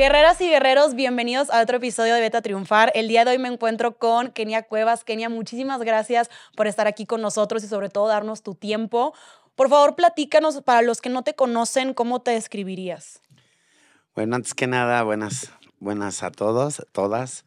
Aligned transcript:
Guerreras 0.00 0.40
y 0.40 0.48
guerreros, 0.48 0.94
bienvenidos 0.94 1.50
a 1.50 1.60
otro 1.60 1.76
episodio 1.76 2.14
de 2.14 2.22
Beta 2.22 2.40
Triunfar. 2.40 2.90
El 2.94 3.06
día 3.06 3.26
de 3.26 3.32
hoy 3.32 3.38
me 3.38 3.48
encuentro 3.48 3.98
con 3.98 4.30
Kenia 4.30 4.62
Cuevas. 4.62 5.04
Kenia, 5.04 5.28
muchísimas 5.28 5.82
gracias 5.82 6.30
por 6.56 6.66
estar 6.66 6.86
aquí 6.86 7.04
con 7.04 7.20
nosotros 7.20 7.62
y 7.64 7.68
sobre 7.68 7.90
todo 7.90 8.08
darnos 8.08 8.42
tu 8.42 8.54
tiempo. 8.54 9.12
Por 9.56 9.68
favor, 9.68 9.96
platícanos 9.96 10.62
para 10.62 10.80
los 10.80 11.02
que 11.02 11.10
no 11.10 11.22
te 11.22 11.34
conocen, 11.34 11.92
¿cómo 11.92 12.22
te 12.22 12.30
describirías? 12.30 13.20
Bueno, 14.14 14.36
antes 14.36 14.54
que 14.54 14.66
nada, 14.66 15.02
buenas, 15.02 15.52
buenas 15.80 16.22
a 16.22 16.30
todos, 16.30 16.86
todas. 16.92 17.44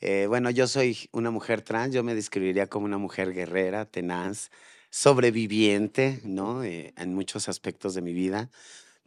Eh, 0.00 0.26
bueno, 0.28 0.50
yo 0.50 0.68
soy 0.68 1.08
una 1.10 1.32
mujer 1.32 1.62
trans, 1.62 1.92
yo 1.92 2.04
me 2.04 2.14
describiría 2.14 2.68
como 2.68 2.86
una 2.86 2.98
mujer 2.98 3.32
guerrera, 3.32 3.84
tenaz, 3.84 4.52
sobreviviente, 4.90 6.20
¿no? 6.22 6.62
Eh, 6.62 6.94
en 6.96 7.14
muchos 7.14 7.48
aspectos 7.48 7.94
de 7.94 8.02
mi 8.02 8.12
vida 8.12 8.48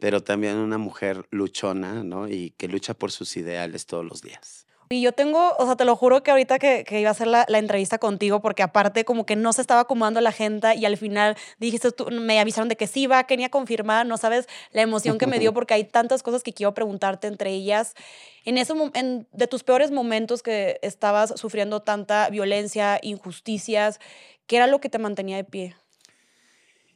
pero 0.00 0.22
también 0.22 0.56
una 0.56 0.78
mujer 0.78 1.26
luchona, 1.30 2.02
¿no? 2.02 2.28
Y 2.28 2.50
que 2.56 2.68
lucha 2.68 2.94
por 2.94 3.12
sus 3.12 3.36
ideales 3.36 3.86
todos 3.86 4.04
los 4.04 4.22
días. 4.22 4.66
Y 4.92 5.02
yo 5.02 5.12
tengo, 5.12 5.54
o 5.56 5.66
sea, 5.66 5.76
te 5.76 5.84
lo 5.84 5.94
juro 5.94 6.24
que 6.24 6.32
ahorita 6.32 6.58
que, 6.58 6.82
que 6.82 7.00
iba 7.00 7.10
a 7.10 7.12
hacer 7.12 7.28
la, 7.28 7.44
la, 7.46 7.58
entrevista 7.58 7.98
contigo, 7.98 8.40
porque 8.40 8.64
aparte 8.64 9.04
como 9.04 9.24
que 9.24 9.36
no 9.36 9.52
se 9.52 9.60
estaba 9.60 9.82
acomodando 9.82 10.20
la 10.20 10.32
gente 10.32 10.74
y 10.74 10.84
al 10.84 10.96
final 10.96 11.36
dijiste, 11.60 11.92
tú, 11.92 12.10
me 12.10 12.40
avisaron 12.40 12.68
de 12.68 12.74
que 12.74 12.88
sí 12.88 13.06
va, 13.06 13.22
Kenia 13.22 13.50
confirmar, 13.50 14.04
no 14.04 14.16
sabes 14.16 14.48
la 14.72 14.82
emoción 14.82 15.16
que 15.16 15.28
me 15.28 15.38
dio 15.38 15.52
porque 15.54 15.74
hay 15.74 15.84
tantas 15.84 16.24
cosas 16.24 16.42
que 16.42 16.52
quiero 16.52 16.74
preguntarte 16.74 17.28
entre 17.28 17.50
ellas. 17.52 17.94
En 18.44 18.58
ese 18.58 18.72
en, 18.94 19.28
de 19.30 19.46
tus 19.46 19.62
peores 19.62 19.92
momentos 19.92 20.42
que 20.42 20.80
estabas 20.82 21.34
sufriendo 21.36 21.82
tanta 21.82 22.28
violencia, 22.28 22.98
injusticias, 23.00 24.00
¿qué 24.48 24.56
era 24.56 24.66
lo 24.66 24.80
que 24.80 24.88
te 24.88 24.98
mantenía 24.98 25.36
de 25.36 25.44
pie? 25.44 25.76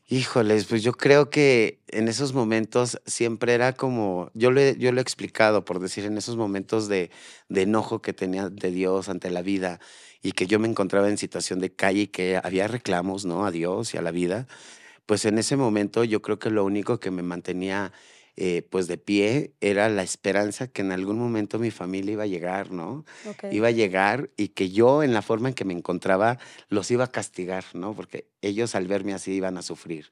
Híjoles, 0.06 0.66
pues 0.66 0.82
yo 0.82 0.92
creo 0.92 1.30
que 1.30 1.80
en 1.88 2.08
esos 2.08 2.34
momentos 2.34 3.00
siempre 3.06 3.54
era 3.54 3.72
como, 3.72 4.30
yo 4.34 4.50
lo 4.50 4.60
he, 4.60 4.76
yo 4.76 4.92
lo 4.92 4.98
he 4.98 5.02
explicado, 5.02 5.64
por 5.64 5.80
decir, 5.80 6.04
en 6.04 6.18
esos 6.18 6.36
momentos 6.36 6.88
de, 6.88 7.10
de 7.48 7.62
enojo 7.62 8.02
que 8.02 8.12
tenía 8.12 8.50
de 8.50 8.70
Dios 8.70 9.08
ante 9.08 9.30
la 9.30 9.40
vida 9.40 9.80
y 10.22 10.32
que 10.32 10.46
yo 10.46 10.58
me 10.58 10.68
encontraba 10.68 11.08
en 11.08 11.16
situación 11.16 11.58
de 11.58 11.74
calle 11.74 12.02
y 12.02 12.06
que 12.08 12.38
había 12.42 12.68
reclamos, 12.68 13.24
¿no? 13.24 13.46
A 13.46 13.50
Dios 13.50 13.94
y 13.94 13.96
a 13.96 14.02
la 14.02 14.10
vida, 14.10 14.46
pues 15.06 15.24
en 15.24 15.38
ese 15.38 15.56
momento 15.56 16.04
yo 16.04 16.22
creo 16.22 16.38
que 16.38 16.50
lo 16.50 16.64
único 16.66 17.00
que 17.00 17.10
me 17.10 17.22
mantenía 17.22 17.92
eh, 18.36 18.66
pues 18.68 18.88
de 18.88 18.98
pie 18.98 19.54
era 19.60 19.88
la 19.88 20.02
esperanza 20.02 20.66
que 20.66 20.82
en 20.82 20.90
algún 20.90 21.18
momento 21.18 21.58
mi 21.58 21.70
familia 21.70 22.12
iba 22.12 22.22
a 22.24 22.26
llegar, 22.26 22.72
¿no? 22.72 23.04
Iba 23.50 23.68
a 23.68 23.70
llegar 23.70 24.30
y 24.36 24.48
que 24.48 24.70
yo 24.70 25.02
en 25.02 25.14
la 25.14 25.22
forma 25.22 25.48
en 25.48 25.54
que 25.54 25.64
me 25.64 25.72
encontraba 25.72 26.38
los 26.68 26.90
iba 26.90 27.04
a 27.04 27.12
castigar, 27.12 27.64
¿no? 27.74 27.94
Porque 27.94 28.28
ellos 28.42 28.74
al 28.74 28.88
verme 28.88 29.14
así 29.14 29.32
iban 29.32 29.56
a 29.56 29.62
sufrir. 29.62 30.10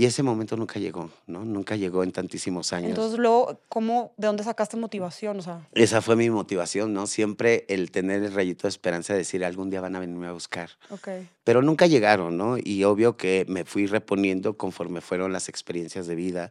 Y 0.00 0.06
ese 0.06 0.22
momento 0.22 0.56
nunca 0.56 0.80
llegó, 0.80 1.10
¿no? 1.26 1.44
Nunca 1.44 1.76
llegó 1.76 2.02
en 2.02 2.10
tantísimos 2.10 2.72
años. 2.72 2.88
Entonces, 2.88 3.18
luego, 3.18 3.60
¿cómo, 3.68 4.14
¿de 4.16 4.28
dónde 4.28 4.42
sacaste 4.42 4.78
motivación? 4.78 5.40
O 5.40 5.42
sea... 5.42 5.68
Esa 5.74 6.00
fue 6.00 6.16
mi 6.16 6.30
motivación, 6.30 6.94
¿no? 6.94 7.06
Siempre 7.06 7.66
el 7.68 7.90
tener 7.90 8.22
el 8.22 8.32
rayito 8.32 8.62
de 8.62 8.70
esperanza 8.70 9.12
de 9.12 9.18
decir, 9.18 9.44
algún 9.44 9.68
día 9.68 9.82
van 9.82 9.94
a 9.96 10.00
venirme 10.00 10.26
a 10.26 10.32
buscar. 10.32 10.70
Okay. 10.88 11.28
Pero 11.44 11.60
nunca 11.60 11.86
llegaron, 11.86 12.38
¿no? 12.38 12.56
Y 12.56 12.82
obvio 12.84 13.18
que 13.18 13.44
me 13.46 13.66
fui 13.66 13.84
reponiendo 13.84 14.56
conforme 14.56 15.02
fueron 15.02 15.34
las 15.34 15.50
experiencias 15.50 16.06
de 16.06 16.14
vida, 16.14 16.50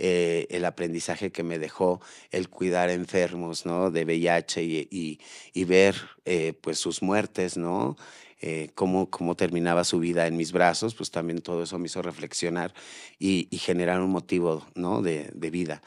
eh, 0.00 0.48
el 0.50 0.64
aprendizaje 0.64 1.30
que 1.30 1.44
me 1.44 1.60
dejó 1.60 2.00
el 2.32 2.48
cuidar 2.48 2.90
enfermos, 2.90 3.64
¿no? 3.64 3.92
De 3.92 4.04
VIH 4.04 4.64
y, 4.64 4.88
y, 4.90 5.20
y 5.52 5.64
ver, 5.66 5.94
eh, 6.24 6.52
pues, 6.60 6.80
sus 6.80 7.00
muertes, 7.00 7.56
¿no? 7.56 7.96
Eh, 8.40 8.70
cómo, 8.74 9.10
cómo 9.10 9.34
terminaba 9.34 9.84
su 9.84 9.98
vida 9.98 10.26
en 10.26 10.36
mis 10.36 10.52
brazos, 10.52 10.94
pues 10.94 11.10
también 11.10 11.40
todo 11.40 11.62
eso 11.62 11.78
me 11.78 11.86
hizo 11.86 12.02
reflexionar 12.02 12.72
y, 13.18 13.48
y 13.50 13.58
generar 13.58 14.00
un 14.00 14.10
motivo 14.10 14.64
¿no? 14.74 15.02
de, 15.02 15.30
de, 15.34 15.50
vida. 15.50 15.82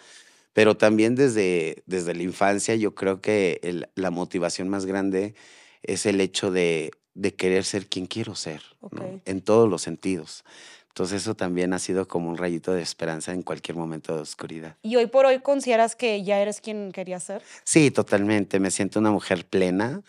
Pero 0.53 0.75
también 0.75 1.15
desde, 1.15 1.83
desde 1.85 2.13
la 2.13 2.23
infancia 2.23 2.75
yo 2.75 2.93
creo 2.93 3.21
que 3.21 3.59
el, 3.63 3.87
la 3.95 4.11
motivación 4.11 4.67
más 4.67 4.85
grande 4.85 5.33
es 5.81 6.05
el 6.05 6.19
hecho 6.19 6.51
de, 6.51 6.91
de 7.13 7.33
querer 7.33 7.63
ser 7.63 7.87
quien 7.87 8.05
quiero 8.05 8.35
ser, 8.35 8.61
okay. 8.81 8.99
¿no? 8.99 9.21
en 9.25 9.41
todos 9.41 9.69
los 9.69 9.81
sentidos. 9.81 10.43
Entonces 10.91 11.21
eso 11.21 11.35
también 11.35 11.71
ha 11.71 11.79
sido 11.79 12.05
como 12.05 12.29
un 12.29 12.37
rayito 12.37 12.73
de 12.73 12.81
esperanza 12.81 13.31
en 13.31 13.43
cualquier 13.43 13.77
momento 13.77 14.13
de 14.13 14.23
oscuridad. 14.23 14.75
¿Y 14.81 14.97
hoy 14.97 15.07
por 15.07 15.25
hoy 15.25 15.39
consideras 15.39 15.95
que 15.95 16.21
ya 16.21 16.41
eres 16.41 16.59
quien 16.59 16.91
querías 16.91 17.23
ser? 17.23 17.41
Sí, 17.63 17.91
totalmente. 17.91 18.59
Me 18.59 18.71
siento 18.71 18.99
una 18.99 19.09
mujer 19.09 19.45
plena, 19.45 20.01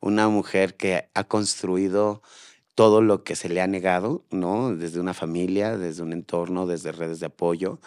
una 0.00 0.28
mujer 0.28 0.76
que 0.76 1.08
ha 1.14 1.24
construido 1.24 2.22
todo 2.74 3.00
lo 3.00 3.24
que 3.24 3.34
se 3.34 3.48
le 3.48 3.60
ha 3.60 3.66
negado, 3.66 4.24
¿no? 4.30 4.74
Desde 4.74 5.00
una 5.00 5.14
familia, 5.14 5.76
desde 5.76 6.02
un 6.02 6.12
entorno, 6.12 6.66
desde 6.66 6.92
redes 6.92 7.18
de 7.18 7.26
apoyo. 7.26 7.80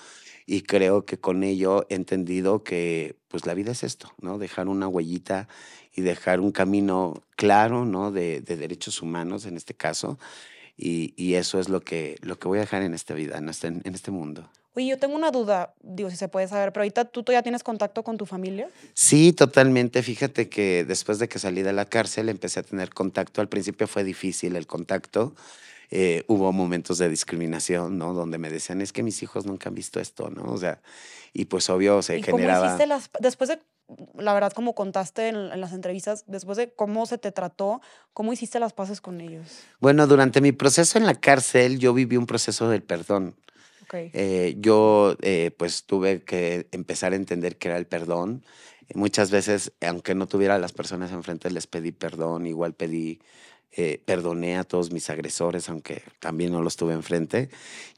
Y 0.45 0.63
creo 0.63 1.05
que 1.05 1.17
con 1.17 1.43
ello 1.43 1.85
he 1.89 1.95
entendido 1.95 2.63
que 2.63 3.15
pues 3.29 3.45
la 3.45 3.53
vida 3.53 3.71
es 3.71 3.83
esto, 3.83 4.11
¿no? 4.19 4.37
Dejar 4.37 4.67
una 4.67 4.89
huellita 4.89 5.47
y 5.95 6.01
dejar 6.01 6.41
un 6.41 6.51
camino 6.51 7.23
claro, 7.37 7.85
¿no? 7.85 8.11
De, 8.11 8.41
de 8.41 8.57
derechos 8.57 9.01
humanos 9.01 9.45
en 9.45 9.55
este 9.55 9.73
caso. 9.73 10.19
Y, 10.77 11.13
y, 11.15 11.35
eso 11.35 11.59
es 11.59 11.69
lo 11.69 11.81
que, 11.81 12.17
lo 12.21 12.39
que 12.39 12.47
voy 12.47 12.57
a 12.57 12.61
dejar 12.61 12.81
en 12.81 12.93
esta 12.93 13.13
vida, 13.13 13.37
en 13.37 13.49
este, 13.49 13.67
en 13.67 13.95
este 13.95 14.11
mundo. 14.11 14.49
Oye, 14.73 14.87
yo 14.87 14.97
tengo 14.97 15.15
una 15.15 15.31
duda, 15.31 15.73
digo, 15.81 16.09
si 16.09 16.15
se 16.15 16.29
puede 16.29 16.47
saber, 16.47 16.71
pero 16.71 16.83
ahorita 16.83 17.05
tú 17.05 17.23
todavía 17.23 17.43
tienes 17.43 17.61
contacto 17.61 18.03
con 18.03 18.17
tu 18.17 18.25
familia. 18.25 18.69
Sí, 18.93 19.33
totalmente. 19.33 20.01
Fíjate 20.01 20.47
que 20.47 20.85
después 20.85 21.19
de 21.19 21.27
que 21.27 21.39
salí 21.39 21.61
de 21.61 21.73
la 21.73 21.85
cárcel 21.85 22.29
empecé 22.29 22.61
a 22.61 22.63
tener 22.63 22.93
contacto. 22.93 23.41
Al 23.41 23.49
principio 23.49 23.87
fue 23.87 24.05
difícil 24.05 24.55
el 24.55 24.67
contacto. 24.67 25.35
Eh, 25.93 26.23
hubo 26.27 26.53
momentos 26.53 26.99
de 26.99 27.09
discriminación, 27.09 27.97
¿no? 27.97 28.13
Donde 28.13 28.37
me 28.37 28.49
decían, 28.49 28.79
es 28.79 28.93
que 28.93 29.03
mis 29.03 29.21
hijos 29.23 29.45
nunca 29.45 29.67
han 29.67 29.75
visto 29.75 29.99
esto, 29.99 30.29
¿no? 30.29 30.43
O 30.43 30.57
sea, 30.57 30.81
y 31.33 31.45
pues 31.45 31.69
obvio 31.69 32.01
se 32.01 32.17
¿Y 32.17 32.23
generaba... 32.23 32.59
¿Cómo 32.59 32.69
hiciste 32.69 32.87
las, 32.87 33.09
después 33.19 33.49
de, 33.49 33.59
la 34.17 34.33
verdad, 34.33 34.53
como 34.53 34.73
contaste 34.73 35.27
en, 35.27 35.35
en, 35.35 35.59
las 35.59 35.73
entrevistas, 35.73 36.23
después 36.27 36.57
de 36.57 36.71
cómo 36.71 37.05
se 37.07 37.17
te 37.17 37.33
trató, 37.33 37.81
cómo 38.13 38.31
hiciste 38.31 38.57
las 38.61 38.71
paces 38.71 39.01
con 39.01 39.19
ellos? 39.19 39.63
Bueno, 39.81 40.07
durante 40.07 40.39
mi 40.39 40.53
proceso 40.53 40.97
en 40.97 41.05
la 41.05 41.15
cárcel, 41.15 41.77
yo 41.77 41.93
viví 41.93 42.15
un 42.15 42.25
proceso 42.25 42.69
del 42.69 42.83
perdón. 42.83 43.35
Okay. 43.91 44.09
Eh, 44.13 44.55
yo 44.57 45.17
eh, 45.21 45.51
pues 45.57 45.83
tuve 45.83 46.23
que 46.23 46.65
empezar 46.71 47.11
a 47.11 47.17
entender 47.17 47.57
qué 47.57 47.67
era 47.67 47.77
el 47.77 47.85
perdón. 47.85 48.41
Muchas 48.95 49.31
veces, 49.31 49.73
aunque 49.81 50.15
no 50.15 50.27
tuviera 50.27 50.55
a 50.55 50.59
las 50.59 50.71
personas 50.71 51.11
enfrente, 51.11 51.51
les 51.51 51.67
pedí 51.67 51.91
perdón, 51.91 52.47
igual 52.47 52.73
pedí, 52.73 53.19
eh, 53.73 54.01
perdoné 54.05 54.57
a 54.57 54.63
todos 54.63 54.93
mis 54.93 55.09
agresores, 55.09 55.67
aunque 55.67 56.03
también 56.19 56.53
no 56.53 56.61
los 56.61 56.77
tuve 56.77 56.93
enfrente. 56.93 57.49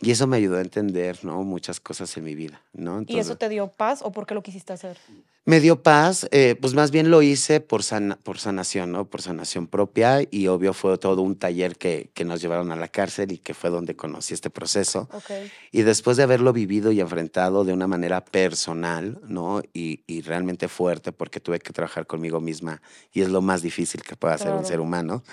Y 0.02 0.10
eso 0.10 0.26
me 0.26 0.38
ayudó 0.38 0.58
a 0.58 0.62
entender 0.62 1.24
¿no? 1.24 1.44
muchas 1.44 1.80
cosas 1.80 2.18
en 2.18 2.24
mi 2.24 2.34
vida. 2.34 2.60
¿no? 2.74 2.98
Entonces, 2.98 3.16
¿Y 3.16 3.20
eso 3.20 3.38
te 3.38 3.50
dio 3.50 3.68
paz 3.68 4.02
o 4.02 4.12
por 4.12 4.26
qué 4.26 4.34
lo 4.34 4.42
quisiste 4.42 4.74
hacer? 4.74 4.98
Me 5.46 5.60
dio 5.60 5.84
paz, 5.84 6.26
eh, 6.32 6.56
pues 6.60 6.74
más 6.74 6.90
bien 6.90 7.12
lo 7.12 7.22
hice 7.22 7.60
por, 7.60 7.84
sana, 7.84 8.18
por 8.24 8.40
sanación, 8.40 8.94
¿no? 8.94 9.10
Por 9.10 9.22
sanación 9.22 9.68
propia 9.68 10.22
y 10.32 10.48
obvio 10.48 10.72
fue 10.74 10.98
todo 10.98 11.22
un 11.22 11.36
taller 11.36 11.76
que, 11.76 12.12
que, 12.14 12.24
nos 12.24 12.42
llevaron 12.42 12.72
a 12.72 12.78
la 12.78 12.88
cárcel 12.88 13.34
y 13.34 13.40
que 13.40 13.54
fue 13.54 13.70
donde 13.70 13.94
conocí 13.94 14.34
este 14.34 14.50
proceso. 14.50 15.10
Okay. 15.12 15.52
Y 15.74 15.82
después 15.82 16.16
de 16.16 16.24
haberlo 16.24 16.54
vivido 16.54 16.94
y 16.94 17.02
enfrentado 17.02 17.66
de 17.66 17.74
una 17.74 17.88
manera 17.88 18.24
personal, 18.24 19.20
¿no? 19.28 19.62
Y, 19.74 20.04
y, 20.08 20.22
realmente 20.22 20.70
fuerte 20.70 21.12
porque 21.12 21.42
tuve 21.42 21.60
que 21.60 21.74
trabajar 21.74 22.08
conmigo 22.08 22.40
misma 22.40 22.82
y 23.12 23.20
es 23.20 23.28
lo 23.28 23.42
más 23.42 23.62
difícil 23.62 24.02
que 24.02 24.16
pueda 24.16 24.36
hacer 24.36 24.48
claro. 24.48 24.60
un 24.60 24.66
ser 24.66 24.80
humano. 24.80 25.26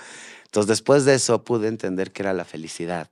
Entonces 0.46 0.66
después 0.66 1.04
de 1.04 1.14
eso 1.14 1.44
pude 1.44 1.68
entender 1.68 2.10
que 2.10 2.22
era 2.22 2.32
la 2.32 2.44
felicidad 2.44 3.08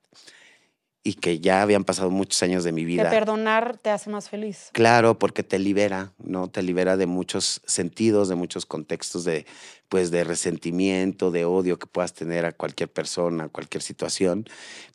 y 1.08 1.14
que 1.14 1.40
ya 1.40 1.62
habían 1.62 1.84
pasado 1.84 2.10
muchos 2.10 2.42
años 2.42 2.64
de 2.64 2.72
mi 2.72 2.84
vida. 2.84 3.04
Que 3.04 3.08
perdonar 3.08 3.78
te 3.78 3.88
hace 3.88 4.10
más 4.10 4.28
feliz. 4.28 4.68
Claro, 4.74 5.18
porque 5.18 5.42
te 5.42 5.58
libera, 5.58 6.12
¿no? 6.18 6.48
Te 6.48 6.62
libera 6.62 6.98
de 6.98 7.06
muchos 7.06 7.62
sentidos, 7.64 8.28
de 8.28 8.34
muchos 8.34 8.66
contextos 8.66 9.24
de, 9.24 9.46
pues, 9.88 10.10
de 10.10 10.22
resentimiento, 10.22 11.30
de 11.30 11.46
odio 11.46 11.78
que 11.78 11.86
puedas 11.86 12.12
tener 12.12 12.44
a 12.44 12.52
cualquier 12.52 12.92
persona, 12.92 13.44
a 13.44 13.48
cualquier 13.48 13.82
situación. 13.82 14.44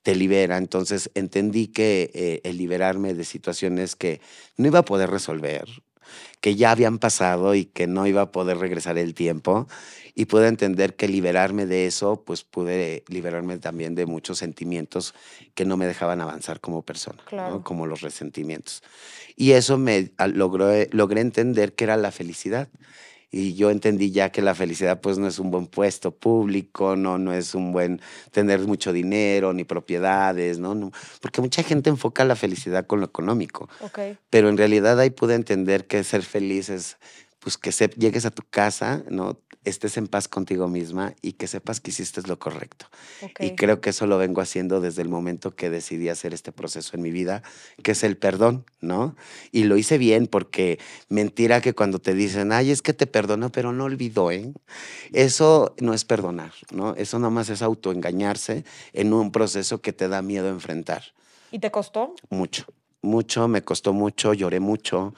Te 0.04 0.14
libera. 0.14 0.58
Entonces 0.58 1.10
entendí 1.16 1.66
que 1.66 2.12
eh, 2.14 2.42
el 2.44 2.58
liberarme 2.58 3.16
de 3.16 3.24
situaciones 3.24 3.96
que 3.96 4.22
no 4.56 4.68
iba 4.68 4.80
a 4.80 4.86
poder 4.86 5.10
resolver, 5.10 5.68
que 6.44 6.56
ya 6.56 6.72
habían 6.72 7.00
pasado 7.00 7.56
y 7.56 7.64
que 7.64 7.88
no 7.88 8.06
iba 8.06 8.24
a 8.24 8.32
poder 8.34 8.58
regresar 8.58 8.98
el 8.98 9.14
tiempo, 9.14 9.66
y 10.14 10.26
pude 10.26 10.50
entender 10.50 10.98
que 10.98 11.08
liberarme 11.08 11.66
de 11.66 11.86
eso, 11.86 12.22
pues 12.26 12.44
pude 12.44 13.06
liberarme 13.08 13.60
también 13.60 13.96
de 13.96 14.06
muchos 14.06 14.40
sentimientos 14.40 15.16
que 15.56 15.64
no 15.64 15.78
me 15.78 15.88
dejaban 15.88 16.20
avanzar 16.20 16.60
como 16.60 16.82
persona, 16.82 17.24
claro. 17.24 17.50
¿no? 17.50 17.64
como 17.64 17.88
los 17.88 18.02
resentimientos. 18.02 18.84
Y 19.38 19.54
eso 19.54 19.78
me 19.78 20.12
logró, 20.34 20.70
logré 20.92 21.22
entender 21.22 21.76
que 21.76 21.86
era 21.86 21.96
la 21.96 22.12
felicidad. 22.12 22.68
Y 23.36 23.56
yo 23.56 23.72
entendí 23.72 24.12
ya 24.12 24.32
que 24.32 24.44
la 24.44 24.54
felicidad 24.54 25.02
pues 25.02 25.18
no 25.18 25.28
es 25.28 25.40
un 25.40 25.50
buen 25.50 25.66
puesto 25.66 26.12
público, 26.12 26.96
no, 26.96 27.18
no 27.18 27.34
es 27.34 27.56
un 27.56 27.72
buen 27.72 28.00
tener 28.30 28.60
mucho 28.60 28.94
dinero 28.94 29.54
ni 29.54 29.64
propiedades, 29.64 30.60
¿no? 30.60 30.76
no 30.76 30.92
porque 31.20 31.42
mucha 31.42 31.64
gente 31.64 31.90
enfoca 31.90 32.26
la 32.26 32.36
felicidad 32.36 32.86
con 32.86 33.00
lo 33.00 33.08
económico. 33.08 33.70
Okay. 33.82 34.20
Pero 34.30 34.50
en 34.50 34.58
realidad 34.58 35.00
ahí 35.00 35.10
pude 35.10 35.34
entender 35.34 35.88
que 35.88 36.04
ser 36.04 36.22
feliz 36.22 36.70
es 36.70 36.98
pues 37.44 37.58
que 37.58 37.72
se, 37.72 37.90
llegues 37.90 38.26
a 38.26 38.32
tu 38.32 38.42
casa, 38.50 39.04
¿no? 39.10 39.38
estés 39.66 39.98
en 39.98 40.08
paz 40.08 40.28
contigo 40.28 40.68
misma 40.68 41.14
y 41.22 41.34
que 41.34 41.48
sepas 41.48 41.80
que 41.80 41.92
hiciste 41.92 42.22
lo 42.28 42.38
correcto. 42.38 42.88
Y 43.40 43.52
creo 43.52 43.82
que 43.82 43.92
eso 43.92 44.08
lo 44.08 44.18
vengo 44.18 44.42
haciendo 44.42 44.82
desde 44.82 45.02
el 45.02 45.10
momento 45.10 45.56
que 45.56 45.70
decidí 45.70 46.10
hacer 46.10 46.34
este 46.34 46.52
proceso 46.52 46.96
en 46.96 47.02
mi 47.02 47.12
vida, 47.12 47.44
que 47.82 47.92
es 47.92 48.04
el 48.04 48.18
perdón, 48.18 48.66
¿no? 48.82 49.16
Y 49.52 49.64
lo 49.64 49.78
hice 49.78 49.98
bien 49.98 50.28
porque 50.28 50.80
mentira 51.10 51.62
que 51.62 51.74
cuando 51.74 52.00
te 52.00 52.14
dicen, 52.14 52.52
ay, 52.52 52.72
es 52.72 52.82
que 52.82 52.94
te 52.94 53.08
perdono, 53.08 53.52
pero 53.52 53.72
no 53.72 53.86
olvidó, 53.86 54.32
¿eh? 54.32 54.52
Eso 55.14 55.76
no 55.80 55.94
es 55.94 56.04
perdonar, 56.04 56.52
¿no? 56.72 56.96
Eso 56.96 57.20
nomás 57.20 57.50
es 57.50 57.62
autoengañarse 57.62 58.66
en 58.92 59.14
un 59.14 59.32
proceso 59.32 59.82
que 59.82 59.94
te 59.94 60.08
da 60.08 60.22
miedo 60.22 60.50
enfrentar. 60.50 61.04
¿Y 61.52 61.60
te 61.60 61.72
costó? 61.72 62.16
Mucho, 62.30 62.66
mucho, 63.02 63.48
me 63.48 63.62
costó 63.62 63.94
mucho, 63.94 64.34
lloré 64.34 64.60
mucho. 64.60 65.14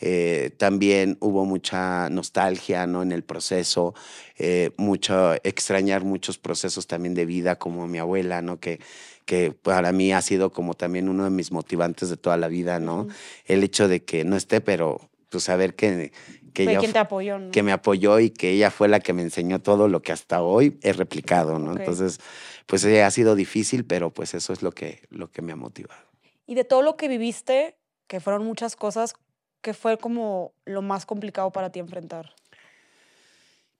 Eh, 0.00 0.50
también 0.58 1.16
hubo 1.20 1.44
mucha 1.44 2.10
nostalgia 2.10 2.86
¿no? 2.86 3.02
en 3.02 3.12
el 3.12 3.22
proceso, 3.24 3.94
eh, 4.38 4.70
mucho 4.76 5.34
extrañar 5.42 6.04
muchos 6.04 6.38
procesos 6.38 6.86
también 6.86 7.14
de 7.14 7.24
vida, 7.24 7.56
como 7.56 7.86
mi 7.86 7.98
abuela, 7.98 8.42
¿no? 8.42 8.60
que, 8.60 8.80
que 9.24 9.52
para 9.52 9.92
mí 9.92 10.12
ha 10.12 10.20
sido 10.20 10.52
como 10.52 10.74
también 10.74 11.08
uno 11.08 11.24
de 11.24 11.30
mis 11.30 11.50
motivantes 11.50 12.10
de 12.10 12.16
toda 12.16 12.36
la 12.36 12.48
vida, 12.48 12.78
¿no? 12.78 13.08
El 13.46 13.64
hecho 13.64 13.88
de 13.88 14.04
que 14.04 14.24
no 14.24 14.36
esté, 14.36 14.60
pero 14.60 15.00
pues 15.30 15.44
saber 15.44 15.74
que, 15.74 16.12
que 16.52 16.62
ella 16.64 16.78
quien 16.78 16.92
te 16.92 16.98
apoyó, 16.98 17.38
¿no? 17.38 17.50
que 17.50 17.62
me 17.62 17.72
apoyó 17.72 18.20
y 18.20 18.30
que 18.30 18.50
ella 18.50 18.70
fue 18.70 18.88
la 18.88 19.00
que 19.00 19.12
me 19.12 19.22
enseñó 19.22 19.60
todo 19.60 19.88
lo 19.88 20.02
que 20.02 20.12
hasta 20.12 20.42
hoy 20.42 20.78
he 20.82 20.92
replicado, 20.92 21.58
¿no? 21.58 21.72
Entonces, 21.72 22.20
pues 22.66 22.84
ha 22.84 23.10
sido 23.10 23.34
difícil, 23.34 23.84
pero 23.84 24.10
pues 24.10 24.34
eso 24.34 24.52
es 24.52 24.62
lo 24.62 24.72
que, 24.72 25.02
lo 25.10 25.30
que 25.30 25.42
me 25.42 25.52
ha 25.52 25.56
motivado. 25.56 26.00
Y 26.46 26.54
de 26.54 26.64
todo 26.64 26.82
lo 26.82 26.96
que 26.96 27.08
viviste, 27.08 27.76
que 28.06 28.20
fueron 28.20 28.44
muchas 28.44 28.76
cosas, 28.76 29.14
¿qué 29.62 29.74
fue 29.74 29.98
como 29.98 30.52
lo 30.64 30.82
más 30.82 31.06
complicado 31.06 31.50
para 31.50 31.70
ti 31.70 31.80
enfrentar? 31.80 32.34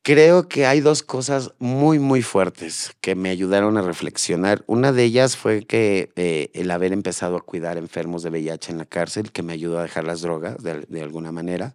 Creo 0.06 0.49
que 0.49 0.67
hay 0.67 0.81
dos 0.81 1.02
cosas 1.02 1.50
muy, 1.58 1.99
muy 1.99 2.23
fuertes 2.23 2.93
que 3.00 3.17
me 3.17 3.28
ayudaron 3.28 3.76
a 3.76 3.82
reflexionar. 3.82 4.62
Una 4.69 4.93
de 4.93 5.02
ellas 5.02 5.37
fue 5.37 5.64
que 5.64 6.11
eh, 6.14 6.52
el 6.55 6.70
haber 6.70 6.93
empezado 6.93 7.37
a 7.37 7.40
cuidar 7.40 7.76
enfermos 7.76 8.23
de 8.23 8.31
VIH 8.31 8.70
en 8.70 8.78
la 8.78 8.84
cárcel, 8.84 9.32
que 9.32 9.43
me 9.43 9.52
ayudó 9.52 9.81
a 9.81 9.82
dejar 9.82 10.05
las 10.05 10.20
drogas 10.20 10.58
de, 10.62 11.02
alguna 11.02 11.32
manera. 11.32 11.75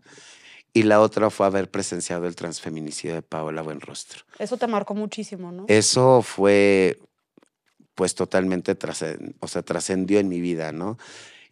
Y 0.71 0.83
la 0.83 1.01
otra 1.01 1.29
fue 1.29 1.45
haber 1.45 1.69
presenciado 1.69 2.25
el 2.25 2.37
transfeminicidio 2.37 3.15
de 3.15 3.21
Paola 3.21 3.63
Buenrostro. 3.63 4.23
Eso 4.39 4.55
te 4.55 4.65
marcó 4.65 4.95
muchísimo, 4.95 5.51
¿no? 5.51 5.65
Eso 5.67 6.21
fue, 6.21 6.99
pues, 7.95 8.15
totalmente, 8.15 8.77
o 9.41 9.47
sea, 9.49 9.61
trascendió 9.61 10.19
en 10.19 10.29
mi 10.29 10.39
vida, 10.39 10.71
¿no? 10.71 10.97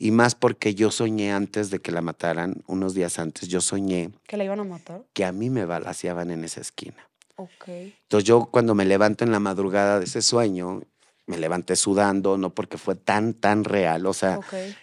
Y 0.02 0.12
más 0.12 0.34
porque 0.34 0.74
yo 0.74 0.92
soñé 0.92 1.34
antes 1.34 1.70
de 1.70 1.80
que 1.80 1.92
la 1.92 2.02
mataran, 2.02 2.64
unos 2.68 2.94
días 2.94 3.20
antes, 3.20 3.50
yo 3.50 3.60
soñé. 3.60 4.12
¿Que 4.26 4.38
la 4.38 4.46
iban 4.46 4.62
a 4.62 4.64
matar? 4.64 5.04
Que 5.14 5.26
a 5.26 5.34
mí 5.34 5.50
me 5.50 5.66
balaseaban 5.66 6.32
en 6.32 6.46
esa 6.46 6.62
esquina. 6.62 7.10
Ok. 7.36 7.68
Entonces 7.68 8.24
yo 8.24 8.46
cuando 8.46 8.74
me 8.76 8.86
levanto 8.86 9.26
en 9.26 9.32
la 9.32 9.42
madrugada 9.42 10.00
de 10.00 10.06
ese 10.06 10.22
sueño, 10.22 10.82
me 11.26 11.38
levanté 11.38 11.76
sudando, 11.76 12.38
no 12.38 12.50
porque 12.50 12.78
fue 12.78 12.96
tan, 12.96 13.34
tan 13.34 13.66
real. 13.66 14.06
O 14.08 14.14
sea, 14.14 14.40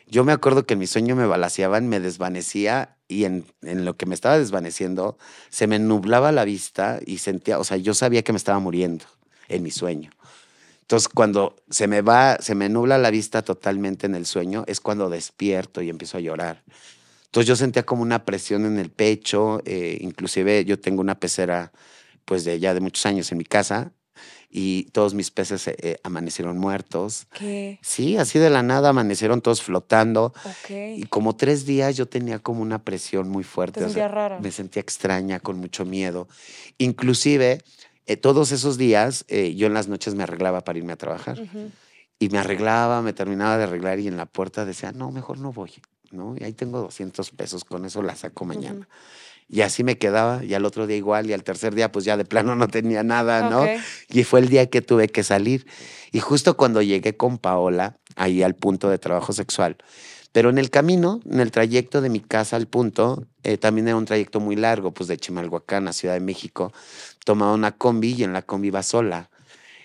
yo 0.07 0.23
me 0.23 0.33
acuerdo 0.33 0.65
que 0.65 0.75
en 0.75 0.81
mi 0.81 0.87
sueño 0.87 1.17
me 1.17 1.27
balaseaban, 1.27 1.89
me 1.89 1.99
desvanecía 1.99 2.97
y 3.09 3.25
en, 3.25 3.47
en, 3.63 3.85
lo 3.85 3.97
que 3.97 4.07
me 4.07 4.15
estaba 4.15 4.39
desvaneciendo 4.39 5.19
se 5.49 5.67
me 5.67 5.79
nublaba 5.79 6.31
la 6.31 6.45
vista 6.45 7.01
y 7.05 7.19
sentía, 7.19 7.59
o 7.59 7.65
sea, 7.65 7.79
yo 7.79 7.95
sabía 7.95 8.23
que 8.23 8.33
me 8.33 8.39
estaba 8.39 8.59
muriendo 8.61 9.07
en 9.49 9.63
mi 9.63 9.71
sueño. 9.71 10.11
Entonces, 10.87 11.09
cuando 11.09 11.57
se 11.69 11.89
me 11.89 12.01
va, 12.01 12.39
se 12.39 12.55
me 12.55 12.69
nubla 12.69 12.97
la 12.97 13.11
vista 13.11 13.43
totalmente 13.43 14.07
en 14.07 14.15
el 14.15 14.25
sueño, 14.25 14.63
es 14.69 14.81
cuando 14.81 15.11
despierto 15.11 15.83
y 15.83 15.91
empiezo 15.91 16.17
a 16.17 16.21
llorar. 16.21 16.63
Entonces 17.25 17.49
yo 17.49 17.57
sentía 17.57 17.85
como 17.85 18.03
una 18.03 18.25
presión 18.25 18.65
en 18.67 18.79
el 18.79 18.91
pecho, 18.91 19.61
eh, 19.65 19.99
inclusive 20.01 20.65
yo 20.65 20.79
tengo 20.79 21.01
una 21.01 21.19
pecera 21.19 21.73
pues 22.25 22.45
de 22.45 22.61
ya 22.61 22.73
de 22.73 22.81
muchos 22.81 23.05
años 23.05 23.33
en 23.33 23.39
mi 23.39 23.45
casa 23.45 23.93
y 24.49 24.85
todos 24.93 25.13
mis 25.13 25.31
peces 25.33 25.67
eh, 25.69 25.99
amanecieron 26.05 26.57
muertos. 26.57 27.27
¿Qué? 27.37 27.79
Sí, 27.83 28.17
así 28.17 28.39
de 28.39 28.49
la 28.49 28.63
nada 28.63 28.91
amanecieron 28.91 29.43
todos 29.43 29.63
flotando. 29.63 30.33
Y 30.69 31.03
como 31.07 31.37
tres 31.37 31.67
días 31.67 31.97
yo 31.97 32.07
tenía 32.07 32.39
como 32.39 32.63
una 32.63 32.83
presión 32.83 33.29
muy 33.29 33.45
fuerte. 33.45 33.81
¿Te 33.81 33.87
sentía 33.87 34.09
rara? 34.09 34.39
Me 34.41 34.53
sentía 34.53 34.81
extraña, 34.81 35.41
con 35.41 35.59
mucho 35.59 35.85
miedo. 35.85 36.29
Inclusive 36.79 37.61
eh, 38.07 38.17
todos 38.17 38.53
esos 38.53 38.79
días 38.79 39.25
eh, 39.29 39.55
yo 39.55 39.67
en 39.67 39.75
las 39.75 39.89
noches 39.89 40.15
me 40.15 40.23
arreglaba 40.23 40.63
para 40.63 40.79
irme 40.79 40.93
a 40.93 40.97
trabajar. 40.97 41.39
Y 42.19 42.29
me 42.31 42.39
arreglaba, 42.39 43.03
me 43.03 43.13
terminaba 43.13 43.59
de 43.59 43.65
arreglar 43.65 43.99
y 43.99 44.09
en 44.09 44.17
la 44.17 44.27
puerta 44.27 44.65
decía, 44.65 44.93
no, 44.93 45.11
mejor 45.11 45.39
no 45.39 45.53
voy, 45.53 45.73
¿no? 46.13 46.35
Y 46.39 46.45
ahí 46.45 46.55
tengo 46.55 46.81
200 46.81 47.31
pesos, 47.33 47.65
con 47.65 47.85
eso 47.85 48.01
la 48.03 48.17
saco 48.17 48.45
mañana. 48.47 48.89
Y 49.49 49.61
así 49.61 49.85
me 49.85 49.99
quedaba, 49.99 50.43
y 50.43 50.55
al 50.55 50.65
otro 50.65 50.87
día 50.87 50.97
igual, 50.97 51.29
y 51.29 51.33
al 51.33 51.45
tercer 51.45 51.75
día 51.75 51.93
pues 51.93 52.05
ya 52.05 52.17
de 52.17 52.25
plano 52.25 52.57
no 52.57 52.69
tenía 52.69 53.03
nada, 53.03 53.51
¿no? 53.51 53.65
Y 54.09 54.25
fue 54.25 54.41
el 54.41 54.49
día 54.49 54.69
que 54.71 54.83
tuve 54.83 55.09
que 55.09 55.23
salir. 55.23 55.67
Y 56.11 56.21
justo 56.21 56.57
cuando 56.57 56.81
llegué 56.81 57.17
con 57.17 57.39
Paola, 57.39 57.99
ahí 58.17 58.43
al 58.43 58.55
punto 58.55 58.89
de 58.89 58.99
trabajo 58.99 59.33
sexual, 59.33 59.77
pero 60.37 60.51
en 60.51 60.59
el 60.59 60.69
camino, 60.69 61.21
en 61.31 61.41
el 61.41 61.51
trayecto 61.51 62.03
de 62.03 62.11
mi 62.11 62.21
casa 62.21 62.57
al 62.57 62.67
punto, 62.67 63.27
eh, 63.43 63.57
también 63.57 63.89
era 63.89 63.97
un 63.97 64.05
trayecto 64.05 64.39
muy 64.39 64.55
largo, 64.55 64.93
pues 64.93 65.09
de 65.09 65.17
Chimalhuacán 65.17 65.89
a 65.89 65.95
Ciudad 65.95 66.13
de 66.13 66.21
México, 66.21 66.75
tomaba 67.27 67.55
una 67.55 67.73
combi 67.73 68.15
y 68.15 68.23
en 68.23 68.33
la 68.33 68.43
combi 68.43 68.69
iba 68.69 68.85
sola. 68.85 69.31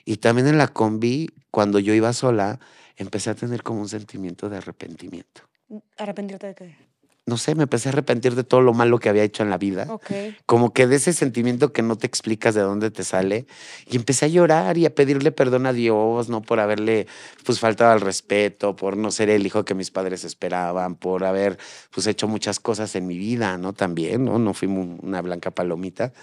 Y 0.05 0.17
también 0.17 0.47
en 0.47 0.59
la 0.59 0.67
combi, 0.67 1.31
cuando 1.49 1.79
yo 1.79 1.93
iba 1.95 2.13
sola, 2.13 2.59
empecé 2.97 3.31
a 3.31 3.35
tener 3.35 3.63
como 3.63 3.81
un 3.81 3.89
sentimiento 3.89 4.47
de 4.47 4.57
arrepentimiento. 4.57 5.41
¿Arrepentirte 5.97 6.47
de 6.47 6.55
qué? 6.55 6.90
No 7.27 7.37
sé, 7.37 7.53
me 7.53 7.63
empecé 7.63 7.89
a 7.89 7.91
arrepentir 7.91 8.35
de 8.35 8.43
todo 8.43 8.61
lo 8.61 8.73
malo 8.73 8.97
que 8.99 9.07
había 9.07 9.23
hecho 9.23 9.43
en 9.43 9.49
la 9.49 9.57
vida. 9.57 9.87
Como 10.47 10.73
que 10.73 10.87
de 10.87 10.95
ese 10.95 11.13
sentimiento 11.13 11.71
que 11.71 11.83
no 11.83 11.95
te 11.95 12.07
explicas 12.07 12.55
de 12.55 12.61
dónde 12.61 12.89
te 12.89 13.03
sale. 13.03 13.45
Y 13.85 13.95
empecé 13.95 14.25
a 14.25 14.27
llorar 14.27 14.77
y 14.77 14.85
a 14.85 14.95
pedirle 14.95 15.31
perdón 15.31 15.67
a 15.67 15.73
Dios, 15.73 16.29
¿no? 16.29 16.41
Por 16.41 16.59
haberle, 16.59 17.07
pues, 17.45 17.59
faltado 17.59 17.91
al 17.91 18.01
respeto, 18.01 18.75
por 18.75 18.97
no 18.97 19.11
ser 19.11 19.29
el 19.29 19.45
hijo 19.45 19.63
que 19.65 19.75
mis 19.75 19.91
padres 19.91 20.23
esperaban, 20.23 20.95
por 20.95 21.23
haber, 21.23 21.57
pues, 21.93 22.07
hecho 22.07 22.27
muchas 22.27 22.59
cosas 22.59 22.95
en 22.95 23.05
mi 23.05 23.17
vida, 23.17 23.57
¿no? 23.57 23.73
También, 23.73 24.25
¿no? 24.25 24.39
No 24.39 24.53
fui 24.53 24.67
una 24.67 25.21
blanca 25.21 25.51
palomita. 25.51 26.13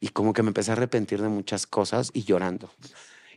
Y 0.00 0.08
como 0.08 0.32
que 0.32 0.42
me 0.42 0.48
empecé 0.48 0.70
a 0.70 0.74
arrepentir 0.74 1.20
de 1.20 1.28
muchas 1.28 1.66
cosas 1.66 2.10
y 2.14 2.24
llorando. 2.24 2.70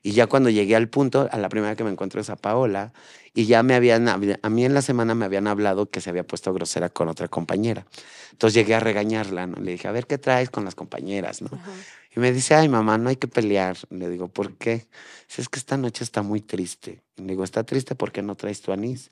Y 0.02 0.12
ya 0.12 0.28
cuando 0.28 0.50
llegué 0.50 0.76
al 0.76 0.90
punto, 0.90 1.28
a 1.32 1.38
la 1.38 1.50
primera 1.50 1.76
que 1.76 1.84
me 1.84 1.92
encuentro 1.92 2.22
es 2.22 2.30
a 2.30 2.36
Paola, 2.36 2.94
y 3.34 3.46
ya 3.46 3.64
me 3.64 3.76
habían, 3.76 4.08
a 4.08 4.18
mí 4.18 4.66
en 4.66 4.74
la 4.74 4.82
semana 4.82 5.16
me 5.16 5.26
habían 5.26 5.48
hablado 5.48 5.90
que 5.90 6.02
se 6.02 6.10
había 6.10 6.26
puesto 6.26 6.54
grosera 6.54 6.90
con 6.90 7.08
otra 7.10 7.28
compañera. 7.28 7.86
Entonces 8.32 8.56
llegué 8.56 8.76
a 8.76 8.80
regañarla, 8.80 9.48
¿no? 9.48 9.62
Le 9.62 9.72
dije, 9.72 9.88
a 9.88 9.92
ver, 9.92 10.08
¿qué 10.08 10.18
traes 10.18 10.50
con 10.50 10.66
las 10.66 10.76
compañeras, 10.76 11.42
no? 11.42 11.50
Y 12.16 12.20
me 12.20 12.32
dice, 12.32 12.56
ay, 12.56 12.70
mamá, 12.70 12.98
no 12.98 13.10
hay 13.10 13.18
que 13.18 13.28
pelear. 13.28 13.78
Le 13.90 14.10
digo, 14.10 14.28
¿por 14.30 14.54
qué? 14.54 14.88
Dice, 15.28 15.42
es 15.42 15.50
que 15.50 15.60
esta 15.60 15.78
noche 15.78 16.04
está 16.04 16.22
muy 16.24 16.42
triste. 16.42 17.02
Le 17.18 17.28
digo, 17.28 17.44
está 17.44 17.64
triste 17.64 17.96
porque 17.96 18.22
no 18.22 18.36
traes 18.36 18.62
tu 18.62 18.72
anís. 18.72 19.12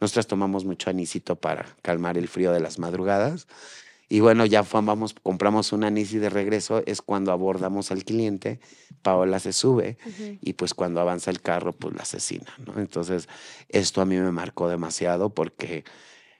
Nosotras 0.00 0.26
tomamos 0.26 0.64
mucho 0.64 0.90
anisito 0.90 1.36
para 1.36 1.66
calmar 1.82 2.18
el 2.18 2.28
frío 2.28 2.52
de 2.52 2.60
las 2.60 2.78
madrugadas. 2.78 3.46
Y 4.08 4.20
bueno, 4.20 4.44
ya 4.46 4.62
vamos, 4.62 5.14
compramos 5.22 5.72
un 5.72 5.84
anís 5.84 6.12
y 6.12 6.18
de 6.18 6.30
regreso 6.30 6.82
es 6.86 7.02
cuando 7.02 7.32
abordamos 7.32 7.90
al 7.90 8.04
cliente, 8.04 8.60
Paola 9.02 9.38
se 9.38 9.52
sube 9.52 9.96
y 10.40 10.54
pues 10.54 10.74
cuando 10.74 11.00
avanza 11.00 11.30
el 11.30 11.40
carro, 11.40 11.72
pues 11.72 11.94
la 11.94 12.02
asesina, 12.02 12.52
¿no? 12.66 12.80
Entonces, 12.80 13.28
esto 13.68 14.00
a 14.00 14.04
mí 14.04 14.16
me 14.16 14.32
marcó 14.32 14.68
demasiado 14.68 15.30
porque 15.30 15.84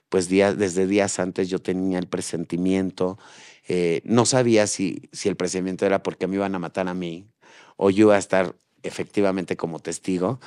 pues 0.09 0.28
días, 0.28 0.56
desde 0.59 0.87
días 0.87 1.18
antes 1.18 1.49
yo 1.49 1.59
tenía 1.59 1.99
el 1.99 2.06
presentimiento, 2.06 3.18
eh, 3.66 4.02
no 4.04 4.26
sabía 4.26 4.66
si, 4.66 5.09
si 5.12 5.28
el 5.28 5.37
presentimiento 5.37 5.87
era 5.87 6.02
porque 6.02 6.26
me 6.26 6.37
iban 6.37 6.54
a 6.54 6.59
matar 6.59 6.88
a 6.88 6.94
mí 6.94 7.26
o 7.76 7.90
yo 7.90 8.06
iba 8.06 8.16
a 8.16 8.18
estar 8.18 8.54
efectivamente 8.83 9.56
como 9.56 9.80
testigo, 9.80 10.38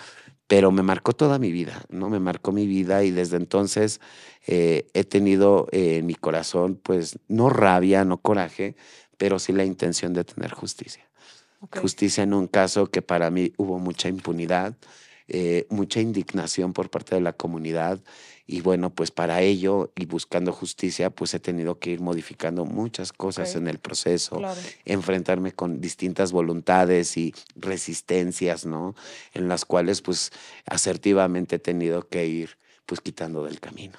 pero 0.48 0.72
me 0.72 0.82
marcó 0.82 1.14
toda 1.14 1.40
mi 1.40 1.52
vida, 1.52 1.84
¿no? 1.90 2.10
Me 2.10 2.20
marcó 2.20 2.52
mi 2.52 2.66
vida 2.66 3.04
y 3.04 3.12
desde 3.12 3.36
entonces 3.38 4.00
eh, 4.48 4.88
he 4.94 5.04
tenido 5.04 5.68
eh, 5.72 5.98
en 5.98 6.06
mi 6.06 6.16
corazón, 6.16 6.80
pues, 6.82 7.20
no 7.28 7.50
rabia, 7.50 8.06
no 8.06 8.18
coraje, 8.18 8.76
pero 9.18 9.40
sí 9.40 9.52
la 9.52 9.66
intención 9.66 10.14
de 10.14 10.24
tener 10.24 10.52
justicia. 10.52 11.04
Justicia 11.82 12.24
en 12.24 12.34
un 12.34 12.48
caso 12.48 12.88
que 12.88 13.02
para 13.02 13.30
mí 13.30 13.52
hubo 13.58 13.80
mucha 13.80 14.08
impunidad, 14.10 14.76
eh, 15.28 15.68
mucha 15.70 16.00
indignación 16.00 16.74
por 16.74 16.90
parte 16.90 17.16
de 17.16 17.22
la 17.22 17.34
comunidad 17.34 18.00
y 18.50 18.62
bueno, 18.62 18.92
pues 18.92 19.12
para 19.12 19.42
ello 19.42 19.92
y 19.94 20.06
buscando 20.06 20.54
justicia, 20.54 21.10
pues 21.10 21.34
he 21.34 21.40
tenido 21.42 21.80
que 21.80 21.90
ir 21.90 22.00
modificando 22.00 22.64
muchas 22.64 23.12
cosas 23.12 23.56
en 23.56 23.68
el 23.68 23.78
proceso, 23.78 24.42
enfrentarme 24.86 25.52
con 25.52 25.82
distintas 25.82 26.32
voluntades 26.32 27.18
y 27.18 27.36
resistencias, 27.58 28.66
¿no? 28.66 28.96
En 29.34 29.50
las 29.50 29.66
cuales 29.66 30.02
pues 30.02 30.32
asertivamente 30.66 31.58
he 31.58 31.60
tenido 31.60 32.08
que 32.08 32.26
ir 32.26 32.58
pues 32.86 33.02
quitando 33.02 33.44
del 33.44 33.60
camino. 33.60 33.98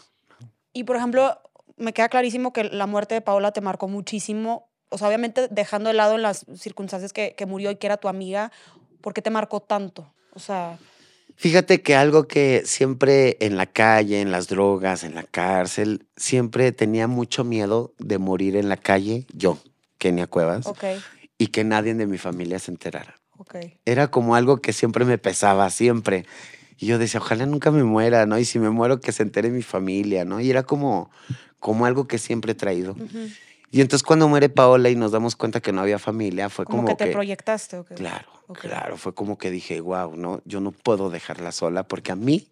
Y 0.72 0.84
por 0.84 0.96
ejemplo, 0.96 1.38
me 1.76 1.92
queda 1.92 2.08
clarísimo 2.08 2.54
que 2.54 2.64
la 2.64 2.86
muerte 2.86 3.14
de 3.14 3.20
Paola 3.20 3.52
te 3.52 3.60
marcó 3.60 3.86
muchísimo, 3.86 4.70
o 4.88 4.96
sea, 4.96 5.08
obviamente 5.08 5.48
dejando 5.48 5.88
de 5.88 5.94
lado 5.94 6.14
en 6.14 6.22
las 6.22 6.46
circunstancias 6.54 7.12
que, 7.12 7.34
que 7.36 7.44
murió 7.44 7.70
y 7.70 7.76
que 7.76 7.86
era 7.86 7.98
tu 7.98 8.08
amiga, 8.08 8.50
¿por 9.02 9.12
qué 9.12 9.20
te 9.20 9.28
marcó 9.28 9.60
tanto? 9.60 10.14
O 10.32 10.40
sea... 10.40 10.78
Fíjate 11.38 11.82
que 11.82 11.94
algo 11.94 12.26
que 12.26 12.62
siempre 12.64 13.36
en 13.38 13.56
la 13.56 13.66
calle, 13.66 14.20
en 14.20 14.32
las 14.32 14.48
drogas, 14.48 15.04
en 15.04 15.14
la 15.14 15.22
cárcel, 15.22 16.04
siempre 16.16 16.72
tenía 16.72 17.06
mucho 17.06 17.44
miedo 17.44 17.94
de 18.00 18.18
morir 18.18 18.56
en 18.56 18.68
la 18.68 18.76
calle, 18.76 19.24
yo, 19.32 19.56
Kenia 19.98 20.26
Cuevas, 20.26 20.66
Ok, 20.66 20.82
y 21.38 21.46
que 21.46 21.62
nadie 21.62 21.94
de 21.94 22.08
mi 22.08 22.18
familia 22.18 22.58
se 22.58 22.72
enterara. 22.72 23.14
Era 23.84 24.10
como 24.10 24.34
algo 24.34 24.60
que 24.60 24.72
siempre 24.72 25.04
me 25.04 25.16
pesaba, 25.16 25.70
siempre. 25.70 26.26
Y 26.76 26.86
yo 26.86 26.98
decía, 26.98 27.20
ojalá 27.20 27.46
nunca 27.46 27.70
me 27.70 27.84
muera, 27.84 28.26
¿no? 28.26 28.36
Y 28.38 28.44
si 28.44 28.58
me 28.58 28.70
muero, 28.70 29.00
que 29.00 29.12
se 29.12 29.22
entere 29.22 29.50
mi 29.50 29.62
familia, 29.62 30.24
¿no? 30.24 30.40
Y 30.40 30.50
era 30.50 30.64
como, 30.64 31.10
como 31.60 31.86
algo 31.86 32.08
que 32.08 32.18
siempre 32.18 32.52
he 32.52 32.54
traído. 32.56 32.92
Ujú. 32.92 33.30
Y 33.70 33.80
entonces 33.80 34.02
cuando 34.02 34.28
muere 34.28 34.48
Paola 34.48 34.88
y 34.88 34.96
nos 34.96 35.12
damos 35.12 35.36
cuenta 35.36 35.60
que 35.60 35.72
no 35.72 35.80
había 35.80 35.98
familia, 35.98 36.48
fue 36.48 36.64
Como, 36.64 36.84
como, 36.84 36.96
que 36.96 37.04
te 37.04 37.12
proyectaste, 37.12 37.78
ok. 37.78 37.92
Claro, 37.94 38.28
claro. 38.60 38.96
Fue 38.96 39.14
como 39.14 39.36
que 39.36 39.50
dije, 39.50 39.80
wow, 39.80 40.16
no, 40.16 40.40
yo 40.44 40.60
no 40.60 40.72
puedo 40.72 41.10
dejarla 41.10 41.52
sola 41.52 41.86
porque 41.86 42.12
a 42.12 42.16
mí 42.16 42.48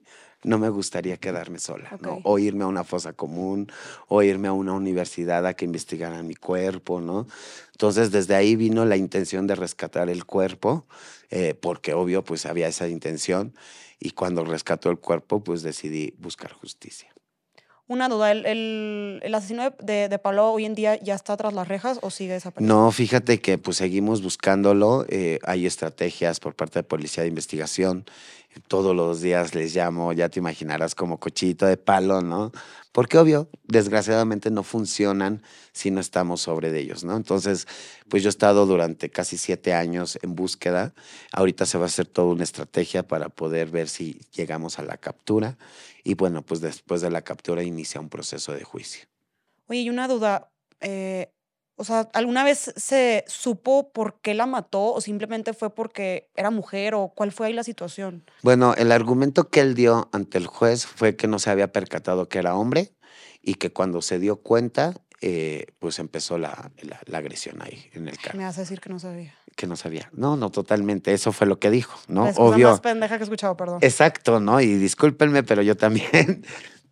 no 0.46 0.58
me 0.58 0.68
gustaría 0.68 1.16
quedarme 1.16 1.58
sola, 1.58 1.96
¿no? 2.00 2.20
O 2.22 2.38
irme 2.38 2.64
a 2.64 2.66
una 2.68 2.84
fosa 2.84 3.12
común, 3.14 3.70
o 4.06 4.22
irme 4.22 4.48
a 4.48 4.52
una 4.52 4.74
universidad 4.74 5.46
a 5.46 5.54
que 5.54 5.64
investigaran 5.64 6.26
mi 6.26 6.34
cuerpo, 6.34 7.00
¿no? 7.00 7.26
Entonces, 7.72 8.10
desde 8.10 8.34
ahí 8.34 8.54
vino 8.54 8.84
la 8.84 8.96
intención 8.96 9.46
de 9.46 9.54
rescatar 9.54 10.08
el 10.08 10.24
cuerpo, 10.24 10.86
eh, 11.30 11.54
porque 11.54 11.94
obvio, 11.94 12.22
pues 12.22 12.46
había 12.46 12.68
esa 12.68 12.88
intención. 12.88 13.54
Y 13.98 14.10
cuando 14.10 14.44
rescató 14.44 14.90
el 14.90 14.98
cuerpo, 14.98 15.42
pues 15.42 15.62
decidí 15.62 16.14
buscar 16.18 16.52
justicia. 16.52 17.15
Una 17.88 18.08
duda, 18.08 18.32
¿el, 18.32 18.44
el, 18.46 19.20
el 19.22 19.34
asesino 19.34 19.70
de, 19.70 20.08
de, 20.08 20.08
de 20.08 20.20
hoy 20.40 20.64
en 20.64 20.74
día 20.74 21.00
ya 21.00 21.14
está 21.14 21.36
tras 21.36 21.52
las 21.52 21.68
rejas 21.68 22.00
o 22.02 22.10
sigue 22.10 22.32
desaparecido? 22.32 22.74
No, 22.74 22.90
fíjate 22.90 23.40
que 23.40 23.58
pues 23.58 23.76
seguimos 23.76 24.22
buscándolo. 24.22 25.06
eh, 25.08 25.38
hay 25.44 25.66
estrategias 25.66 26.40
por 26.40 26.54
parte 26.54 26.80
de 26.80 26.82
Policía 26.82 27.22
de 27.22 27.28
Investigación. 27.28 28.04
Todos 28.68 28.96
los 28.96 29.20
días 29.20 29.54
les 29.54 29.74
llamo, 29.74 30.12
ya 30.12 30.28
te 30.28 30.40
imaginarás, 30.40 30.94
como 30.94 31.18
cochito 31.18 31.66
de 31.66 31.76
palo, 31.76 32.22
¿no? 32.22 32.52
Porque 32.92 33.18
obvio, 33.18 33.50
desgraciadamente 33.64 34.50
no 34.50 34.62
funcionan 34.62 35.42
si 35.72 35.90
no 35.90 36.00
estamos 36.00 36.40
sobre 36.40 36.72
de 36.72 36.80
ellos, 36.80 37.04
¿no? 37.04 37.16
Entonces, 37.16 37.68
pues 38.08 38.22
yo 38.22 38.28
he 38.28 38.30
estado 38.30 38.64
durante 38.64 39.10
casi 39.10 39.36
siete 39.36 39.74
años 39.74 40.18
en 40.22 40.34
búsqueda. 40.34 40.94
Ahorita 41.32 41.66
se 41.66 41.76
va 41.76 41.84
a 41.84 41.86
hacer 41.86 42.06
toda 42.06 42.32
una 42.32 42.44
estrategia 42.44 43.06
para 43.06 43.28
poder 43.28 43.68
ver 43.68 43.88
si 43.88 44.20
llegamos 44.32 44.78
a 44.78 44.82
la 44.82 44.96
captura. 44.96 45.58
Y 46.04 46.14
bueno, 46.14 46.40
pues 46.42 46.60
después 46.60 47.02
de 47.02 47.10
la 47.10 47.22
captura 47.22 47.62
inicia 47.62 48.00
un 48.00 48.08
proceso 48.08 48.52
de 48.52 48.64
juicio. 48.64 49.06
Oye, 49.66 49.80
y 49.80 49.90
una 49.90 50.08
duda, 50.08 50.50
eh, 50.80 51.32
o 51.76 51.84
sea, 51.84 52.08
¿alguna 52.14 52.42
vez 52.44 52.72
se 52.76 53.24
supo 53.28 53.90
por 53.92 54.20
qué 54.20 54.34
la 54.34 54.46
mató 54.46 54.92
o 54.94 55.00
simplemente 55.00 55.52
fue 55.52 55.74
porque 55.74 56.28
era 56.34 56.50
mujer 56.50 56.94
o 56.94 57.08
cuál 57.14 57.32
fue 57.32 57.46
ahí 57.48 57.52
la 57.52 57.64
situación? 57.64 58.24
Bueno, 58.42 58.74
el 58.74 58.92
argumento 58.92 59.48
que 59.50 59.60
él 59.60 59.74
dio 59.74 60.08
ante 60.12 60.38
el 60.38 60.46
juez 60.46 60.86
fue 60.86 61.16
que 61.16 61.26
no 61.28 61.38
se 61.38 61.50
había 61.50 61.72
percatado 61.72 62.28
que 62.28 62.38
era 62.38 62.54
hombre 62.56 62.92
y 63.42 63.54
que 63.54 63.72
cuando 63.72 64.02
se 64.02 64.18
dio 64.18 64.36
cuenta, 64.36 64.94
eh, 65.20 65.66
pues 65.78 65.98
empezó 65.98 66.36
la, 66.38 66.70
la- 66.82 67.00
la 67.06 67.18
agresión 67.18 67.62
ahí 67.62 67.88
en 67.92 68.08
el 68.08 68.18
carro. 68.18 68.38
Me 68.38 68.44
vas 68.44 68.58
a 68.58 68.62
decir 68.62 68.80
que 68.80 68.88
no 68.90 68.98
sabía. 68.98 69.34
Que 69.54 69.66
no 69.66 69.76
sabía. 69.76 70.10
No, 70.12 70.36
no, 70.36 70.50
totalmente. 70.50 71.14
Eso 71.14 71.32
fue 71.32 71.46
lo 71.46 71.58
que 71.58 71.70
dijo, 71.70 71.98
¿no? 72.08 72.24
La 72.26 72.32
Obvio. 72.36 72.68
más 72.70 72.80
pendeja 72.80 73.16
que 73.16 73.22
he 73.22 73.24
escuchado, 73.24 73.56
perdón. 73.56 73.78
Exacto, 73.82 74.40
¿no? 74.40 74.60
Y 74.60 74.74
discúlpenme, 74.74 75.42
pero 75.42 75.62
yo 75.62 75.76
también. 75.76 76.44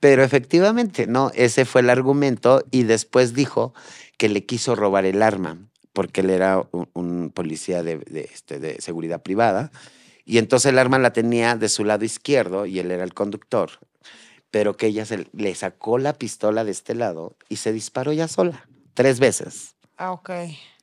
Pero 0.05 0.23
efectivamente, 0.23 1.07
¿no? 1.07 1.31
Ese 1.35 1.65
fue 1.65 1.81
el 1.81 1.89
argumento 1.89 2.63
y 2.71 2.83
después 2.83 3.33
dijo 3.33 3.73
que 4.19 4.29
le 4.29 4.45
quiso 4.45 4.75
robar 4.75 5.07
el 5.07 5.23
arma 5.23 5.57
porque 5.95 6.21
él 6.21 6.29
era 6.29 6.63
un, 6.73 6.91
un 6.93 7.31
policía 7.31 7.83
de, 7.83 7.97
de, 8.01 8.29
este, 8.31 8.59
de 8.61 8.83
seguridad 8.83 9.23
privada 9.23 9.73
y 10.27 10.37
entonces 10.37 10.73
el 10.73 10.79
arma 10.79 10.99
la 10.99 11.15
tenía 11.15 11.57
de 11.57 11.71
su 11.71 11.87
lado 11.87 12.05
izquierdo 12.05 12.67
y 12.67 12.81
él 12.81 12.91
era 12.91 13.03
el 13.03 13.15
conductor, 13.15 13.71
pero 14.51 14.77
que 14.77 14.89
ella 14.89 15.07
se, 15.07 15.27
le 15.33 15.55
sacó 15.55 15.97
la 15.97 16.13
pistola 16.13 16.65
de 16.65 16.73
este 16.73 16.95
lado 16.95 17.39
y 17.49 17.57
se 17.57 17.73
disparó 17.73 18.13
ya 18.13 18.29
sola, 18.29 18.69
tres 18.93 19.19
veces. 19.21 19.75
Ah, 19.97 20.13
ok. 20.13 20.29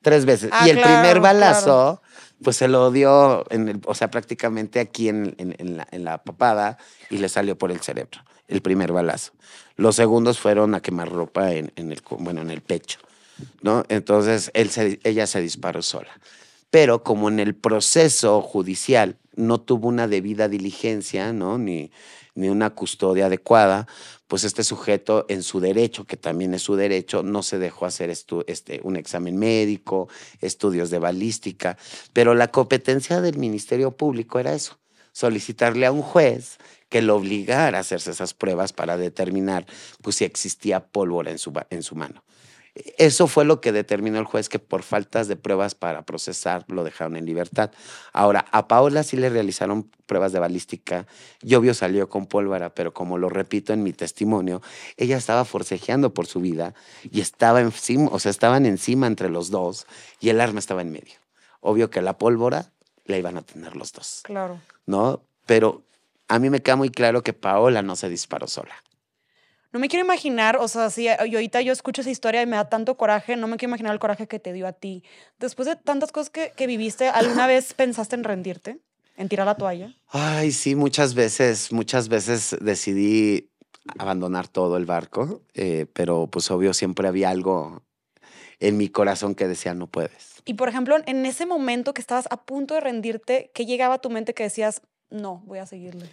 Tres 0.02 0.24
veces. 0.24 0.50
Ah, 0.52 0.66
y 0.66 0.70
el 0.70 0.78
claro, 0.80 0.88
primer 0.94 1.20
claro. 1.20 1.22
balazo, 1.22 2.02
pues 2.42 2.56
se 2.56 2.66
lo 2.66 2.90
dio, 2.90 3.44
en 3.50 3.68
el, 3.68 3.80
o 3.86 3.94
sea, 3.94 4.10
prácticamente 4.10 4.80
aquí 4.80 5.08
en, 5.08 5.36
en- 5.38 5.54
en 5.58 5.76
la, 5.76 5.86
en 5.92 6.02
la 6.02 6.24
papada 6.24 6.76
y 7.08 7.18
le 7.18 7.28
salió 7.28 7.56
por 7.56 7.70
el 7.70 7.80
cerebro, 7.80 8.18
el 8.52 8.62
primer 8.62 8.92
balazo. 8.92 9.32
Los 9.76 9.96
segundos 9.96 10.38
fueron 10.38 10.74
a 10.74 10.80
quemar 10.80 11.10
ropa 11.10 11.52
en, 11.52 11.72
el, 11.76 12.02
bueno, 12.18 12.42
en 12.42 12.50
el 12.50 12.60
pecho, 12.60 12.98
¿no? 13.62 13.84
Entonces 13.88 14.50
él 14.54 14.70
ella 15.04 15.26
se 15.26 15.40
disparó 15.40 15.82
sola. 15.82 16.10
Pero 16.70 17.02
como 17.02 17.28
en 17.28 17.40
el 17.40 17.54
proceso 17.54 18.40
judicial 18.42 19.16
no 19.34 19.60
tuvo 19.60 19.88
una 19.88 20.08
debida 20.08 20.48
diligencia, 20.48 21.32
¿no? 21.32 21.58
Ni, 21.58 21.90
ni 22.34 22.48
una 22.48 22.70
custodia 22.70 23.26
adecuada, 23.26 23.86
pues 24.26 24.44
este 24.44 24.64
sujeto 24.64 25.26
en 25.28 25.42
su 25.42 25.60
derecho, 25.60 26.04
que 26.04 26.16
también 26.16 26.54
es 26.54 26.62
su 26.62 26.76
derecho, 26.76 27.22
no 27.22 27.42
se 27.42 27.58
dejó 27.58 27.84
hacer 27.86 28.10
este, 28.10 28.80
un 28.82 28.96
examen 28.96 29.36
médico, 29.38 30.08
estudios 30.40 30.90
de 30.90 30.98
balística, 30.98 31.76
pero 32.12 32.34
la 32.34 32.48
competencia 32.48 33.20
del 33.20 33.36
Ministerio 33.36 33.90
Público 33.90 34.38
era 34.38 34.54
eso, 34.54 34.78
solicitarle 35.12 35.84
a 35.84 35.92
un 35.92 36.02
juez 36.02 36.58
que 36.92 37.00
lo 37.00 37.16
obligara 37.16 37.78
a 37.78 37.80
hacerse 37.80 38.10
esas 38.10 38.34
pruebas 38.34 38.74
para 38.74 38.98
determinar 38.98 39.64
pues, 40.02 40.16
si 40.16 40.26
existía 40.26 40.84
pólvora 40.84 41.30
en 41.30 41.38
su, 41.38 41.50
en 41.70 41.82
su 41.82 41.96
mano. 41.96 42.22
Eso 42.98 43.28
fue 43.28 43.46
lo 43.46 43.62
que 43.62 43.72
determinó 43.72 44.18
el 44.18 44.26
juez 44.26 44.50
que 44.50 44.58
por 44.58 44.82
faltas 44.82 45.26
de 45.26 45.36
pruebas 45.36 45.74
para 45.74 46.04
procesar 46.04 46.66
lo 46.68 46.84
dejaron 46.84 47.16
en 47.16 47.24
libertad. 47.24 47.70
Ahora, 48.12 48.44
a 48.52 48.68
Paola 48.68 49.04
sí 49.04 49.16
le 49.16 49.30
realizaron 49.30 49.90
pruebas 50.04 50.32
de 50.32 50.38
balística 50.38 51.06
y 51.40 51.54
obvio 51.54 51.72
salió 51.72 52.10
con 52.10 52.26
pólvora, 52.26 52.74
pero 52.74 52.92
como 52.92 53.16
lo 53.16 53.30
repito 53.30 53.72
en 53.72 53.82
mi 53.82 53.94
testimonio, 53.94 54.60
ella 54.98 55.16
estaba 55.16 55.46
forcejeando 55.46 56.12
por 56.12 56.26
su 56.26 56.40
vida 56.40 56.74
y 57.10 57.22
estaba 57.22 57.62
encima, 57.62 58.10
o 58.12 58.18
sea, 58.18 58.30
estaban 58.30 58.66
encima 58.66 59.06
entre 59.06 59.30
los 59.30 59.50
dos 59.50 59.86
y 60.20 60.28
el 60.28 60.42
arma 60.42 60.58
estaba 60.58 60.82
en 60.82 60.92
medio. 60.92 61.14
Obvio 61.60 61.88
que 61.88 62.02
la 62.02 62.18
pólvora 62.18 62.70
la 63.06 63.16
iban 63.16 63.38
a 63.38 63.42
tener 63.42 63.76
los 63.76 63.92
dos, 63.92 64.20
Claro. 64.24 64.60
¿no? 64.84 65.22
Pero 65.46 65.84
a 66.32 66.38
mí 66.38 66.48
me 66.48 66.62
queda 66.62 66.76
muy 66.76 66.88
claro 66.88 67.22
que 67.22 67.34
Paola 67.34 67.82
no 67.82 67.94
se 67.94 68.08
disparó 68.08 68.48
sola. 68.48 68.74
No 69.70 69.78
me 69.78 69.88
quiero 69.88 70.02
imaginar, 70.02 70.56
o 70.56 70.66
sea, 70.66 70.88
si 70.88 71.04
yo 71.04 71.12
ahorita 71.12 71.60
yo 71.60 71.74
escucho 71.74 72.00
esa 72.00 72.10
historia 72.10 72.40
y 72.40 72.46
me 72.46 72.56
da 72.56 72.70
tanto 72.70 72.96
coraje, 72.96 73.36
no 73.36 73.48
me 73.48 73.58
quiero 73.58 73.68
imaginar 73.70 73.92
el 73.92 73.98
coraje 73.98 74.26
que 74.26 74.38
te 74.38 74.54
dio 74.54 74.66
a 74.66 74.72
ti. 74.72 75.04
Después 75.38 75.68
de 75.68 75.76
tantas 75.76 76.10
cosas 76.10 76.30
que, 76.30 76.52
que 76.56 76.66
viviste, 76.66 77.08
¿alguna 77.08 77.46
vez 77.46 77.74
pensaste 77.74 78.16
en 78.16 78.24
rendirte? 78.24 78.78
¿En 79.18 79.28
tirar 79.28 79.44
la 79.44 79.56
toalla? 79.56 79.94
Ay, 80.08 80.52
sí, 80.52 80.74
muchas 80.74 81.12
veces, 81.14 81.70
muchas 81.70 82.08
veces 82.08 82.56
decidí 82.62 83.50
abandonar 83.98 84.48
todo 84.48 84.78
el 84.78 84.86
barco, 84.86 85.42
eh, 85.52 85.84
pero 85.92 86.28
pues 86.28 86.50
obvio 86.50 86.72
siempre 86.72 87.08
había 87.08 87.28
algo 87.28 87.82
en 88.58 88.78
mi 88.78 88.88
corazón 88.88 89.34
que 89.34 89.48
decía 89.48 89.74
no 89.74 89.86
puedes. 89.86 90.40
Y 90.46 90.54
por 90.54 90.70
ejemplo, 90.70 90.96
en 91.04 91.26
ese 91.26 91.44
momento 91.44 91.92
que 91.92 92.00
estabas 92.00 92.26
a 92.30 92.42
punto 92.44 92.74
de 92.74 92.80
rendirte, 92.80 93.50
¿qué 93.54 93.66
llegaba 93.66 93.96
a 93.96 93.98
tu 94.00 94.08
mente 94.08 94.32
que 94.32 94.44
decías, 94.44 94.80
no, 95.12 95.42
voy 95.46 95.58
a 95.58 95.66
seguirle? 95.66 96.06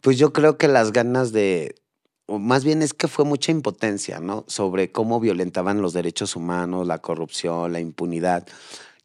Pues 0.00 0.16
yo 0.18 0.32
creo 0.32 0.56
que 0.56 0.68
las 0.68 0.92
ganas 0.92 1.32
de, 1.32 1.74
o 2.26 2.38
más 2.38 2.64
bien 2.64 2.80
es 2.80 2.94
que 2.94 3.08
fue 3.08 3.24
mucha 3.24 3.50
impotencia, 3.52 4.20
¿no? 4.20 4.44
Sobre 4.46 4.92
cómo 4.92 5.20
violentaban 5.20 5.82
los 5.82 5.92
derechos 5.92 6.36
humanos, 6.36 6.86
la 6.86 6.98
corrupción, 6.98 7.72
la 7.72 7.80
impunidad. 7.80 8.46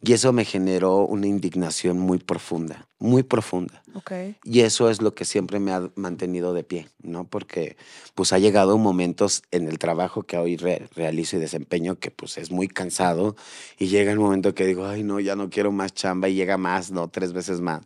Y 0.01 0.13
eso 0.13 0.32
me 0.34 0.46
generó 0.46 1.00
una 1.00 1.25
indignación 1.25 1.98
muy 1.98 2.20
profunda, 2.20 2.88
muy 3.00 3.24
profunda. 3.24 3.82
Ok. 3.96 4.12
Y 4.44 4.60
eso 4.60 4.91
es 4.91 5.01
lo 5.01 5.15
que 5.15 5.25
siempre 5.25 5.60
me 5.60 5.72
ha 5.72 5.89
mantenido 5.96 6.53
de 6.53 6.63
pie, 6.63 6.89
¿no? 7.01 7.24
Porque 7.25 7.75
pues 8.13 8.32
ha 8.32 8.38
llegado 8.38 8.77
momentos 8.77 9.41
en 9.50 9.67
el 9.67 9.79
trabajo 9.79 10.22
que 10.22 10.38
hoy 10.38 10.58
re- 10.58 10.88
realizo 10.96 11.38
y 11.38 11.39
desempeño 11.39 11.98
que 11.98 12.12
pues 12.12 12.38
es 12.38 12.51
muy 12.51 12.67
cansado 12.67 13.36
y 13.79 13.88
llega 13.88 14.12
el 14.12 14.20
momento 14.20 14.53
que 14.53 14.65
digo, 14.67 14.86
ay 14.86 15.01
no, 15.03 15.20
ya 15.20 15.36
no 15.36 15.50
quiero 15.50 15.72
más 15.72 15.94
chamba 15.94 16.29
y 16.29 16.36
llega 16.36 16.58
más, 16.58 16.91
no, 16.91 17.08
tres 17.08 17.34
veces 17.34 17.60
más. 17.60 17.82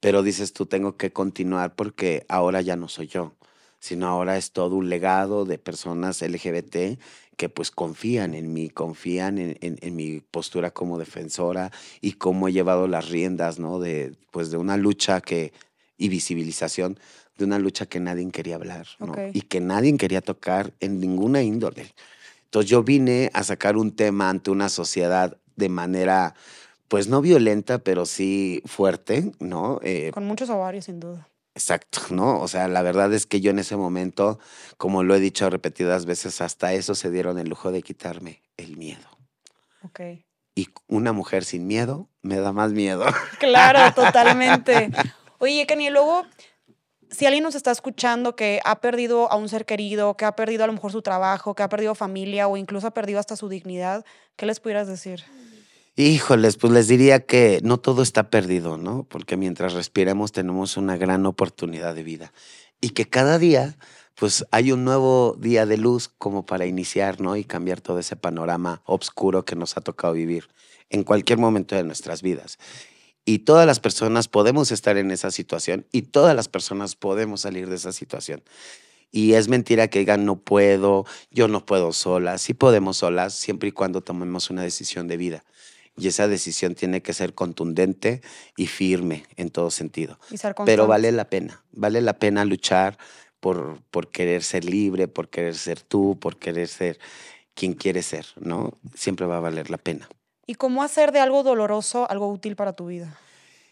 Pero 0.00 0.22
dices 0.22 0.52
tú, 0.52 0.66
tengo 0.66 0.96
que 0.96 1.12
continuar 1.12 1.74
porque 1.74 2.24
ahora 2.28 2.60
ya 2.60 2.76
no 2.76 2.88
soy 2.88 3.08
yo, 3.08 3.34
sino 3.80 4.06
ahora 4.06 4.36
es 4.36 4.52
todo 4.52 4.76
un 4.76 4.88
legado 4.88 5.44
de 5.44 5.58
personas 5.58 6.22
LGBT 6.22 6.98
que 7.36 7.48
pues 7.48 7.70
confían 7.70 8.34
en 8.34 8.52
mí, 8.52 8.68
confían 8.68 9.38
en, 9.38 9.56
en- 9.60 9.78
en 9.80 9.96
mi 9.96 10.20
postura 10.20 10.72
como 10.72 10.98
defensora 10.98 11.70
y 12.00 12.12
cómo 12.14 12.48
he 12.48 12.52
llevado 12.52 12.88
las 12.88 13.08
riendas, 13.08 13.58
¿no? 13.60 13.78
De, 13.78 14.14
pues 14.32 14.50
de 14.50 14.56
una 14.56 14.76
lucha 14.76 15.20
que, 15.20 15.52
y 15.96 16.08
visibilización 16.08 16.98
de 17.36 17.44
una 17.44 17.58
lucha 17.60 17.86
que 17.86 18.00
nadie 18.00 18.28
quería 18.32 18.56
hablar, 18.56 18.86
¿no? 18.98 19.12
Ok. 19.12 19.18
Y 19.32 19.42
que 19.42 19.60
nadie 19.60 19.96
quería 19.96 20.20
tocar 20.20 20.72
en 20.80 20.98
ninguna 20.98 21.42
índole. 21.42 21.94
Entonces 22.46 22.68
yo 22.70 22.82
vine 22.82 23.30
a 23.34 23.44
sacar 23.44 23.76
un 23.76 23.92
tema 23.94 24.28
ante 24.30 24.50
una 24.50 24.68
sociedad 24.68 25.36
de 25.54 25.68
manera, 25.68 26.34
pues 26.88 27.08
no 27.08 27.20
violenta, 27.20 27.78
pero 27.78 28.06
sí 28.06 28.62
fuerte, 28.66 29.32
¿no? 29.38 29.78
Eh, 29.82 30.10
Con 30.12 30.26
muchos 30.26 30.50
ovarios, 30.50 30.86
sin 30.86 31.00
duda. 31.00 31.28
Exacto, 31.54 32.00
¿no? 32.10 32.40
O 32.40 32.48
sea, 32.48 32.68
la 32.68 32.82
verdad 32.82 33.12
es 33.12 33.26
que 33.26 33.40
yo 33.40 33.50
en 33.50 33.58
ese 33.58 33.76
momento, 33.76 34.38
como 34.76 35.02
lo 35.02 35.14
he 35.14 35.20
dicho 35.20 35.50
repetidas 35.50 36.06
veces, 36.06 36.40
hasta 36.40 36.72
eso 36.72 36.94
se 36.94 37.10
dieron 37.10 37.38
el 37.38 37.48
lujo 37.48 37.72
de 37.72 37.82
quitarme 37.82 38.42
el 38.56 38.76
miedo. 38.76 39.08
Ok. 39.82 40.00
Y 40.54 40.68
una 40.86 41.12
mujer 41.12 41.44
sin 41.44 41.66
miedo 41.66 42.08
me 42.22 42.36
da 42.36 42.52
más 42.52 42.72
miedo. 42.72 43.04
Claro, 43.38 43.92
totalmente. 43.94 44.90
Oye, 45.38 45.66
Kenny, 45.66 45.90
luego 45.90 46.24
si 47.10 47.26
alguien 47.26 47.44
nos 47.44 47.54
está 47.54 47.70
escuchando 47.70 48.36
que 48.36 48.60
ha 48.64 48.80
perdido 48.80 49.30
a 49.30 49.36
un 49.36 49.48
ser 49.48 49.64
querido, 49.64 50.16
que 50.16 50.24
ha 50.24 50.36
perdido 50.36 50.64
a 50.64 50.66
lo 50.66 50.72
mejor 50.72 50.92
su 50.92 51.02
trabajo, 51.02 51.54
que 51.54 51.62
ha 51.62 51.68
perdido 51.68 51.94
familia 51.94 52.48
o 52.48 52.56
incluso 52.56 52.86
ha 52.86 52.92
perdido 52.92 53.18
hasta 53.18 53.36
su 53.36 53.48
dignidad, 53.48 54.04
¿qué 54.36 54.46
les 54.46 54.60
pudieras 54.60 54.88
decir? 54.88 55.24
Híjoles, 56.00 56.56
pues 56.58 56.72
les 56.72 56.86
diría 56.86 57.26
que 57.26 57.58
no 57.64 57.78
todo 57.78 58.02
está 58.02 58.30
perdido, 58.30 58.78
¿no? 58.78 59.02
Porque 59.08 59.36
mientras 59.36 59.72
respiremos 59.72 60.30
tenemos 60.30 60.76
una 60.76 60.96
gran 60.96 61.26
oportunidad 61.26 61.92
de 61.96 62.04
vida 62.04 62.32
y 62.80 62.90
que 62.90 63.08
cada 63.08 63.36
día 63.40 63.76
pues 64.14 64.46
hay 64.52 64.70
un 64.70 64.84
nuevo 64.84 65.36
día 65.40 65.66
de 65.66 65.76
luz 65.76 66.06
como 66.06 66.46
para 66.46 66.66
iniciar, 66.66 67.20
¿no? 67.20 67.34
Y 67.34 67.42
cambiar 67.42 67.80
todo 67.80 67.98
ese 67.98 68.14
panorama 68.14 68.80
oscuro 68.84 69.44
que 69.44 69.56
nos 69.56 69.76
ha 69.76 69.80
tocado 69.80 70.12
vivir 70.12 70.46
en 70.88 71.02
cualquier 71.02 71.40
momento 71.40 71.74
de 71.74 71.82
nuestras 71.82 72.22
vidas. 72.22 72.60
Y 73.24 73.40
todas 73.40 73.66
las 73.66 73.80
personas 73.80 74.28
podemos 74.28 74.70
estar 74.70 74.98
en 74.98 75.10
esa 75.10 75.32
situación 75.32 75.84
y 75.90 76.02
todas 76.02 76.36
las 76.36 76.46
personas 76.46 76.94
podemos 76.94 77.40
salir 77.40 77.68
de 77.68 77.74
esa 77.74 77.90
situación. 77.90 78.44
Y 79.10 79.32
es 79.32 79.48
mentira 79.48 79.88
que 79.88 79.98
digan 79.98 80.24
no 80.24 80.36
puedo, 80.36 81.06
yo 81.32 81.48
no 81.48 81.66
puedo 81.66 81.92
sola. 81.92 82.38
Sí 82.38 82.54
podemos 82.54 82.98
solas 82.98 83.34
siempre 83.34 83.70
y 83.70 83.72
cuando 83.72 84.00
tomemos 84.00 84.48
una 84.48 84.62
decisión 84.62 85.08
de 85.08 85.16
vida. 85.16 85.44
Y 85.98 86.08
esa 86.08 86.28
decisión 86.28 86.74
tiene 86.74 87.02
que 87.02 87.12
ser 87.12 87.34
contundente 87.34 88.22
y 88.56 88.66
firme 88.66 89.24
en 89.36 89.50
todo 89.50 89.70
sentido. 89.70 90.18
Pero 90.64 90.86
vale 90.86 91.12
la 91.12 91.28
pena, 91.28 91.62
vale 91.72 92.00
la 92.00 92.18
pena 92.18 92.44
luchar 92.44 92.98
por, 93.40 93.80
por 93.90 94.08
querer 94.10 94.42
ser 94.42 94.64
libre, 94.64 95.08
por 95.08 95.28
querer 95.28 95.54
ser 95.54 95.80
tú, 95.80 96.18
por 96.20 96.38
querer 96.38 96.68
ser 96.68 96.98
quien 97.54 97.74
quieres 97.74 98.06
ser, 98.06 98.26
¿no? 98.40 98.72
Siempre 98.94 99.26
va 99.26 99.38
a 99.38 99.40
valer 99.40 99.70
la 99.70 99.78
pena. 99.78 100.08
¿Y 100.46 100.54
cómo 100.54 100.82
hacer 100.82 101.12
de 101.12 101.20
algo 101.20 101.42
doloroso 101.42 102.08
algo 102.08 102.28
útil 102.28 102.56
para 102.56 102.72
tu 102.72 102.86
vida? 102.86 103.18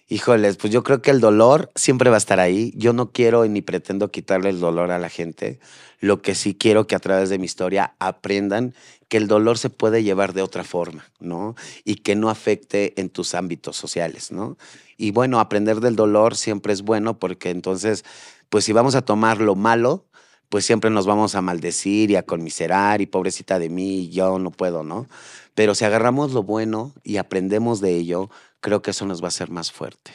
Híjoles, 0.09 0.57
pues 0.57 0.73
yo 0.73 0.85
creo 0.85 1.03
que 1.03 1.11
el 1.11 1.21
dolor 1.21 1.71
siempre 1.75 2.11
va 2.11 2.17
a 2.17 2.19
estar 2.19 2.39
ahí. 2.39 2.73
Yo 2.77 2.93
no 2.93 3.11
quiero 3.11 3.45
ni 3.47 3.61
pretendo 3.61 4.11
quitarle 4.13 4.51
el 4.51 4.61
dolor 4.61 4.93
a 4.93 5.01
la 5.01 5.09
gente. 5.09 5.59
Lo 5.99 6.23
que 6.23 6.37
sí 6.37 6.55
quiero 6.55 6.87
que 6.87 6.95
a 6.95 7.01
través 7.01 7.29
de 7.29 7.39
mi 7.39 7.47
historia 7.47 7.95
aprendan 7.99 8.75
que 9.09 9.17
el 9.17 9.29
dolor 9.29 9.59
se 9.59 9.71
puede 9.71 10.03
llevar 10.03 10.33
de 10.33 10.43
otra 10.43 10.65
forma, 10.65 11.05
¿no? 11.21 11.55
Y 11.85 11.97
que 11.97 12.17
no 12.17 12.29
afecte 12.29 13.01
en 13.01 13.09
tus 13.09 13.35
ámbitos 13.35 13.77
sociales, 13.77 14.33
¿no? 14.33 14.57
Y 14.97 15.13
bueno, 15.13 15.39
aprender 15.39 15.81
del 15.81 15.97
dolor 15.97 16.37
siempre 16.37 16.73
es 16.73 16.83
bueno 16.83 17.19
porque 17.19 17.51
entonces, 17.51 18.05
pues 18.49 18.65
si 18.65 18.73
vamos 18.73 18.95
a 18.95 19.03
tomar 19.03 19.41
lo 19.41 19.55
malo, 19.55 20.07
pues 20.49 20.65
siempre 20.65 20.91
nos 20.91 21.07
vamos 21.07 21.35
a 21.35 21.41
maldecir 21.41 22.11
y 22.11 22.17
a 22.17 22.25
conmiserar 22.25 23.01
y 23.01 23.07
pobrecita 23.07 23.59
de 23.59 23.69
mí, 23.69 24.09
yo 24.11 24.39
no 24.39 24.51
puedo, 24.51 24.83
¿no? 24.83 25.07
Pero 25.55 25.75
si 25.75 25.85
agarramos 25.85 26.33
lo 26.33 26.43
bueno 26.43 26.93
y 27.03 27.17
aprendemos 27.17 27.81
de 27.81 27.97
ello, 27.97 28.31
creo 28.61 28.83
que 28.83 28.91
eso 28.91 29.07
nos 29.07 29.23
va 29.23 29.27
a 29.27 29.29
hacer 29.29 29.51
más 29.51 29.73
fuerte. 29.73 30.13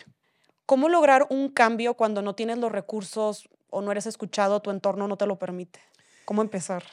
¿Cómo 0.66 0.88
lograr 0.88 1.28
un 1.30 1.50
cambio 1.50 1.96
cuando 1.96 2.22
no 2.22 2.36
tienes 2.36 2.58
los 2.58 2.72
recursos 2.72 3.50
o 3.70 3.82
no 3.82 3.92
eres 3.92 4.06
escuchado, 4.06 4.62
tu 4.62 4.70
entorno 4.70 5.08
no 5.08 5.18
te 5.18 5.26
lo 5.26 5.38
permite? 5.38 5.80
¿Cómo 6.26 6.42
empezar? 6.42 6.84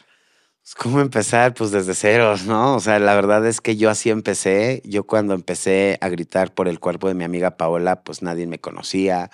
¿Cómo 0.77 1.01
empezar? 1.01 1.55
Pues 1.55 1.71
desde 1.71 1.95
ceros, 1.95 2.45
¿no? 2.45 2.77
O 2.77 2.81
sea, 2.81 2.99
la 2.99 3.15
verdad 3.15 3.47
es 3.47 3.61
que 3.61 3.77
yo 3.77 3.89
así 3.91 4.11
empecé. 4.11 4.83
Yo 4.85 5.05
cuando 5.05 5.35
empecé 5.35 5.97
a 6.03 6.09
gritar 6.09 6.53
por 6.55 6.69
el 6.69 6.79
cuerpo 6.79 7.09
de 7.09 7.15
mi 7.15 7.25
amiga 7.25 7.57
Paola, 7.57 8.03
pues 8.03 8.23
nadie 8.23 8.47
me 8.47 8.59
conocía. 8.61 9.31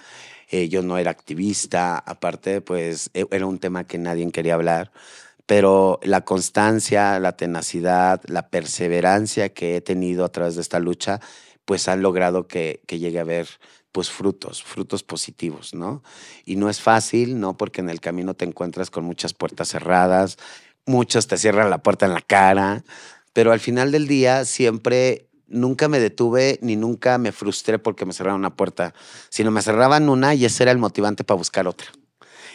Eh, 0.49 0.69
yo 0.69 0.83
no 0.83 0.97
era 0.99 1.11
activista, 1.11 1.99
aparte 1.99 2.61
pues 2.61 3.11
e, 3.15 3.27
era 3.31 3.47
un 3.47 3.59
tema 3.59 3.85
que 3.87 3.99
nadie 3.99 4.31
quería 4.31 4.55
hablar, 4.55 4.93
pero 5.47 5.99
la 6.03 6.25
constancia, 6.25 7.19
la 7.21 7.37
tenacidad, 7.37 8.23
la 8.27 8.49
perseverancia 8.51 9.49
que 9.55 9.77
he 9.77 9.81
tenido 9.81 10.25
a 10.25 10.31
través 10.31 10.55
de 10.57 10.63
esta 10.63 10.79
lucha, 10.81 11.21
pues 11.65 11.89
han 11.89 12.03
logrado 12.03 12.47
que, 12.47 12.83
que 12.87 12.99
llegue 12.99 13.19
a 13.21 13.25
ver 13.25 13.49
pues 13.93 14.11
frutos, 14.11 14.63
frutos 14.65 15.03
positivos, 15.05 15.75
¿no? 15.75 16.03
Y 16.45 16.57
no 16.57 16.69
es 16.71 16.81
fácil, 16.81 17.41
¿no? 17.41 17.57
Porque 17.57 17.81
en 17.81 17.91
el 17.91 18.01
camino 18.01 18.35
te 18.35 18.45
encuentras 18.45 18.91
con 18.91 19.05
muchas 19.05 19.35
puertas 19.35 19.69
cerradas, 19.69 20.37
muchos 20.87 21.27
te 21.27 21.39
cierran 21.39 21.71
la 21.71 21.79
puerta 21.79 22.07
en 22.07 22.15
la 22.15 22.21
cara, 22.21 22.85
pero 23.33 23.53
al 23.53 23.61
final 23.61 23.93
del 23.93 24.07
día 24.07 24.45
siempre 24.45 25.29
nunca 25.47 25.89
me 25.89 26.01
detuve 26.01 26.59
ni 26.63 26.77
nunca 26.77 27.19
me 27.19 27.33
frustré 27.33 27.79
porque 27.79 28.07
me 28.07 28.13
cerraron 28.13 28.41
una 28.41 28.55
puerta, 28.55 28.95
sino 29.29 29.51
me 29.51 29.63
cerraban 29.63 30.09
una 30.09 30.35
y 30.35 30.45
ese 30.45 30.65
era 30.65 30.73
el 30.73 30.79
motivante 30.79 31.25
para 31.25 31.39
buscar 31.39 31.67
otra. 31.67 31.89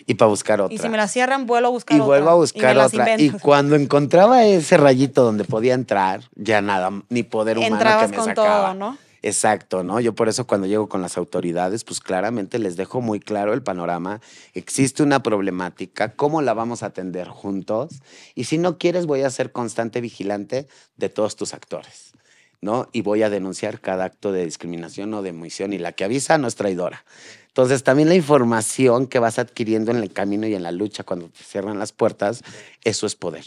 Y 0.06 0.16
para 0.16 0.30
buscar 0.30 0.62
otra. 0.62 0.74
Y 0.74 0.78
si 0.78 0.88
me 0.88 0.98
la 0.98 1.08
cierran, 1.08 1.46
vuelvo 1.46 1.68
a 1.68 1.72
buscar 1.72 1.96
otra. 1.96 2.06
Y 2.06 2.08
vuelvo 2.08 2.30
a 2.30 2.36
buscar 2.36 2.78
otra. 2.78 3.20
Y 3.20 3.32
cuando 3.32 3.76
encontraba 3.76 4.46
ese 4.46 4.78
rayito 4.78 5.24
donde 5.24 5.44
podía 5.44 5.74
entrar, 5.74 6.24
ya 6.36 6.62
nada, 6.62 6.90
ni 7.10 7.24
poder 7.24 7.58
humano 7.58 7.76
Entrabas 7.76 8.10
que 8.10 8.18
me 8.18 8.24
con 8.24 8.34
todo, 8.34 8.74
¿no? 8.74 8.98
Exacto, 9.22 9.84
¿no? 9.84 10.00
Yo 10.00 10.16
por 10.16 10.30
eso 10.30 10.48
cuando 10.48 10.68
llego 10.68 10.88
con 10.88 11.02
las 11.02 11.18
autoridades, 11.18 11.84
pues 11.84 12.00
claramente 12.00 12.58
les 12.58 12.78
dejo 12.78 13.02
muy 13.02 13.20
claro 13.20 13.54
el 13.54 13.62
panorama. 13.62 14.22
Existe 14.54 15.04
una 15.04 15.22
problemática, 15.22 16.16
¿cómo 16.16 16.42
la 16.42 16.54
vamos 16.54 16.84
a 16.84 16.88
atender 16.88 17.28
juntos? 17.28 18.02
Y 18.34 18.46
si 18.46 18.58
no 18.58 18.78
quieres, 18.78 19.06
voy 19.06 19.22
a 19.22 19.30
ser 19.30 19.52
constante 19.52 20.00
vigilante 20.00 20.68
de 20.96 21.10
todos 21.10 21.36
tus 21.36 21.54
actores. 21.54 22.14
¿no? 22.62 22.90
Y 22.92 23.02
voy 23.02 23.24
a 23.24 23.30
denunciar 23.30 23.80
cada 23.80 24.06
acto 24.06 24.32
de 24.32 24.46
discriminación 24.46 25.14
o 25.14 25.22
de 25.22 25.30
omisión 25.30 25.74
y 25.74 25.78
la 25.78 25.94
que 25.94 26.04
avisa 26.04 26.38
no 26.38 26.48
es 26.48 26.56
traidora. 26.56 27.06
Entonces, 27.48 27.84
también 27.84 28.10
la 28.10 28.16
información 28.16 29.08
que 29.08 29.20
vas 29.20 29.40
adquiriendo 29.40 29.92
en 29.92 29.98
el 29.98 30.12
camino 30.12 30.46
y 30.48 30.56
en 30.56 30.64
la 30.64 30.72
lucha 30.72 31.04
cuando 31.04 31.30
te 31.30 31.44
cierran 31.44 31.80
las 31.80 31.94
puertas, 31.94 32.44
eso 32.84 33.06
es 33.06 33.16
poder, 33.16 33.46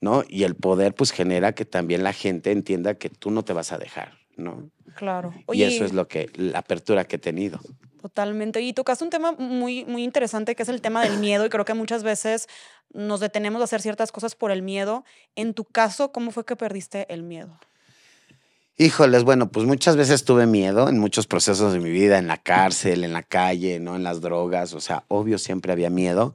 ¿no? 0.00 0.24
Y 0.28 0.44
el 0.44 0.54
poder 0.54 0.94
pues 0.94 1.10
genera 1.10 1.54
que 1.54 1.64
también 1.64 2.02
la 2.02 2.12
gente 2.12 2.52
entienda 2.52 2.94
que 2.94 3.10
tú 3.10 3.30
no 3.30 3.44
te 3.44 3.52
vas 3.52 3.72
a 3.72 3.78
dejar, 3.78 4.18
¿no? 4.36 4.70
Claro. 4.94 5.34
y 5.52 5.62
eso 5.62 5.84
es 5.84 5.92
lo 5.92 6.08
que 6.08 6.30
la 6.34 6.58
apertura 6.58 7.04
que 7.04 7.16
he 7.16 7.18
tenido. 7.18 7.60
Totalmente. 8.00 8.60
Y 8.60 8.74
tocaste 8.74 9.02
un 9.02 9.10
tema 9.10 9.32
muy, 9.32 9.84
muy 9.86 10.04
interesante 10.04 10.54
que 10.54 10.62
es 10.62 10.68
el 10.68 10.82
tema 10.82 11.02
del 11.02 11.18
miedo 11.18 11.46
y 11.46 11.48
creo 11.48 11.64
que 11.64 11.72
muchas 11.72 12.02
veces 12.02 12.48
nos 12.92 13.20
detenemos 13.20 13.62
a 13.62 13.64
hacer 13.64 13.80
ciertas 13.80 14.12
cosas 14.12 14.34
por 14.34 14.50
el 14.50 14.60
miedo. 14.62 15.04
En 15.36 15.54
tu 15.54 15.64
caso, 15.64 16.12
¿cómo 16.12 16.30
fue 16.30 16.44
que 16.44 16.54
perdiste 16.54 17.06
el 17.12 17.22
miedo? 17.22 17.58
Híjoles, 18.76 19.22
bueno, 19.22 19.50
pues 19.50 19.66
muchas 19.66 19.96
veces 19.96 20.24
tuve 20.24 20.46
miedo 20.46 20.88
en 20.88 20.98
muchos 20.98 21.26
procesos 21.28 21.72
de 21.72 21.78
mi 21.78 21.90
vida, 21.90 22.18
en 22.18 22.26
la 22.26 22.38
cárcel, 22.38 23.04
en 23.04 23.12
la 23.12 23.22
calle, 23.22 23.78
¿no? 23.78 23.94
En 23.94 24.02
las 24.02 24.20
drogas, 24.20 24.74
o 24.74 24.80
sea, 24.80 25.04
obvio 25.08 25.38
siempre 25.38 25.70
había 25.70 25.90
miedo, 25.90 26.34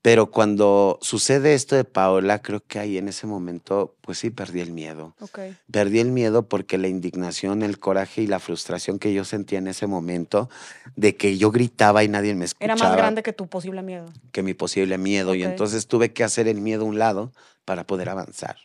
pero 0.00 0.30
cuando 0.30 0.98
sucede 1.02 1.54
esto 1.54 1.74
de 1.74 1.84
Paola, 1.84 2.40
creo 2.40 2.62
que 2.66 2.78
ahí 2.78 2.98
en 2.98 3.08
ese 3.08 3.26
momento, 3.26 3.96
pues 4.00 4.18
sí, 4.18 4.30
perdí 4.30 4.60
el 4.60 4.72
miedo. 4.72 5.14
Okay. 5.20 5.56
Perdí 5.70 5.98
el 5.98 6.12
miedo 6.12 6.48
porque 6.48 6.78
la 6.78 6.88
indignación, 6.88 7.62
el 7.62 7.78
coraje 7.78 8.22
y 8.22 8.26
la 8.26 8.38
frustración 8.38 8.98
que 8.98 9.12
yo 9.12 9.24
sentía 9.24 9.58
en 9.58 9.66
ese 9.66 9.86
momento, 9.86 10.48
de 10.94 11.16
que 11.16 11.36
yo 11.36 11.50
gritaba 11.50 12.04
y 12.04 12.08
nadie 12.08 12.34
me 12.34 12.44
escuchaba. 12.44 12.74
Era 12.74 12.88
más 12.88 12.96
grande 12.96 13.22
que 13.22 13.32
tu 13.32 13.48
posible 13.48 13.82
miedo. 13.82 14.06
Que 14.30 14.42
mi 14.42 14.54
posible 14.54 14.98
miedo, 14.98 15.34
y 15.34 15.42
entonces 15.42 15.88
tuve 15.88 16.12
que 16.12 16.22
hacer 16.22 16.46
el 16.46 16.60
miedo 16.60 16.82
a 16.82 16.86
un 16.86 16.98
lado 16.98 17.32
para 17.64 17.86
poder 17.86 18.08
avanzar 18.08 18.56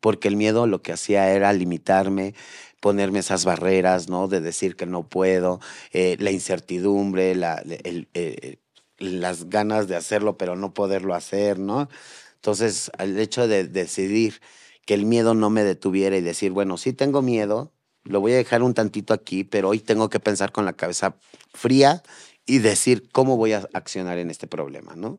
porque 0.00 0.28
el 0.28 0.36
miedo 0.36 0.68
lo 0.68 0.80
que 0.80 0.92
hacía 0.92 1.32
era 1.32 1.52
limitarme, 1.52 2.34
ponerme 2.80 3.18
esas 3.18 3.44
barreras, 3.44 4.08
¿no? 4.08 4.28
De 4.28 4.40
decir 4.40 4.76
que 4.76 4.86
no 4.86 5.02
puedo, 5.08 5.60
eh, 5.92 6.16
la 6.20 6.30
incertidumbre, 6.30 7.34
la, 7.34 7.62
eh, 7.66 8.58
las 8.98 9.48
ganas 9.48 9.88
de 9.88 9.96
hacerlo, 9.96 10.36
pero 10.36 10.56
no 10.56 10.74
poderlo 10.74 11.14
hacer, 11.14 11.58
¿no? 11.58 11.88
Entonces, 12.36 12.90
el 12.98 13.18
hecho 13.18 13.48
de 13.48 13.64
decidir 13.64 14.40
que 14.86 14.94
el 14.94 15.04
miedo 15.04 15.34
no 15.34 15.50
me 15.50 15.64
detuviera 15.64 16.16
y 16.16 16.20
decir, 16.20 16.52
bueno, 16.52 16.76
sí 16.78 16.92
tengo 16.92 17.22
miedo, 17.22 17.72
lo 18.04 18.20
voy 18.20 18.32
a 18.32 18.36
dejar 18.36 18.62
un 18.62 18.74
tantito 18.74 19.12
aquí, 19.12 19.44
pero 19.44 19.68
hoy 19.68 19.80
tengo 19.80 20.08
que 20.08 20.20
pensar 20.20 20.52
con 20.52 20.64
la 20.64 20.72
cabeza 20.72 21.16
fría 21.52 22.02
y 22.46 22.58
decir 22.58 23.08
cómo 23.12 23.36
voy 23.36 23.52
a 23.52 23.68
accionar 23.74 24.18
en 24.18 24.30
este 24.30 24.46
problema, 24.46 24.94
¿no? 24.96 25.18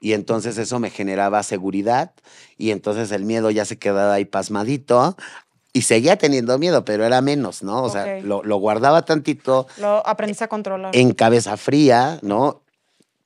y 0.00 0.14
entonces 0.14 0.56
eso 0.58 0.78
me 0.80 0.90
generaba 0.90 1.42
seguridad 1.42 2.12
y 2.56 2.70
entonces 2.70 3.12
el 3.12 3.24
miedo 3.24 3.50
ya 3.50 3.66
se 3.66 3.78
quedaba 3.78 4.14
ahí 4.14 4.24
pasmadito 4.24 5.16
y 5.72 5.82
seguía 5.82 6.16
teniendo 6.16 6.58
miedo, 6.58 6.84
pero 6.84 7.04
era 7.04 7.20
menos, 7.20 7.62
¿no? 7.62 7.84
O 7.84 7.90
sea, 7.90 8.18
lo, 8.20 8.56
guardaba 8.56 9.04
tantito. 9.04 9.68
Lo 9.78 10.04
aprendí 10.04 10.36
a 10.40 10.48
controlar. 10.48 10.96
En 10.96 11.12
cabeza 11.12 11.56
fría, 11.56 12.18
¿no? 12.22 12.62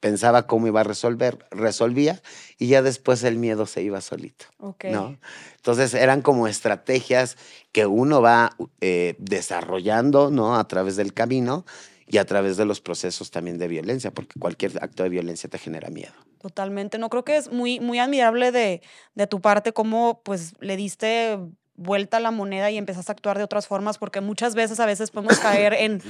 Pensaba 0.04 0.46
cómo 0.46 0.66
iba 0.66 0.82
a 0.82 0.84
resolver, 0.84 1.46
resolvía 1.50 2.20
y 2.58 2.66
ya 2.66 2.82
después 2.82 3.24
el 3.24 3.38
miedo 3.38 3.64
se 3.64 3.80
iba 3.80 4.02
solito, 4.02 4.44
¿no? 4.58 5.16
Entonces 5.56 5.94
eran 5.94 6.20
como 6.20 6.46
estrategias 6.46 7.38
que 7.72 7.86
uno 7.86 8.20
va 8.20 8.54
eh, 8.82 9.14
desarrollando, 9.18 10.30
¿no? 10.30 10.56
A 10.56 10.68
través 10.68 10.96
del 10.96 11.14
camino 11.14 11.64
y 12.06 12.18
a 12.18 12.26
través 12.26 12.58
de 12.58 12.66
los 12.66 12.82
procesos 12.82 13.30
también 13.30 13.56
de 13.56 13.66
violencia, 13.66 14.10
porque 14.10 14.38
cualquier 14.38 14.72
acto 14.84 15.04
de 15.04 15.08
violencia 15.08 15.48
te 15.48 15.56
genera 15.56 15.88
miedo. 15.88 16.12
Totalmente. 16.38 16.98
No 16.98 17.08
creo 17.08 17.24
que 17.24 17.38
es 17.38 17.50
muy, 17.50 17.80
muy 17.80 17.98
admirable 17.98 18.52
de, 18.52 18.82
de 19.14 19.26
tu 19.26 19.40
parte 19.40 19.72
cómo 19.72 20.20
pues 20.22 20.52
le 20.60 20.76
diste 20.76 21.38
vuelta 21.76 22.18
a 22.18 22.20
la 22.20 22.30
moneda 22.30 22.70
y 22.70 22.76
empezaste 22.76 23.10
a 23.10 23.14
actuar 23.14 23.38
de 23.38 23.44
otras 23.44 23.66
formas, 23.66 23.96
porque 23.96 24.20
muchas 24.20 24.54
veces 24.54 24.80
a 24.80 24.84
veces 24.84 25.10
podemos 25.10 25.38
caer 25.38 25.72
en 25.72 26.02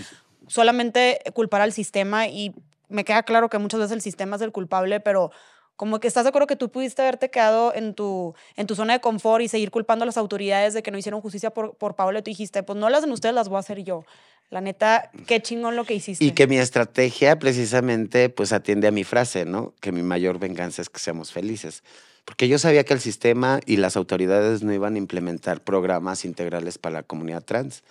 solamente 0.48 1.20
culpar 1.32 1.60
al 1.60 1.72
sistema 1.72 2.26
y 2.26 2.56
me 2.88 3.04
queda 3.04 3.22
claro 3.22 3.48
que 3.48 3.58
muchas 3.58 3.80
veces 3.80 3.92
el 3.92 4.00
sistema 4.00 4.36
es 4.36 4.42
el 4.42 4.52
culpable, 4.52 5.00
pero 5.00 5.30
como 5.76 5.98
que 5.98 6.08
estás 6.08 6.24
de 6.24 6.28
acuerdo 6.28 6.46
que 6.46 6.56
tú 6.56 6.70
pudiste 6.70 7.02
haberte 7.02 7.30
quedado 7.30 7.74
en 7.74 7.94
tu, 7.94 8.34
en 8.56 8.66
tu 8.66 8.74
zona 8.74 8.92
de 8.94 9.00
confort 9.00 9.42
y 9.42 9.48
seguir 9.48 9.70
culpando 9.70 10.04
a 10.04 10.06
las 10.06 10.16
autoridades 10.16 10.74
de 10.74 10.82
que 10.82 10.90
no 10.90 10.98
hicieron 10.98 11.20
justicia 11.20 11.50
por, 11.50 11.76
por 11.76 11.96
Paola 11.96 12.20
y 12.20 12.22
tú 12.22 12.30
dijiste, 12.30 12.62
pues 12.62 12.78
no 12.78 12.88
las 12.88 13.00
hacen 13.00 13.12
ustedes, 13.12 13.34
las 13.34 13.48
voy 13.48 13.56
a 13.56 13.60
hacer 13.60 13.82
yo 13.82 14.04
La 14.50 14.60
neta, 14.60 15.10
qué 15.26 15.42
chingón 15.42 15.74
lo 15.74 15.84
que 15.84 15.94
hiciste. 15.94 16.24
Y 16.24 16.32
que 16.32 16.46
mi 16.46 16.58
estrategia 16.58 17.38
precisamente 17.38 18.28
pues 18.28 18.52
atiende 18.52 18.86
a 18.86 18.92
mi 18.92 19.02
frase, 19.02 19.44
¿no? 19.44 19.74
Que 19.80 19.90
mi 19.90 20.02
mayor 20.02 20.38
venganza 20.38 20.80
es 20.80 20.88
que 20.88 21.00
seamos 21.00 21.32
felices. 21.32 21.82
Porque 22.24 22.48
yo 22.48 22.58
sabía 22.58 22.84
que 22.84 22.94
el 22.94 23.00
sistema 23.00 23.60
y 23.66 23.76
las 23.76 23.96
autoridades 23.96 24.62
no 24.62 24.72
iban 24.72 24.94
a 24.94 24.98
implementar 24.98 25.60
programas 25.60 26.24
integrales 26.24 26.78
para 26.78 26.94
la 26.94 27.02
comunidad 27.02 27.42
trans 27.42 27.82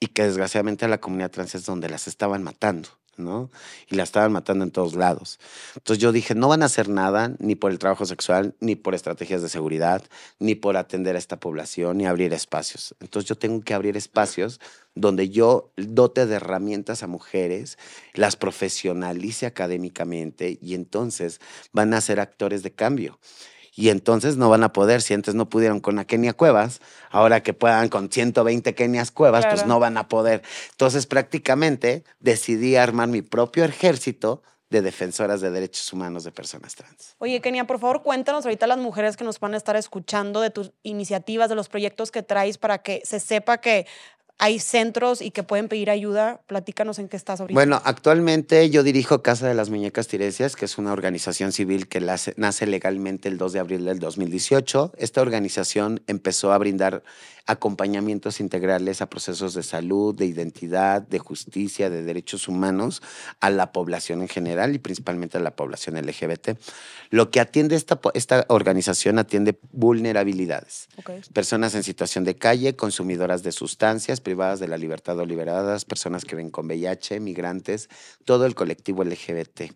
y 0.00 0.08
que 0.08 0.22
desgraciadamente 0.22 0.88
la 0.88 0.98
comunidad 0.98 1.30
trans 1.30 1.54
es 1.54 1.66
donde 1.66 1.88
las 1.88 2.06
estaban 2.06 2.42
matando. 2.42 2.88
¿No? 3.22 3.50
Y 3.88 3.96
la 3.96 4.02
estaban 4.02 4.32
matando 4.32 4.64
en 4.64 4.70
todos 4.70 4.94
lados. 4.94 5.38
Entonces 5.76 6.02
yo 6.02 6.12
dije, 6.12 6.34
no 6.34 6.48
van 6.48 6.62
a 6.62 6.66
hacer 6.66 6.88
nada 6.88 7.34
ni 7.38 7.54
por 7.54 7.70
el 7.70 7.78
trabajo 7.78 8.04
sexual, 8.06 8.54
ni 8.60 8.76
por 8.76 8.94
estrategias 8.94 9.42
de 9.42 9.48
seguridad, 9.48 10.02
ni 10.38 10.54
por 10.54 10.76
atender 10.76 11.16
a 11.16 11.18
esta 11.18 11.40
población, 11.40 11.98
ni 11.98 12.06
abrir 12.06 12.32
espacios. 12.32 12.94
Entonces 13.00 13.28
yo 13.28 13.36
tengo 13.36 13.62
que 13.62 13.74
abrir 13.74 13.96
espacios 13.96 14.60
donde 14.94 15.30
yo 15.30 15.72
dote 15.76 16.26
de 16.26 16.34
herramientas 16.34 17.02
a 17.02 17.06
mujeres, 17.06 17.78
las 18.14 18.36
profesionalice 18.36 19.46
académicamente 19.46 20.58
y 20.60 20.74
entonces 20.74 21.40
van 21.72 21.94
a 21.94 22.00
ser 22.00 22.20
actores 22.20 22.62
de 22.62 22.72
cambio 22.72 23.18
y 23.74 23.88
entonces 23.88 24.36
no 24.36 24.50
van 24.50 24.62
a 24.62 24.72
poder, 24.72 25.02
si 25.02 25.14
antes 25.14 25.34
no 25.34 25.48
pudieron 25.48 25.80
con 25.80 25.96
la 25.96 26.04
Kenia 26.04 26.34
Cuevas, 26.34 26.80
ahora 27.10 27.42
que 27.42 27.54
puedan 27.54 27.88
con 27.88 28.10
120 28.10 28.74
Kenias 28.74 29.10
Cuevas, 29.10 29.46
pues 29.46 29.66
no 29.66 29.80
van 29.80 29.96
a 29.96 30.08
poder. 30.08 30.42
Entonces 30.72 31.06
prácticamente 31.06 32.04
decidí 32.20 32.76
armar 32.76 33.08
mi 33.08 33.22
propio 33.22 33.64
ejército 33.64 34.42
de 34.72 34.82
defensoras 34.82 35.40
de 35.40 35.50
derechos 35.50 35.92
humanos 35.92 36.24
de 36.24 36.32
personas 36.32 36.74
trans. 36.74 37.14
Oye, 37.18 37.40
Kenia, 37.40 37.66
por 37.66 37.78
favor, 37.78 38.02
cuéntanos 38.02 38.44
ahorita 38.44 38.64
a 38.64 38.68
las 38.68 38.78
mujeres 38.78 39.16
que 39.16 39.24
nos 39.24 39.38
van 39.38 39.54
a 39.54 39.58
estar 39.58 39.76
escuchando 39.76 40.40
de 40.40 40.50
tus 40.50 40.72
iniciativas, 40.82 41.48
de 41.48 41.54
los 41.54 41.68
proyectos 41.68 42.10
que 42.10 42.22
traes 42.22 42.58
para 42.58 42.78
que 42.78 43.02
se 43.04 43.20
sepa 43.20 43.58
que 43.58 43.86
hay 44.42 44.58
centros 44.58 45.22
y 45.22 45.30
que 45.30 45.44
pueden 45.44 45.68
pedir 45.68 45.88
ayuda. 45.88 46.40
Platícanos 46.48 46.98
en 46.98 47.08
qué 47.08 47.16
estás 47.16 47.40
ahorita. 47.40 47.54
Bueno, 47.54 47.80
actualmente 47.84 48.68
yo 48.70 48.82
dirijo 48.82 49.22
Casa 49.22 49.46
de 49.46 49.54
las 49.54 49.70
Muñecas 49.70 50.08
Tiresias, 50.08 50.56
que 50.56 50.64
es 50.64 50.78
una 50.78 50.92
organización 50.92 51.52
civil 51.52 51.86
que 51.86 52.00
nace 52.00 52.66
legalmente 52.66 53.28
el 53.28 53.38
2 53.38 53.52
de 53.52 53.60
abril 53.60 53.84
del 53.84 54.00
2018. 54.00 54.94
Esta 54.98 55.22
organización 55.22 56.02
empezó 56.08 56.52
a 56.52 56.58
brindar 56.58 57.04
acompañamientos 57.46 58.40
integrales 58.40 59.02
a 59.02 59.10
procesos 59.10 59.54
de 59.54 59.62
salud, 59.62 60.14
de 60.14 60.26
identidad, 60.26 61.02
de 61.02 61.18
justicia, 61.18 61.90
de 61.90 62.02
derechos 62.02 62.48
humanos 62.48 63.02
a 63.40 63.50
la 63.50 63.72
población 63.72 64.22
en 64.22 64.28
general 64.28 64.74
y 64.74 64.78
principalmente 64.78 65.38
a 65.38 65.40
la 65.40 65.56
población 65.56 65.96
LGBT. 65.96 66.50
Lo 67.10 67.30
que 67.30 67.40
atiende 67.40 67.76
esta, 67.76 68.00
esta 68.14 68.46
organización 68.48 69.18
atiende 69.18 69.58
vulnerabilidades. 69.72 70.88
Personas 71.32 71.74
en 71.74 71.82
situación 71.82 72.24
de 72.24 72.36
calle, 72.36 72.76
consumidoras 72.76 73.42
de 73.42 73.52
sustancias, 73.52 74.20
de 74.32 74.66
la 74.66 74.78
libertad 74.78 75.18
o 75.18 75.26
liberadas, 75.26 75.84
personas 75.84 76.24
que 76.24 76.36
ven 76.36 76.50
con 76.50 76.66
VIH, 76.66 77.20
migrantes, 77.20 77.88
todo 78.24 78.46
el 78.46 78.54
colectivo 78.54 79.04
LGBT. 79.04 79.72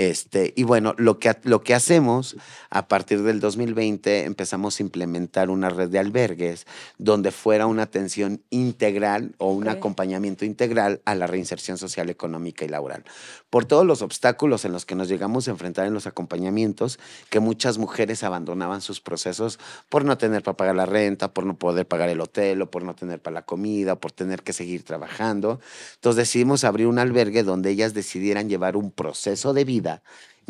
Este, 0.00 0.54
y 0.56 0.62
bueno, 0.62 0.94
lo 0.96 1.18
que, 1.18 1.30
lo 1.42 1.60
que 1.60 1.74
hacemos 1.74 2.34
a 2.70 2.88
partir 2.88 3.22
del 3.22 3.38
2020 3.38 4.24
empezamos 4.24 4.80
a 4.80 4.82
implementar 4.82 5.50
una 5.50 5.68
red 5.68 5.90
de 5.90 5.98
albergues 5.98 6.66
donde 6.96 7.30
fuera 7.32 7.66
una 7.66 7.82
atención 7.82 8.42
integral 8.48 9.34
o 9.36 9.52
un 9.52 9.68
acompañamiento 9.68 10.46
integral 10.46 11.02
a 11.04 11.14
la 11.14 11.26
reinserción 11.26 11.76
social, 11.76 12.08
económica 12.08 12.64
y 12.64 12.68
laboral. 12.68 13.04
Por 13.50 13.66
todos 13.66 13.84
los 13.84 14.00
obstáculos 14.00 14.64
en 14.64 14.72
los 14.72 14.86
que 14.86 14.94
nos 14.94 15.06
llegamos 15.06 15.48
a 15.48 15.50
enfrentar 15.50 15.86
en 15.86 15.92
los 15.92 16.06
acompañamientos, 16.06 16.98
que 17.28 17.40
muchas 17.40 17.76
mujeres 17.76 18.24
abandonaban 18.24 18.80
sus 18.80 19.02
procesos 19.02 19.58
por 19.90 20.06
no 20.06 20.16
tener 20.16 20.42
para 20.42 20.56
pagar 20.56 20.76
la 20.76 20.86
renta, 20.86 21.34
por 21.34 21.44
no 21.44 21.58
poder 21.58 21.86
pagar 21.86 22.08
el 22.08 22.22
hotel, 22.22 22.62
o 22.62 22.70
por 22.70 22.84
no 22.84 22.94
tener 22.94 23.20
para 23.20 23.34
la 23.34 23.42
comida, 23.42 23.96
por 23.96 24.12
tener 24.12 24.44
que 24.44 24.54
seguir 24.54 24.82
trabajando. 24.82 25.60
Entonces 25.96 26.16
decidimos 26.16 26.64
abrir 26.64 26.86
un 26.86 26.98
albergue 26.98 27.42
donde 27.42 27.68
ellas 27.68 27.92
decidieran 27.92 28.48
llevar 28.48 28.78
un 28.78 28.90
proceso 28.90 29.52
de 29.52 29.64
vida 29.64 29.89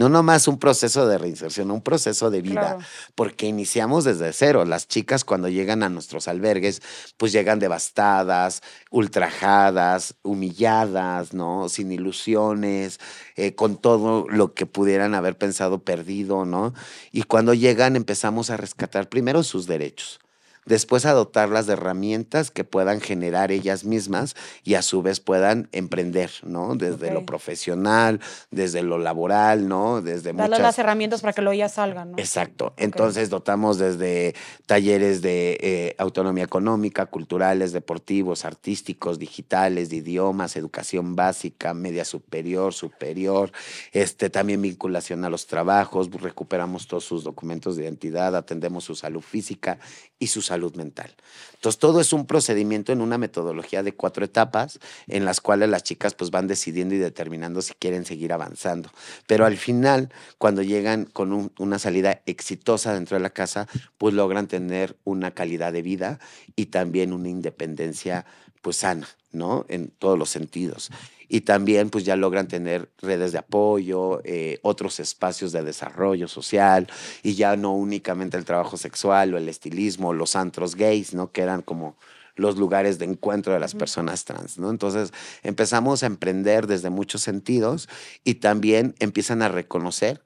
no 0.01 0.09
nomás 0.09 0.49
un 0.49 0.59
proceso 0.59 1.07
de 1.07 1.19
reinserción, 1.19 1.71
un 1.71 1.83
proceso 1.83 2.31
de 2.31 2.41
vida, 2.41 2.79
porque 3.15 3.47
iniciamos 3.47 4.05
desde 4.05 4.33
cero. 4.33 4.65
Las 4.65 4.89
chicas 4.89 5.27
cuando 5.27 5.51
llegan 5.51 5.83
a 5.83 5.91
nuestros 5.91 6.27
albergues, 6.27 6.81
pues 7.19 7.33
llegan 7.33 7.59
devastadas, 7.59 8.63
ultrajadas, 8.91 10.15
humilladas, 10.23 11.35
¿no? 11.35 11.69
Sin 11.69 11.93
ilusiones, 11.93 12.99
eh, 13.37 13.55
con 13.55 13.77
todo 13.77 14.27
lo 14.31 14.55
que 14.55 14.65
pudieran 14.65 15.15
haber 15.15 15.37
pensado 15.37 15.85
perdido, 15.85 16.47
¿no? 16.47 16.73
Y 17.13 17.25
cuando 17.25 17.53
llegan 17.53 17.95
empezamos 17.95 18.49
a 18.49 18.57
rescatar 18.57 19.11
primero 19.11 19.43
sus 19.43 19.67
derechos 19.67 20.19
después 20.67 21.07
adoptarlas 21.07 21.67
de 21.67 21.75
herramientas 21.75 22.51
que 22.51 22.65
puedan 22.65 23.01
generar 23.01 23.51
ellas 23.53 23.85
mismas 23.85 24.35
y 24.63 24.75
a 24.75 24.83
su 24.83 25.03
vez 25.03 25.21
puedan 25.21 25.69
emprender, 25.73 26.31
¿no? 26.43 26.77
Desde 26.77 27.13
lo 27.13 27.25
profesional, 27.25 28.21
desde 28.51 28.83
lo 28.83 28.99
laboral, 28.99 29.69
¿no? 29.69 30.03
Desde 30.03 30.33
Darles 30.33 30.61
las 30.61 30.79
herramientas 30.79 31.21
para 31.23 31.33
que 31.33 31.43
lo 31.43 31.53
ellas 31.53 31.75
salgan, 31.75 32.13
¿no? 32.13 32.19
Exacto. 32.19 32.75
Entonces 32.77 33.31
dotamos 33.31 33.79
desde 33.79 34.35
talleres 34.67 35.23
de 35.23 35.59
eh, 35.61 35.95
autonomía 35.99 36.45
económica, 36.45 37.07
culturales, 37.07 37.73
deportivos, 37.73 38.45
artísticos, 38.45 39.19
digitales, 39.19 39.91
de 39.91 39.97
idiomas, 39.97 40.57
educación 40.57 41.17
básica, 41.17 41.75
media 41.75 42.05
superior, 42.05 42.73
superior, 42.73 43.53
este, 43.93 44.31
también 44.31 44.63
vinculación 44.63 45.25
a 45.25 45.31
los 45.31 45.47
trabajos, 45.47 46.11
recuperamos 46.11 46.87
todos 46.87 47.05
sus 47.05 47.25
documentos 47.25 47.77
de 47.77 47.85
identidad, 47.85 48.37
atendemos 48.37 48.85
su 48.85 48.95
salud 48.95 49.21
física 49.21 49.79
y 50.19 50.29
su 50.29 50.43
salud 50.51 50.75
mental. 50.75 51.15
Entonces, 51.55 51.79
todo 51.79 52.01
es 52.01 52.13
un 52.13 52.27
procedimiento 52.27 52.93
en 52.93 53.01
una 53.01 53.19
metodología 53.19 53.83
de 53.83 53.95
cuatro 53.95 54.25
etapas 54.25 54.81
en 55.07 55.25
las 55.25 55.41
cuales 55.41 55.69
las 55.69 55.85
chicas 55.85 56.15
pues 56.15 56.31
van 56.31 56.49
decidiendo 56.49 56.95
y 56.95 56.99
determinando 56.99 57.63
si 57.63 57.75
quieren 57.75 58.05
seguir 58.05 58.33
avanzando. 58.33 58.91
Pero 59.27 59.47
al 59.47 59.57
final, 59.57 60.13
cuando 60.39 60.63
llegan 60.63 61.05
con 61.05 61.53
una 61.59 61.79
salida 61.79 62.23
exitosa 62.27 62.95
dentro 62.95 63.17
de 63.17 63.23
la 63.23 63.31
casa, 63.31 63.69
pues 63.97 64.13
logran 64.15 64.49
tener 64.49 64.97
una 65.05 65.31
calidad 65.31 65.73
de 65.73 65.83
vida 65.83 66.19
y 66.57 66.67
también 66.67 67.13
una 67.13 67.29
independencia 67.29 68.27
pues 68.61 68.77
sana, 68.79 69.09
¿no? 69.33 69.65
En 69.69 69.89
todos 69.89 70.19
los 70.19 70.31
sentidos 70.31 70.91
y 71.33 71.43
también 71.43 71.91
pues 71.91 72.05
ya 72.05 72.17
logran 72.17 72.49
tener 72.49 72.91
redes 72.99 73.31
de 73.31 73.39
apoyo, 73.39 74.21
eh, 74.25 74.59
otros 74.63 74.99
espacios 74.99 75.53
de 75.53 75.63
desarrollo 75.63 76.27
social 76.27 76.89
y 77.23 77.35
ya 77.35 77.57
no 77.57 77.73
únicamente 77.73 78.37
el 78.37 78.45
trabajo 78.45 78.77
sexual 78.77 79.33
o 79.33 79.39
el 79.39 79.49
estilismo, 79.49 80.13
los 80.13 80.35
antros 80.35 80.75
gays, 80.75 81.15
¿no? 81.15 81.31
Que 81.31 81.43
eran 81.43 81.63
como 81.63 81.97
los 82.35 82.59
lugares 82.59 82.99
de 82.99 83.05
encuentro 83.05 83.53
de 83.53 83.61
las 83.61 83.75
personas 83.75 84.25
trans, 84.25 84.59
¿no? 84.59 84.71
Entonces 84.71 85.13
empezamos 85.45 86.03
a 86.03 86.07
emprender 86.07 86.67
desde 86.67 86.91
muchos 86.91 87.23
sentidos 87.23 87.89
y 88.25 88.35
también 88.35 88.97
empiezan 88.99 89.43
a 89.43 89.49
reconocer 89.49 90.25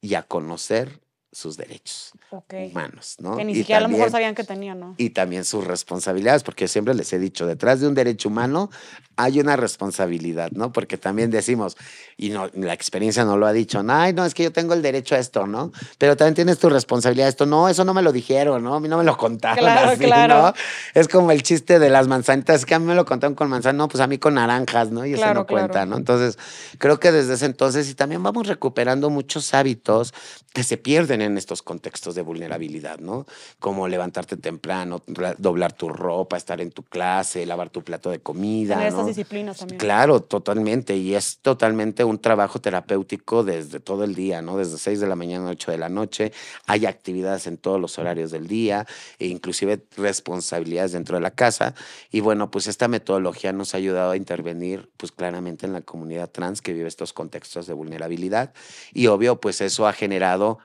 y 0.00 0.14
a 0.14 0.22
conocer 0.22 1.00
sus 1.38 1.56
derechos 1.56 2.12
humanos, 2.30 3.16
¿no? 3.20 3.36
Que 3.36 3.44
ni 3.44 3.54
siquiera 3.54 3.78
a 3.78 3.82
lo 3.82 3.88
mejor 3.88 4.10
sabían 4.10 4.34
que 4.34 4.42
tenían, 4.42 4.80
¿no? 4.80 4.94
Y 4.98 5.10
también 5.10 5.44
sus 5.44 5.64
responsabilidades, 5.64 6.42
porque 6.42 6.66
siempre 6.66 6.94
les 6.94 7.12
he 7.12 7.18
dicho, 7.18 7.46
detrás 7.46 7.80
de 7.80 7.86
un 7.86 7.94
derecho 7.94 8.28
humano 8.28 8.70
hay 9.14 9.40
una 9.40 9.56
responsabilidad, 9.56 10.50
¿no? 10.52 10.72
Porque 10.72 10.96
también 10.96 11.30
decimos, 11.30 11.76
y 12.16 12.30
no, 12.30 12.48
la 12.54 12.72
experiencia 12.72 13.24
no 13.24 13.36
lo 13.36 13.46
ha 13.46 13.52
dicho, 13.52 13.82
ay, 13.88 14.12
no, 14.12 14.24
es 14.24 14.34
que 14.34 14.42
yo 14.44 14.52
tengo 14.52 14.74
el 14.74 14.82
derecho 14.82 15.14
a 15.14 15.18
esto, 15.18 15.46
¿no? 15.46 15.72
Pero 15.98 16.16
también 16.16 16.34
tienes 16.34 16.58
tu 16.58 16.68
responsabilidad 16.68 17.28
esto, 17.28 17.46
no, 17.46 17.68
eso 17.68 17.84
no 17.84 17.94
me 17.94 18.02
lo 18.02 18.12
dijeron, 18.12 18.62
¿no? 18.62 18.74
A 18.74 18.80
mí 18.80 18.88
no 18.88 18.98
me 18.98 19.04
lo 19.04 19.16
contaron 19.16 19.58
claro, 19.58 19.90
así, 19.90 20.04
claro. 20.04 20.42
¿no? 20.42 20.54
Es 20.94 21.08
como 21.08 21.30
el 21.30 21.42
chiste 21.42 21.78
de 21.78 21.90
las 21.90 22.08
manzanitas, 22.08 22.60
es 22.60 22.66
que 22.66 22.74
a 22.74 22.78
mí 22.78 22.86
me 22.86 22.94
lo 22.94 23.04
contaron 23.04 23.34
con 23.34 23.48
manzanas, 23.48 23.78
no, 23.78 23.88
pues 23.88 24.00
a 24.00 24.06
mí 24.06 24.18
con 24.18 24.34
naranjas, 24.34 24.90
¿no? 24.90 25.06
Y 25.06 25.14
eso 25.14 25.34
no 25.34 25.46
cuenta, 25.46 25.86
¿no? 25.86 25.96
Entonces, 25.96 26.38
creo 26.78 26.98
que 26.98 27.12
desde 27.12 27.34
ese 27.34 27.46
entonces, 27.46 27.88
y 27.90 27.94
también 27.94 28.22
vamos 28.22 28.46
recuperando 28.46 29.10
muchos 29.10 29.54
hábitos 29.54 30.14
que 30.52 30.62
se 30.62 30.76
pierden 30.76 31.22
en 31.22 31.27
estos 31.36 31.62
contextos 31.62 32.14
de 32.14 32.22
vulnerabilidad, 32.22 32.98
¿no? 33.00 33.26
Como 33.58 33.88
levantarte 33.88 34.36
temprano, 34.36 35.02
doblar 35.38 35.72
tu 35.72 35.88
ropa, 35.88 36.36
estar 36.36 36.60
en 36.60 36.70
tu 36.70 36.82
clase, 36.82 37.44
lavar 37.44 37.70
tu 37.70 37.82
plato 37.82 38.10
de 38.10 38.20
comida. 38.20 38.74
Tener 38.74 38.88
estas 38.88 39.06
disciplinas 39.06 39.58
también. 39.58 39.78
Claro, 39.78 40.22
totalmente. 40.22 40.96
Y 40.96 41.14
es 41.14 41.38
totalmente 41.38 42.04
un 42.04 42.18
trabajo 42.18 42.60
terapéutico 42.60 43.44
desde 43.44 43.80
todo 43.80 44.04
el 44.04 44.14
día, 44.14 44.40
¿no? 44.42 44.56
Desde 44.56 44.78
6 44.78 45.00
de 45.00 45.06
la 45.06 45.16
mañana 45.16 45.48
a 45.48 45.50
8 45.50 45.72
de 45.72 45.78
la 45.78 45.88
noche. 45.88 46.32
Hay 46.66 46.86
actividades 46.86 47.46
en 47.46 47.58
todos 47.58 47.80
los 47.80 47.98
horarios 47.98 48.30
del 48.30 48.46
día, 48.46 48.86
e 49.18 49.26
inclusive 49.26 49.82
responsabilidades 49.96 50.92
dentro 50.92 51.16
de 51.16 51.22
la 51.22 51.30
casa. 51.32 51.74
Y 52.10 52.20
bueno, 52.20 52.50
pues 52.50 52.66
esta 52.66 52.88
metodología 52.88 53.52
nos 53.52 53.74
ha 53.74 53.78
ayudado 53.78 54.12
a 54.12 54.16
intervenir, 54.16 54.88
pues 54.96 55.12
claramente 55.12 55.66
en 55.66 55.72
la 55.72 55.80
comunidad 55.80 56.30
trans 56.30 56.62
que 56.62 56.72
vive 56.72 56.88
estos 56.88 57.12
contextos 57.12 57.66
de 57.66 57.74
vulnerabilidad. 57.74 58.52
Y 58.92 59.08
obvio, 59.08 59.40
pues 59.40 59.60
eso 59.60 59.86
ha 59.86 59.92
generado 59.92 60.58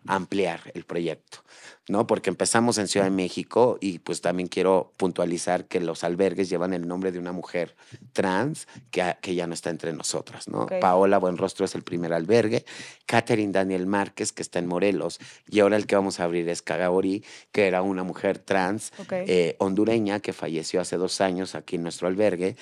el 0.73 0.85
proyecto. 0.85 1.39
¿No? 1.89 2.07
Porque 2.07 2.29
empezamos 2.29 2.77
en 2.77 2.87
Ciudad 2.87 3.05
de 3.05 3.11
México 3.11 3.77
y 3.81 3.99
pues 3.99 4.21
también 4.21 4.47
quiero 4.47 4.93
puntualizar 4.97 5.65
que 5.65 5.79
los 5.79 6.03
albergues 6.03 6.49
llevan 6.49 6.73
el 6.73 6.87
nombre 6.87 7.11
de 7.11 7.19
una 7.19 7.31
mujer 7.31 7.75
trans 8.13 8.67
que, 8.91 9.15
que 9.21 9.35
ya 9.35 9.47
no 9.47 9.53
está 9.53 9.69
entre 9.69 9.91
nosotras, 9.93 10.47
¿no? 10.47 10.67
Paola 10.79 11.17
Buenrostro 11.17 11.65
es 11.65 11.75
el 11.75 11.83
primer 11.83 12.13
albergue, 12.13 12.65
Catherine 13.05 13.51
Daniel 13.51 13.85
Márquez, 13.85 14.31
que 14.31 14.41
está 14.41 14.59
en 14.59 14.67
Morelos, 14.67 15.19
y 15.49 15.59
ahora 15.59 15.75
el 15.75 15.85
que 15.85 15.95
vamos 15.95 16.19
a 16.19 16.23
abrir 16.23 16.47
es 16.47 16.61
Cagaborí, 16.61 17.23
que 17.51 17.67
era 17.67 17.81
una 17.81 18.03
mujer 18.03 18.39
trans 18.39 18.93
eh, 19.11 19.55
hondureña 19.59 20.19
que 20.19 20.33
falleció 20.33 20.81
hace 20.81 20.97
dos 20.97 21.21
años 21.21 21.55
aquí 21.55 21.75
en 21.75 21.83
nuestro 21.83 22.07
albergue. 22.07 22.55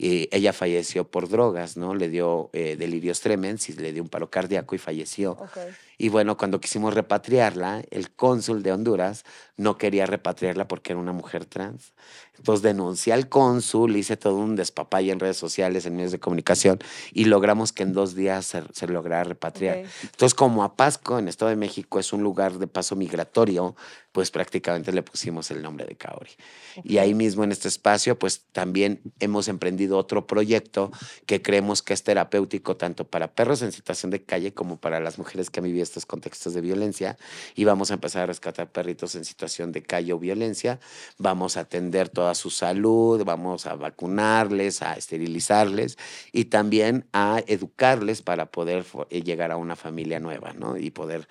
Y 0.00 0.28
ella 0.30 0.52
falleció 0.52 1.08
por 1.08 1.28
drogas, 1.28 1.76
¿no? 1.76 1.92
Le 1.92 2.08
dio 2.08 2.50
eh, 2.52 2.76
delirios 2.78 3.20
tremens 3.20 3.68
y 3.68 3.72
le 3.72 3.92
dio 3.92 4.00
un 4.00 4.08
paro 4.08 4.30
cardíaco 4.30 4.76
y 4.76 4.78
falleció. 4.78 5.36
Y 5.98 6.08
bueno, 6.08 6.36
cuando 6.36 6.60
quisimos 6.60 6.94
repatriarla, 6.94 7.82
el 7.90 8.12
cónsul 8.12 8.62
de 8.62 8.67
Honduras 8.72 9.24
no 9.56 9.78
quería 9.78 10.06
repatriarla 10.06 10.68
porque 10.68 10.92
era 10.92 11.00
una 11.00 11.12
mujer 11.12 11.44
trans. 11.44 11.94
Entonces 12.38 12.62
denuncié 12.62 13.12
al 13.12 13.28
cónsul, 13.28 13.96
hice 13.96 14.16
todo 14.16 14.36
un 14.36 14.56
despapay 14.56 15.10
en 15.10 15.20
redes 15.20 15.36
sociales, 15.36 15.86
en 15.86 15.96
medios 15.96 16.12
de 16.12 16.18
comunicación 16.18 16.78
y 17.12 17.24
logramos 17.24 17.72
que 17.72 17.82
en 17.82 17.92
dos 17.92 18.14
días 18.14 18.46
se, 18.46 18.62
se 18.72 18.86
lograra 18.86 19.24
repatriar. 19.24 19.84
Entonces, 20.02 20.34
como 20.34 20.64
Apasco, 20.64 21.18
en 21.18 21.28
Estado 21.28 21.50
de 21.50 21.56
México, 21.56 21.98
es 21.98 22.12
un 22.12 22.22
lugar 22.22 22.58
de 22.58 22.66
paso 22.66 22.96
migratorio, 22.96 23.74
pues 24.12 24.30
prácticamente 24.30 24.92
le 24.92 25.02
pusimos 25.02 25.50
el 25.50 25.62
nombre 25.62 25.84
de 25.84 25.94
Kaori. 25.94 26.30
Y 26.82 26.98
ahí 26.98 27.14
mismo 27.14 27.44
en 27.44 27.52
este 27.52 27.68
espacio, 27.68 28.18
pues 28.18 28.42
también 28.52 29.00
hemos 29.20 29.48
emprendido 29.48 29.98
otro 29.98 30.26
proyecto 30.26 30.90
que 31.26 31.42
creemos 31.42 31.82
que 31.82 31.94
es 31.94 32.02
terapéutico 32.02 32.76
tanto 32.76 33.04
para 33.04 33.32
perros 33.34 33.62
en 33.62 33.70
situación 33.70 34.10
de 34.10 34.22
calle 34.22 34.52
como 34.52 34.76
para 34.76 35.00
las 35.00 35.18
mujeres 35.18 35.50
que 35.50 35.60
han 35.60 35.64
vivido 35.64 35.82
estos 35.82 36.06
contextos 36.06 36.54
de 36.54 36.60
violencia. 36.60 37.16
Y 37.54 37.64
vamos 37.64 37.90
a 37.90 37.94
empezar 37.94 38.22
a 38.22 38.26
rescatar 38.26 38.70
perritos 38.70 39.14
en 39.14 39.24
situación 39.24 39.72
de 39.72 39.82
calle 39.82 40.12
o 40.12 40.18
violencia. 40.18 40.80
Vamos 41.18 41.56
a 41.56 41.60
atender 41.60 42.08
toda 42.28 42.34
su 42.34 42.50
salud, 42.50 43.24
vamos 43.24 43.66
a 43.66 43.74
vacunarles, 43.74 44.82
a 44.82 44.92
esterilizarles 44.94 45.96
y 46.30 46.46
también 46.46 47.06
a 47.14 47.40
educarles 47.46 48.20
para 48.20 48.50
poder 48.50 48.84
eh, 49.08 49.22
llegar 49.22 49.50
a 49.50 49.56
una 49.56 49.76
familia 49.76 50.20
nueva, 50.20 50.52
¿no? 50.52 50.76
Y 50.76 50.90
poder, 50.90 51.26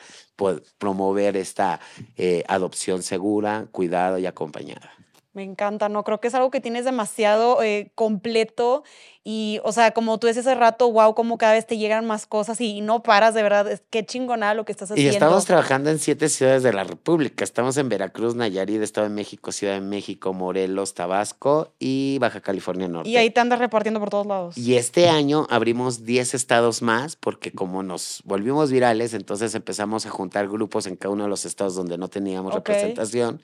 promover 0.79 1.37
esta 1.37 1.79
eh, 2.15 2.43
adopción 2.47 3.03
segura, 3.03 3.67
cuidada 3.71 4.19
y 4.19 4.25
acompañada. 4.25 4.91
Me 5.33 5.43
encanta, 5.43 5.87
¿no? 5.87 6.03
Creo 6.03 6.19
que 6.19 6.29
es 6.29 6.33
algo 6.33 6.49
que 6.49 6.61
tienes 6.61 6.83
demasiado 6.83 7.61
eh, 7.61 7.91
completo 7.93 8.83
y, 9.29 9.59
o 9.65 9.73
sea, 9.73 9.91
como 9.91 10.17
tú 10.19 10.27
decías 10.27 10.47
hace 10.47 10.55
rato, 10.55 10.89
wow, 10.89 11.13
como 11.13 11.37
cada 11.37 11.51
vez 11.51 11.67
te 11.67 11.77
llegan 11.77 12.05
más 12.05 12.25
cosas 12.25 12.61
y, 12.61 12.79
no 12.79 13.03
paras, 13.03 13.33
de 13.33 13.43
verdad, 13.43 13.69
es, 13.69 13.81
qué 13.89 14.05
chingonada 14.05 14.53
lo 14.53 14.63
que 14.63 14.71
estás 14.71 14.89
haciendo. 14.89 15.11
Y 15.11 15.13
estamos 15.13 15.43
trabajando 15.43 15.89
en 15.89 15.99
siete 15.99 16.29
ciudades 16.29 16.63
de 16.63 16.71
la 16.71 16.85
República. 16.85 17.43
Estamos 17.43 17.75
en 17.75 17.89
Veracruz, 17.89 18.35
Nayarit, 18.35 18.81
Estado 18.81 19.09
de 19.09 19.13
México, 19.13 19.51
Ciudad 19.51 19.73
de 19.73 19.81
México, 19.81 20.31
Morelos, 20.31 20.93
Tabasco 20.93 21.73
y 21.77 22.17
Baja 22.21 22.39
California 22.39 22.87
Norte. 22.87 23.09
Y 23.09 23.17
ahí 23.17 23.29
te 23.29 23.41
andas 23.41 23.59
repartiendo 23.59 23.99
por 23.99 24.09
todos 24.09 24.27
lados. 24.27 24.57
Y 24.57 24.75
este 24.75 25.09
año 25.09 25.45
abrimos 25.49 26.05
10 26.05 26.33
estados 26.33 26.81
más 26.81 27.17
porque 27.17 27.51
como 27.51 27.83
nos 27.83 28.21
volvimos 28.23 28.71
virales, 28.71 29.13
entonces 29.13 29.53
empezamos 29.55 30.05
a 30.05 30.09
juntar 30.09 30.47
grupos 30.47 30.87
en 30.87 30.95
cada 30.95 31.13
uno 31.13 31.25
de 31.25 31.29
los 31.29 31.43
estados 31.43 31.75
donde 31.75 31.97
no 31.97 32.07
teníamos 32.07 32.53
representación 32.53 33.41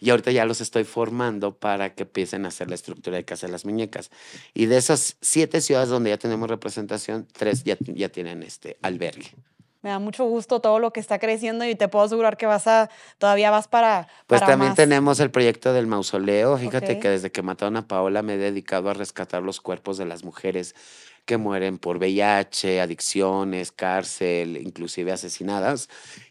y 0.00 0.10
ahorita 0.10 0.30
ya 0.30 0.44
los 0.44 0.60
estoy 0.60 0.84
formando 0.84 1.54
para 1.54 1.94
que 1.94 2.02
empiecen 2.02 2.44
a 2.44 2.48
hacer 2.48 2.68
la 2.68 2.74
estructura 2.74 3.16
de 3.16 3.24
Casa 3.24 3.46
de 3.46 3.52
las 3.52 3.64
Muñecas. 3.64 4.10
Y 4.52 4.66
de 4.66 4.76
esas 4.76 5.16
siete 5.24 5.62
ciudades 5.62 5.88
donde 5.88 6.10
ya 6.10 6.18
tenemos 6.18 6.48
representación, 6.48 7.26
tres 7.32 7.64
ya, 7.64 7.76
ya 7.80 8.10
tienen 8.10 8.42
este 8.42 8.76
albergue. 8.82 9.32
Me 9.80 9.90
da 9.90 9.98
mucho 9.98 10.24
gusto 10.24 10.60
todo 10.60 10.78
lo 10.78 10.92
que 10.92 11.00
está 11.00 11.18
creciendo 11.18 11.66
y 11.66 11.74
te 11.74 11.88
puedo 11.88 12.04
asegurar 12.04 12.36
que 12.36 12.46
vas 12.46 12.66
a, 12.66 12.90
todavía 13.18 13.50
vas 13.50 13.68
para. 13.68 14.08
Pues 14.26 14.40
también 14.40 14.74
tenemos 14.74 15.20
el 15.20 15.30
proyecto 15.30 15.74
del 15.74 15.86
mausoleo. 15.86 16.56
Fíjate 16.56 16.98
que 16.98 17.08
desde 17.10 17.30
que 17.30 17.42
mataron 17.42 17.76
a 17.76 17.86
Paola 17.86 18.22
me 18.22 18.34
he 18.34 18.38
dedicado 18.38 18.88
a 18.88 18.94
rescatar 18.94 19.42
los 19.42 19.60
cuerpos 19.60 19.98
de 19.98 20.06
las 20.06 20.24
mujeres 20.24 20.74
que 21.26 21.36
mueren 21.36 21.78
por 21.78 21.98
VIH, 21.98 22.80
adicciones, 22.80 23.72
cárcel, 23.72 24.56
inclusive 24.56 25.12
asesinadas, 25.12 25.88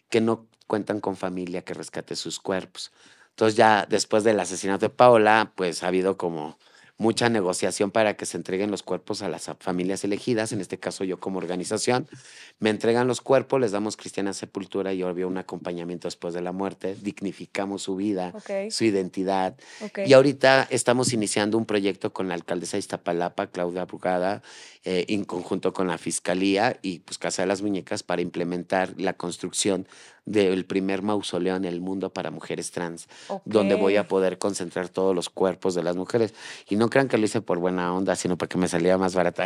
que 0.10 0.21
no 0.21 0.47
cuentan 0.65 0.99
con 0.99 1.15
familia 1.15 1.63
que 1.63 1.75
rescate 1.75 2.15
sus 2.15 2.39
cuerpos. 2.39 2.91
Entonces 3.29 3.56
ya 3.56 3.86
después 3.88 4.23
del 4.23 4.39
asesinato 4.39 4.88
de 4.88 4.89
Paola, 4.89 5.51
pues 5.56 5.84
ha 5.84 5.88
habido 5.88 6.17
como 6.17 6.58
mucha 6.97 7.27
negociación 7.29 7.91
para 7.91 8.15
que 8.15 8.25
se 8.25 8.38
entreguen 8.38 8.69
los 8.69 8.84
cuerpos 8.84 9.21
a 9.21 9.29
las 9.29 9.49
familias 9.60 10.03
elegidas, 10.03 10.51
en 10.51 10.62
este 10.62 10.77
caso 10.77 11.03
yo 11.03 11.19
como 11.19 11.39
organización, 11.39 12.08
me 12.60 12.69
entregan 12.69 13.08
los 13.08 13.21
cuerpos, 13.21 13.60
les 13.60 13.71
damos 13.71 13.97
cristiana 13.97 14.34
sepultura 14.34 14.93
y 14.93 15.01
había 15.01 15.27
un 15.27 15.38
acompañamiento 15.38 16.08
después 16.08 16.34
de 16.34 16.41
la 16.41 16.51
muerte, 16.51 16.95
dignificamos 17.01 17.84
su 17.84 17.95
vida, 17.95 18.34
su 18.69 18.86
identidad. 18.86 19.56
Y 20.06 20.13
ahorita 20.13 20.67
estamos 20.69 21.13
iniciando 21.13 21.58
un 21.58 21.65
proyecto 21.65 22.13
con 22.13 22.27
la 22.27 22.36
alcaldesa 22.36 22.77
de 22.77 22.79
Iztapalapa, 22.79 23.47
Claudia 23.47 23.86
Brugada, 23.86 24.41
eh, 24.86 25.06
en 25.10 25.23
conjunto 25.23 25.73
con 25.73 25.88
la 25.88 25.97
Fiscalía 25.97 26.77
y 26.82 26.99
pues 26.99 27.17
Casa 27.17 27.41
de 27.41 27.47
las 27.47 27.62
Muñecas 27.62 28.03
para 28.03 28.21
implementar 28.21 28.93
la 28.97 29.13
construcción 29.13 29.88
del 30.25 30.65
primer 30.65 31.01
mausoleo 31.01 31.55
en 31.55 31.65
el 31.65 31.81
mundo 31.81 32.12
para 32.12 32.31
mujeres 32.31 32.71
trans, 32.71 33.07
donde 33.45 33.75
voy 33.75 33.97
a 33.97 34.07
poder 34.07 34.38
concentrar 34.38 34.89
todos 34.89 35.13
los 35.13 35.29
cuerpos 35.29 35.75
de 35.75 35.83
las 35.83 35.95
mujeres. 35.95 36.33
Y 36.69 36.75
no 36.75 36.89
crean 36.89 37.07
que 37.07 37.17
lo 37.17 37.25
hice 37.25 37.41
por 37.41 37.59
buena 37.59 37.93
onda, 37.93 38.15
sino 38.15 38.38
porque 38.38 38.57
me 38.57 38.67
salía 38.67 38.97
más 38.97 39.15
barata. 39.15 39.45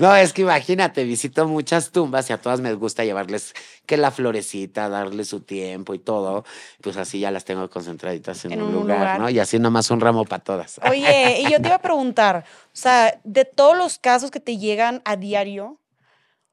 no, 0.00 0.16
es 0.16 0.32
que 0.34 0.42
imagínate, 0.42 1.04
visito 1.04 1.46
muchas 1.46 1.90
tumbas 1.90 2.30
y 2.30 2.32
a 2.32 2.38
todas 2.38 2.60
me 2.60 2.72
gusta 2.74 3.04
llevarles 3.04 3.54
que 3.86 3.96
la 3.96 4.10
florecita, 4.10 4.88
darle 4.88 5.24
su 5.24 5.40
tiempo 5.40 5.94
y 5.94 5.98
todo. 5.98 6.44
Pues 6.80 6.96
así 6.96 7.20
ya 7.20 7.30
las 7.30 7.44
tengo 7.44 7.68
concentraditas 7.68 8.44
en, 8.46 8.62
un, 8.62 8.72
lugar, 8.72 9.20
¿no? 9.20 9.28
Y 9.28 9.38
así 9.38 9.58
nomás 9.58 9.90
un 9.90 10.00
ramo 10.00 10.24
para 10.24 10.42
todas. 10.42 10.80
Oye, 10.88 11.40
y 11.40 11.50
yo 11.50 11.60
te 11.60 11.68
iba 11.68 11.76
a 11.76 11.82
preguntar, 11.82 12.44
o 12.66 12.68
sea, 12.72 13.20
de 13.24 13.44
todos 13.44 13.76
los 13.76 13.98
casos 13.98 14.30
que 14.30 14.40
te 14.40 14.56
llegan 14.56 15.02
a 15.04 15.16
diario, 15.16 15.79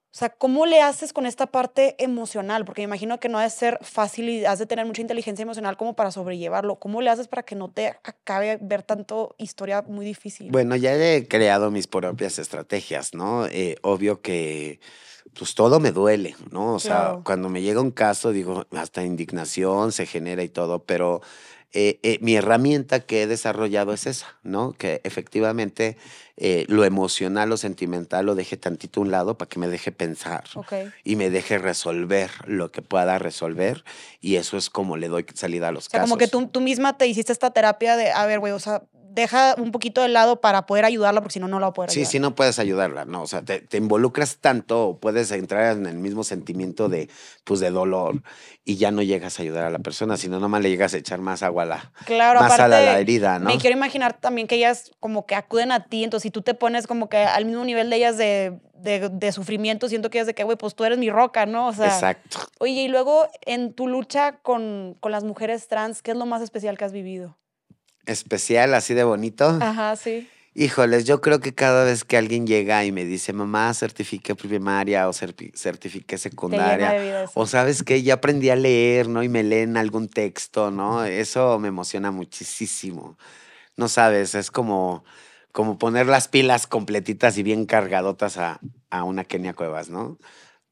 o 0.09 0.17
sea, 0.17 0.29
¿cómo 0.29 0.65
le 0.65 0.81
haces 0.81 1.13
con 1.13 1.25
esta 1.25 1.47
parte 1.47 1.95
emocional? 1.99 2.65
Porque 2.65 2.81
me 2.81 2.85
imagino 2.85 3.19
que 3.19 3.29
no 3.29 3.37
ha 3.37 3.43
de 3.43 3.49
ser 3.49 3.77
fácil 3.81 4.29
y 4.29 4.45
has 4.45 4.57
de 4.57 4.65
tener 4.65 4.85
mucha 4.85 5.01
inteligencia 5.01 5.43
emocional 5.43 5.77
como 5.77 5.95
para 5.95 6.11
sobrellevarlo. 6.11 6.77
¿Cómo 6.77 7.01
le 7.01 7.09
haces 7.09 7.27
para 7.27 7.43
que 7.43 7.55
no 7.55 7.69
te 7.69 7.87
acabe 8.03 8.57
ver 8.61 8.83
tanto 8.83 9.35
historia 9.37 9.83
muy 9.83 10.05
difícil? 10.05 10.49
Bueno, 10.49 10.75
ya 10.75 10.95
he 10.95 11.27
creado 11.27 11.69
mis 11.69 11.87
propias 11.87 12.39
estrategias, 12.39 13.13
¿no? 13.13 13.45
Eh, 13.47 13.75
obvio 13.83 14.21
que 14.21 14.79
pues 15.37 15.53
todo 15.53 15.79
me 15.79 15.91
duele, 15.91 16.35
¿no? 16.51 16.73
O 16.73 16.79
sea, 16.79 17.19
cuando 17.23 17.49
me 17.49 17.61
llega 17.61 17.81
un 17.81 17.91
caso, 17.91 18.31
digo, 18.31 18.65
hasta 18.71 19.03
indignación 19.03 19.91
se 19.91 20.05
genera 20.05 20.41
y 20.41 20.49
todo, 20.49 20.83
pero 20.83 21.21
eh, 21.79 21.99
eh, 22.01 22.17
mi 22.21 22.35
herramienta 22.35 23.01
que 23.01 23.21
he 23.21 23.27
desarrollado 23.27 23.93
es 23.93 24.07
esa, 24.07 24.35
¿no? 24.41 24.73
Que 24.73 24.99
efectivamente 25.03 25.95
eh, 26.35 26.65
lo 26.69 26.85
emocional, 26.85 27.49
lo 27.49 27.57
sentimental 27.57 28.25
lo 28.25 28.33
deje 28.33 28.57
tantito 28.57 28.99
a 28.99 29.03
un 29.03 29.11
lado 29.11 29.37
para 29.37 29.47
que 29.47 29.59
me 29.59 29.67
deje 29.67 29.91
pensar 29.91 30.45
y 31.03 31.15
me 31.17 31.29
deje 31.29 31.59
resolver 31.59 32.31
lo 32.47 32.71
que 32.71 32.81
pueda 32.81 33.19
resolver 33.19 33.83
y 34.21 34.37
eso 34.37 34.57
es 34.57 34.71
como 34.71 34.97
le 34.97 35.07
doy 35.07 35.27
salida 35.35 35.67
a 35.67 35.71
los 35.71 35.85
o 35.85 35.89
sea, 35.91 35.99
casos. 35.99 36.09
Como 36.09 36.17
que 36.17 36.27
tú, 36.27 36.47
tú 36.47 36.61
misma 36.61 36.97
te 36.97 37.05
hiciste 37.05 37.31
esta 37.31 37.51
terapia 37.51 37.95
de, 37.95 38.09
a 38.09 38.25
ver, 38.25 38.39
güey, 38.39 38.53
o 38.53 38.59
sea, 38.59 38.81
deja 39.17 39.55
un 39.57 39.71
poquito 39.71 40.01
de 40.01 40.09
lado 40.09 40.41
para 40.41 40.67
poder 40.67 40.85
ayudarla, 40.85 41.21
porque 41.21 41.33
si 41.33 41.39
no, 41.39 41.47
no 41.47 41.59
la 41.59 41.65
va 41.65 41.69
a 41.71 41.73
poder 41.73 41.89
ayudar. 41.89 42.05
Sí, 42.05 42.11
sí, 42.11 42.19
no 42.19 42.35
puedes 42.35 42.59
ayudarla, 42.59 43.05
¿no? 43.05 43.23
O 43.23 43.27
sea, 43.27 43.41
te, 43.41 43.65
involucras 43.75 44.37
tanto, 44.37 44.99
puedes 45.01 45.31
entrar 45.31 45.75
en 45.75 45.87
el 45.87 45.95
mismo 45.95 46.23
sentimiento 46.23 46.87
de, 46.87 47.09
pues, 47.43 47.59
de 47.59 47.71
dolor 47.71 48.21
y 48.63 48.77
ya 48.77 48.91
no 48.91 49.01
llegas 49.01 49.39
a 49.39 49.41
ayudar 49.41 49.65
a 49.65 49.71
la 49.71 49.79
persona, 49.79 50.17
sino 50.17 50.39
nomás 50.39 50.61
le 50.61 50.69
llegas 50.69 50.93
a 50.93 50.97
echar 50.97 51.19
más 51.19 51.41
agua 51.41 51.63
a 51.63 51.65
la, 51.65 51.91
claro, 52.05 52.41
más 52.41 52.59
a 52.59 52.67
la, 52.67 52.99
herida, 52.99 53.39
¿no? 53.39 53.49
Me 53.49 53.57
quiero 53.57 53.75
imaginar 53.75 54.13
también 54.13 54.47
que 54.47 54.55
ellas 54.55 54.91
como 54.99 55.25
que 55.25 55.33
acuden 55.33 55.71
a 55.71 55.85
ti, 55.85 56.03
entonces 56.03 56.23
si 56.23 56.31
tú 56.31 56.43
te 56.43 56.53
pones 56.53 56.85
como 56.85 57.09
que 57.09 57.17
al 57.17 57.45
mismo 57.45 57.65
nivel 57.65 57.89
de 57.89 57.95
ellas 57.95 58.17
de, 58.17 58.59
de, 58.75 59.31
sufrimiento, 59.31 59.89
siento 59.89 60.11
que 60.11 60.19
ellas 60.19 60.27
de 60.27 60.35
que, 60.35 60.43
güey, 60.43 60.57
pues 60.57 60.75
tú 60.75 60.83
eres 60.83 60.99
mi 60.99 61.09
roca, 61.09 61.47
¿no? 61.47 61.69
O 61.69 61.73
sea, 61.73 61.87
Exacto. 61.87 62.37
Oye, 62.59 62.83
y 62.83 62.87
luego 62.87 63.27
en 63.47 63.73
tu 63.73 63.87
lucha 63.87 64.33
con, 64.43 64.95
con 64.99 65.11
las 65.11 65.23
mujeres 65.23 65.67
trans, 65.67 66.03
¿qué 66.03 66.11
es 66.11 66.17
lo 66.17 66.27
más 66.27 66.43
especial 66.43 66.77
que 66.77 66.85
has 66.85 66.91
vivido? 66.91 67.35
Especial, 68.07 68.73
así 68.73 68.93
de 68.93 69.03
bonito. 69.03 69.57
Ajá, 69.61 69.95
sí. 69.95 70.27
Híjoles, 70.59 71.05
yo 71.05 71.21
creo 71.21 71.39
que 71.39 71.53
cada 71.53 71.83
vez 71.83 72.03
que 72.03 72.17
alguien 72.17 72.47
llega 72.47 72.83
y 72.83 72.91
me 72.91 73.05
dice, 73.05 73.31
mamá, 73.31 73.71
certifique 73.75 74.33
primaria 74.33 75.07
o 75.07 75.13
certifique 75.13 76.17
secundaria, 76.17 77.29
o 77.35 77.45
sabes 77.45 77.83
que 77.83 78.01
ya 78.01 78.15
aprendí 78.15 78.49
a 78.49 78.55
leer, 78.55 79.07
¿no? 79.07 79.21
Y 79.21 79.29
me 79.29 79.43
leen 79.43 79.77
algún 79.77 80.09
texto, 80.09 80.71
¿no? 80.71 81.05
Eso 81.05 81.59
me 81.59 81.67
emociona 81.67 82.09
muchísimo. 82.09 83.19
No 83.75 83.87
sabes, 83.87 84.33
es 84.33 84.49
como, 84.49 85.03
como 85.51 85.77
poner 85.77 86.07
las 86.07 86.27
pilas 86.27 86.65
completitas 86.65 87.37
y 87.37 87.43
bien 87.43 87.67
cargadotas 87.67 88.39
a, 88.39 88.59
a 88.89 89.03
una 89.03 89.25
Kenia 89.25 89.53
Cuevas, 89.53 89.91
¿no? 89.91 90.17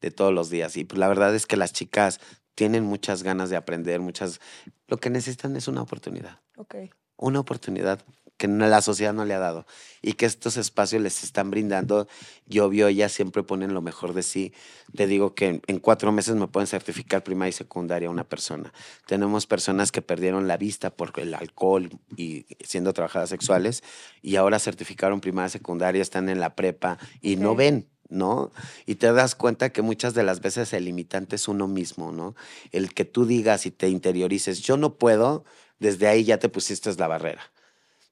De 0.00 0.10
todos 0.10 0.34
los 0.34 0.50
días. 0.50 0.76
Y 0.76 0.84
pues 0.84 0.98
la 0.98 1.06
verdad 1.06 1.32
es 1.32 1.46
que 1.46 1.56
las 1.56 1.72
chicas 1.72 2.18
tienen 2.56 2.82
muchas 2.82 3.22
ganas 3.22 3.50
de 3.50 3.56
aprender, 3.56 4.00
muchas... 4.00 4.40
Lo 4.88 4.96
que 4.96 5.10
necesitan 5.10 5.54
es 5.54 5.68
una 5.68 5.82
oportunidad. 5.82 6.40
Ok 6.56 6.74
una 7.16 7.40
oportunidad 7.40 8.04
que 8.36 8.48
la 8.48 8.82
sociedad 8.82 9.14
no 9.14 9.24
le 9.24 9.34
ha 9.34 9.38
dado 9.38 9.66
y 10.02 10.12
que 10.12 10.26
estos 10.26 10.56
espacios 10.56 11.02
les 11.02 11.24
están 11.24 11.50
brindando. 11.50 12.06
Y 12.48 12.58
obvio, 12.58 12.88
ellas 12.88 13.12
siempre 13.12 13.42
ponen 13.42 13.74
lo 13.74 13.80
mejor 13.80 14.12
de 14.12 14.22
sí. 14.22 14.52
Te 14.94 15.06
digo 15.06 15.34
que 15.34 15.62
en, 15.66 15.78
cuatro 15.78 16.12
meses 16.12 16.36
me 16.36 16.46
pueden 16.46 16.66
certificar 16.66 17.24
primaria 17.24 17.50
y 17.50 17.52
secundaria 17.52 18.10
una 18.10 18.24
persona. 18.24 18.72
Tenemos 19.06 19.46
personas 19.46 19.90
que 19.90 20.02
perdieron 20.02 20.48
la 20.48 20.56
vista 20.56 20.90
por 20.90 21.12
el 21.16 21.34
alcohol 21.34 21.90
y 22.16 22.46
siendo 22.60 22.92
trabajadas 22.92 23.30
sexuales 23.30 23.82
y 24.22 24.36
ahora 24.36 24.58
certificaron 24.58 25.20
primaria 25.20 25.48
y 25.48 25.50
secundaria, 25.50 26.02
están 26.02 26.28
en 26.28 26.40
la 26.40 26.54
prepa 26.54 26.98
y 27.22 27.36
no 27.36 27.54
ven. 27.54 27.88
¿no? 28.08 28.52
Y 28.86 28.94
te 28.96 29.12
das 29.12 29.34
cuenta 29.34 29.70
que 29.70 29.82
muchas 29.82 30.14
de 30.14 30.22
las 30.22 30.40
veces 30.40 30.72
el 30.72 30.84
limitante 30.84 31.34
es 31.34 31.48
uno 31.48 31.66
mismo, 31.66 32.12
¿no? 32.12 32.36
El 32.70 32.94
que 32.94 33.04
tú 33.04 33.26
digas 33.26 33.66
y 33.66 33.72
te 33.72 33.88
interiorices, 33.88 34.60
yo 34.60 34.76
no 34.76 34.94
puedo, 34.94 35.44
desde 35.78 36.08
ahí 36.08 36.24
ya 36.24 36.38
te 36.38 36.48
pusiste 36.48 36.92
la 36.94 37.08
barrera. 37.08 37.42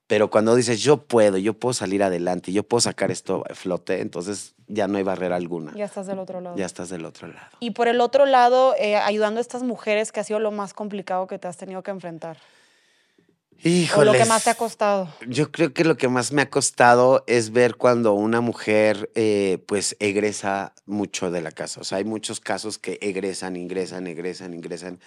Pero 0.06 0.28
cuando 0.28 0.54
dices, 0.54 0.82
yo 0.82 0.98
puedo, 0.98 1.38
yo 1.38 1.54
puedo 1.54 1.72
salir 1.72 2.02
adelante, 2.02 2.52
yo 2.52 2.62
puedo 2.62 2.82
sacar 2.82 3.10
esto 3.10 3.42
a 3.48 3.54
flote, 3.54 4.00
entonces 4.02 4.54
ya 4.66 4.86
no 4.86 4.98
hay 4.98 5.02
barrera 5.02 5.36
alguna. 5.36 5.72
Ya 5.74 5.86
estás 5.86 6.06
del 6.06 6.18
otro 6.18 6.42
lado. 6.42 6.56
Ya 6.56 6.66
estás 6.66 6.90
del 6.90 7.06
otro 7.06 7.28
lado. 7.28 7.48
Y 7.60 7.70
por 7.70 7.88
el 7.88 8.00
otro 8.02 8.26
lado, 8.26 8.74
eh, 8.78 8.96
ayudando 8.96 9.38
a 9.38 9.40
estas 9.40 9.62
mujeres, 9.62 10.12
¿qué 10.12 10.20
ha 10.20 10.24
sido 10.24 10.40
lo 10.40 10.50
más 10.50 10.74
complicado 10.74 11.26
que 11.26 11.38
te 11.38 11.48
has 11.48 11.56
tenido 11.56 11.82
que 11.82 11.90
enfrentar? 11.90 12.36
Híjole. 13.62 14.10
¿O 14.10 14.12
lo 14.12 14.18
que 14.18 14.26
más 14.26 14.44
te 14.44 14.50
ha 14.50 14.56
costado? 14.56 15.08
Yo 15.26 15.50
creo 15.50 15.72
que 15.72 15.84
lo 15.84 15.96
que 15.96 16.08
más 16.08 16.32
me 16.32 16.42
ha 16.42 16.50
costado 16.50 17.24
es 17.26 17.50
ver 17.50 17.76
cuando 17.76 18.12
una 18.12 18.42
mujer 18.42 19.10
eh, 19.14 19.64
pues 19.66 19.96
egresa 20.00 20.74
mucho 20.84 21.30
de 21.30 21.40
la 21.40 21.50
casa. 21.50 21.80
O 21.80 21.84
sea, 21.84 21.96
hay 21.96 22.04
muchos 22.04 22.40
casos 22.40 22.78
que 22.78 22.98
egresan, 23.00 23.56
ingresan, 23.56 24.06
egresan, 24.06 24.52
ingresan. 24.52 25.00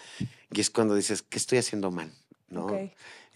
Y 0.51 0.59
es 0.59 0.71
cuando 0.71 0.95
dices, 0.95 1.21
¿qué 1.21 1.37
estoy 1.37 1.59
haciendo 1.59 1.91
mal? 1.91 2.11
¿No? 2.49 2.67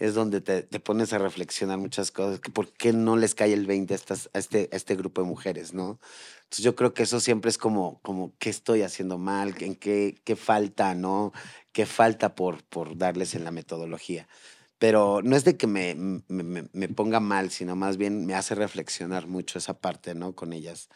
es 0.02 0.15
donde 0.15 0.41
te, 0.41 0.63
pones 0.80 1.13
a 1.13 1.19
reflexionar 1.19 1.78
muchas 1.78 2.10
cosas, 2.10 2.39
que 2.39 2.50
por 2.50 2.74
qué 2.74 2.91
no 2.91 3.17
les 3.17 3.36
cae 3.36 3.54
el 3.54 3.67
20 3.67 3.93
a, 3.93 3.95
estas, 3.95 4.32
a, 4.34 4.39
este, 4.39 4.67
a 4.71 4.76
este 4.76 4.95
grupo 4.95 5.21
de 5.21 5.28
mujeres, 5.28 5.76
¿no? 5.76 6.00
Entonces 6.38 6.65
yo 6.65 6.76
creo 6.76 6.95
que 6.95 7.04
eso 7.04 7.19
siempre 7.19 7.50
es 7.50 7.60
como, 7.60 8.00
como 8.02 8.34
¿qué 8.39 8.50
estoy 8.50 8.82
haciendo 8.82 9.19
mal? 9.19 9.54
¿En 9.60 9.76
qué, 9.76 10.19
qué 10.24 10.36
falta, 10.36 10.95
no? 10.95 11.34
¿Qué 11.71 11.86
falta 11.86 12.34
por, 12.34 12.63
por 12.63 12.97
darles 12.97 13.36
en 13.36 13.43
la 13.43 13.52
metodología? 13.52 14.28
Pero 14.80 15.21
no 15.24 15.36
es 15.36 15.43
de 15.43 15.56
que 15.56 15.67
me, 15.67 15.93
me, 15.93 16.67
me 16.74 16.88
ponga 16.89 17.19
mal, 17.19 17.52
sino 17.52 17.76
más 17.76 17.97
bien 17.97 18.26
me 18.26 18.34
hace 18.34 18.56
reflexionar 18.56 19.28
mucho 19.28 19.60
esa 19.60 19.78
parte, 19.78 20.15
¿no? 20.15 20.34
Con 20.34 20.52
ellas 20.52 20.89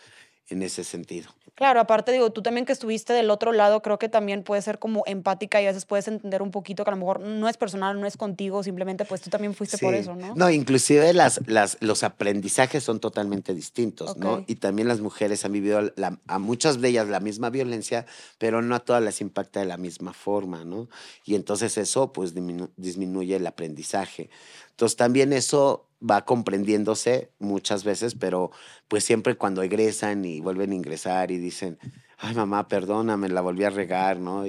en 0.50 0.62
ese 0.62 0.84
sentido. 0.84 1.30
Claro, 1.56 1.80
aparte 1.80 2.12
digo, 2.12 2.32
tú 2.32 2.42
también 2.42 2.66
que 2.66 2.74
estuviste 2.74 3.14
del 3.14 3.30
otro 3.30 3.54
lado, 3.54 3.82
creo 3.82 3.98
que 3.98 4.10
también 4.10 4.44
puedes 4.44 4.66
ser 4.66 4.78
como 4.78 5.04
empática 5.06 5.62
y 5.62 5.66
a 5.66 5.70
veces 5.70 5.86
puedes 5.86 6.06
entender 6.10 6.42
un 6.42 6.52
poquito 6.52 6.84
que 6.84 6.90
a 6.90 6.94
lo 6.94 6.98
mejor 6.98 7.22
no 7.22 7.48
es 7.48 7.56
personal, 7.56 8.00
no 8.00 8.06
es 8.08 8.18
contigo, 8.18 8.62
simplemente 8.62 9.06
pues 9.06 9.22
tú 9.22 9.30
también 9.30 9.54
fuiste 9.54 9.78
por 9.78 9.94
eso, 9.94 10.16
¿no? 10.16 10.36
No, 10.36 10.50
inclusive 10.50 11.14
las, 11.14 11.40
las, 11.48 11.78
los 11.80 12.04
aprendizajes 12.04 12.84
son 12.84 13.00
totalmente 13.00 13.54
distintos, 13.54 14.18
¿no? 14.18 14.44
Y 14.48 14.56
también 14.56 14.90
las 14.90 15.00
mujeres 15.00 15.46
han 15.46 15.54
vivido 15.54 15.94
a 16.28 16.40
muchas 16.40 16.82
de 16.82 16.90
ellas 16.90 17.08
la 17.08 17.22
misma 17.22 17.50
violencia, 17.50 18.06
pero 18.38 18.62
no 18.62 18.76
a 18.76 18.80
todas 18.80 19.02
les 19.02 19.22
impacta 19.22 19.62
de 19.62 19.66
la 19.66 19.78
misma 19.78 20.12
forma, 20.12 20.66
¿no? 20.66 20.90
Y 21.24 21.36
entonces 21.36 21.78
eso 21.78 22.12
pues 22.12 22.34
disminuye 22.76 23.38
el 23.38 23.48
aprendizaje. 23.48 24.30
Entonces 24.72 24.98
también 24.98 25.32
eso 25.32 25.85
va 26.02 26.26
comprendiéndose 26.26 27.32
muchas 27.40 27.84
veces, 27.84 28.16
pero 28.16 28.52
pues 28.88 29.04
siempre 29.04 29.36
cuando 29.36 29.62
egresan 29.62 30.26
y 30.26 30.40
vuelven 30.40 30.72
a 30.72 30.76
ingresar 30.76 31.32
y 31.32 31.38
dicen, 31.38 31.78
ay 32.18 32.36
mamá, 32.36 32.68
perdóname, 32.68 33.30
la 33.30 33.42
volví 33.42 33.64
a 33.64 33.70
regar, 33.70 34.20
¿no? 34.20 34.46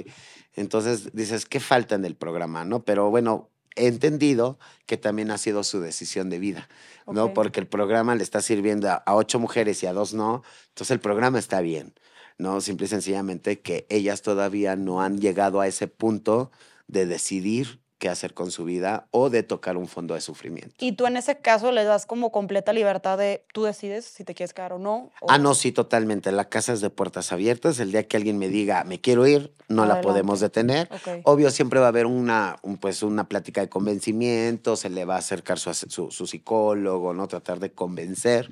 entonces 0.55 1.13
dices, 1.13 1.45
¿qué 1.45 1.59
falta 1.59 1.95
en 1.95 2.05
el 2.05 2.15
programa, 2.15 2.65
no? 2.65 2.83
Pero 2.83 3.09
bueno, 3.09 3.51
he 3.75 3.87
entendido 3.87 4.57
que 4.85 4.97
también 4.97 5.31
ha 5.31 5.37
sido 5.37 5.63
su 5.63 5.79
decisión 5.79 6.29
de 6.29 6.39
vida, 6.39 6.67
¿no? 7.05 7.33
Porque 7.33 7.59
el 7.59 7.67
programa 7.67 8.15
le 8.15 8.23
está 8.23 8.41
sirviendo 8.41 8.89
a, 8.89 9.03
ocho 9.15 9.39
mujeres 9.39 9.83
y 9.83 9.85
a 9.85 9.93
dos 9.93 10.13
no, 10.13 10.43
entonces 10.69 10.91
el 10.91 10.99
programa 10.99 11.37
está 11.37 11.61
bien, 11.61 11.93
¿no? 12.37 12.59
Simple 12.59 12.87
y 12.87 12.89
sencillamente 12.89 13.59
que 13.59 13.85
ellas 13.89 14.23
todavía 14.23 14.75
no 14.75 15.01
han 15.01 15.19
llegado 15.19 15.61
a 15.61 15.67
ese 15.67 15.87
punto 15.87 16.51
de 16.87 17.05
decidir 17.05 17.79
qué 17.97 18.09
hacer 18.09 18.33
con 18.33 18.51
su 18.51 18.63
vida 18.63 19.07
o 19.11 19.29
de 19.29 19.43
tocar 19.43 19.77
un 19.77 19.87
fondo 19.87 20.13
de 20.13 20.21
sufrimiento. 20.21 20.75
Y 20.79 20.93
tú 20.93 21.05
en 21.07 21.17
ese 21.17 21.37
caso 21.37 21.71
le 21.71 21.83
das 21.83 22.05
como 22.05 22.31
completa 22.31 22.73
libertad 22.73 23.17
de 23.17 23.43
tú 23.53 23.63
decides 23.63 24.05
si 24.05 24.23
te 24.23 24.35
quieres 24.35 24.53
quedar 24.53 24.73
o 24.73 24.79
no. 24.79 25.11
Ah, 25.27 25.37
no, 25.37 25.55
sí, 25.55 25.71
totalmente. 25.71 26.31
La 26.31 26.49
casa 26.49 26.73
es 26.73 26.81
de 26.81 26.89
puertas 26.89 27.31
abiertas. 27.31 27.79
El 27.79 27.91
día 27.91 28.07
que 28.07 28.17
alguien 28.17 28.37
me 28.37 28.49
diga 28.49 28.83
me 28.83 29.01
quiero 29.01 29.25
ir, 29.25 29.53
no 29.67 29.85
la 29.85 30.01
podemos 30.01 30.39
detener. 30.39 30.89
Obvio, 31.23 31.49
siempre 31.49 31.79
va 31.79 31.87
a 31.87 31.89
haber 31.89 32.05
una, 32.05 32.57
pues, 32.79 33.03
una 33.03 33.27
plática 33.27 33.61
de 33.61 33.69
convencimiento, 33.69 34.75
se 34.75 34.89
le 34.89 35.05
va 35.05 35.15
a 35.15 35.19
acercar 35.19 35.59
su, 35.59 35.73
su, 35.73 36.27
psicólogo, 36.27 37.13
¿no? 37.13 37.27
Tratar 37.27 37.59
de 37.59 37.71
convencer 37.71 38.49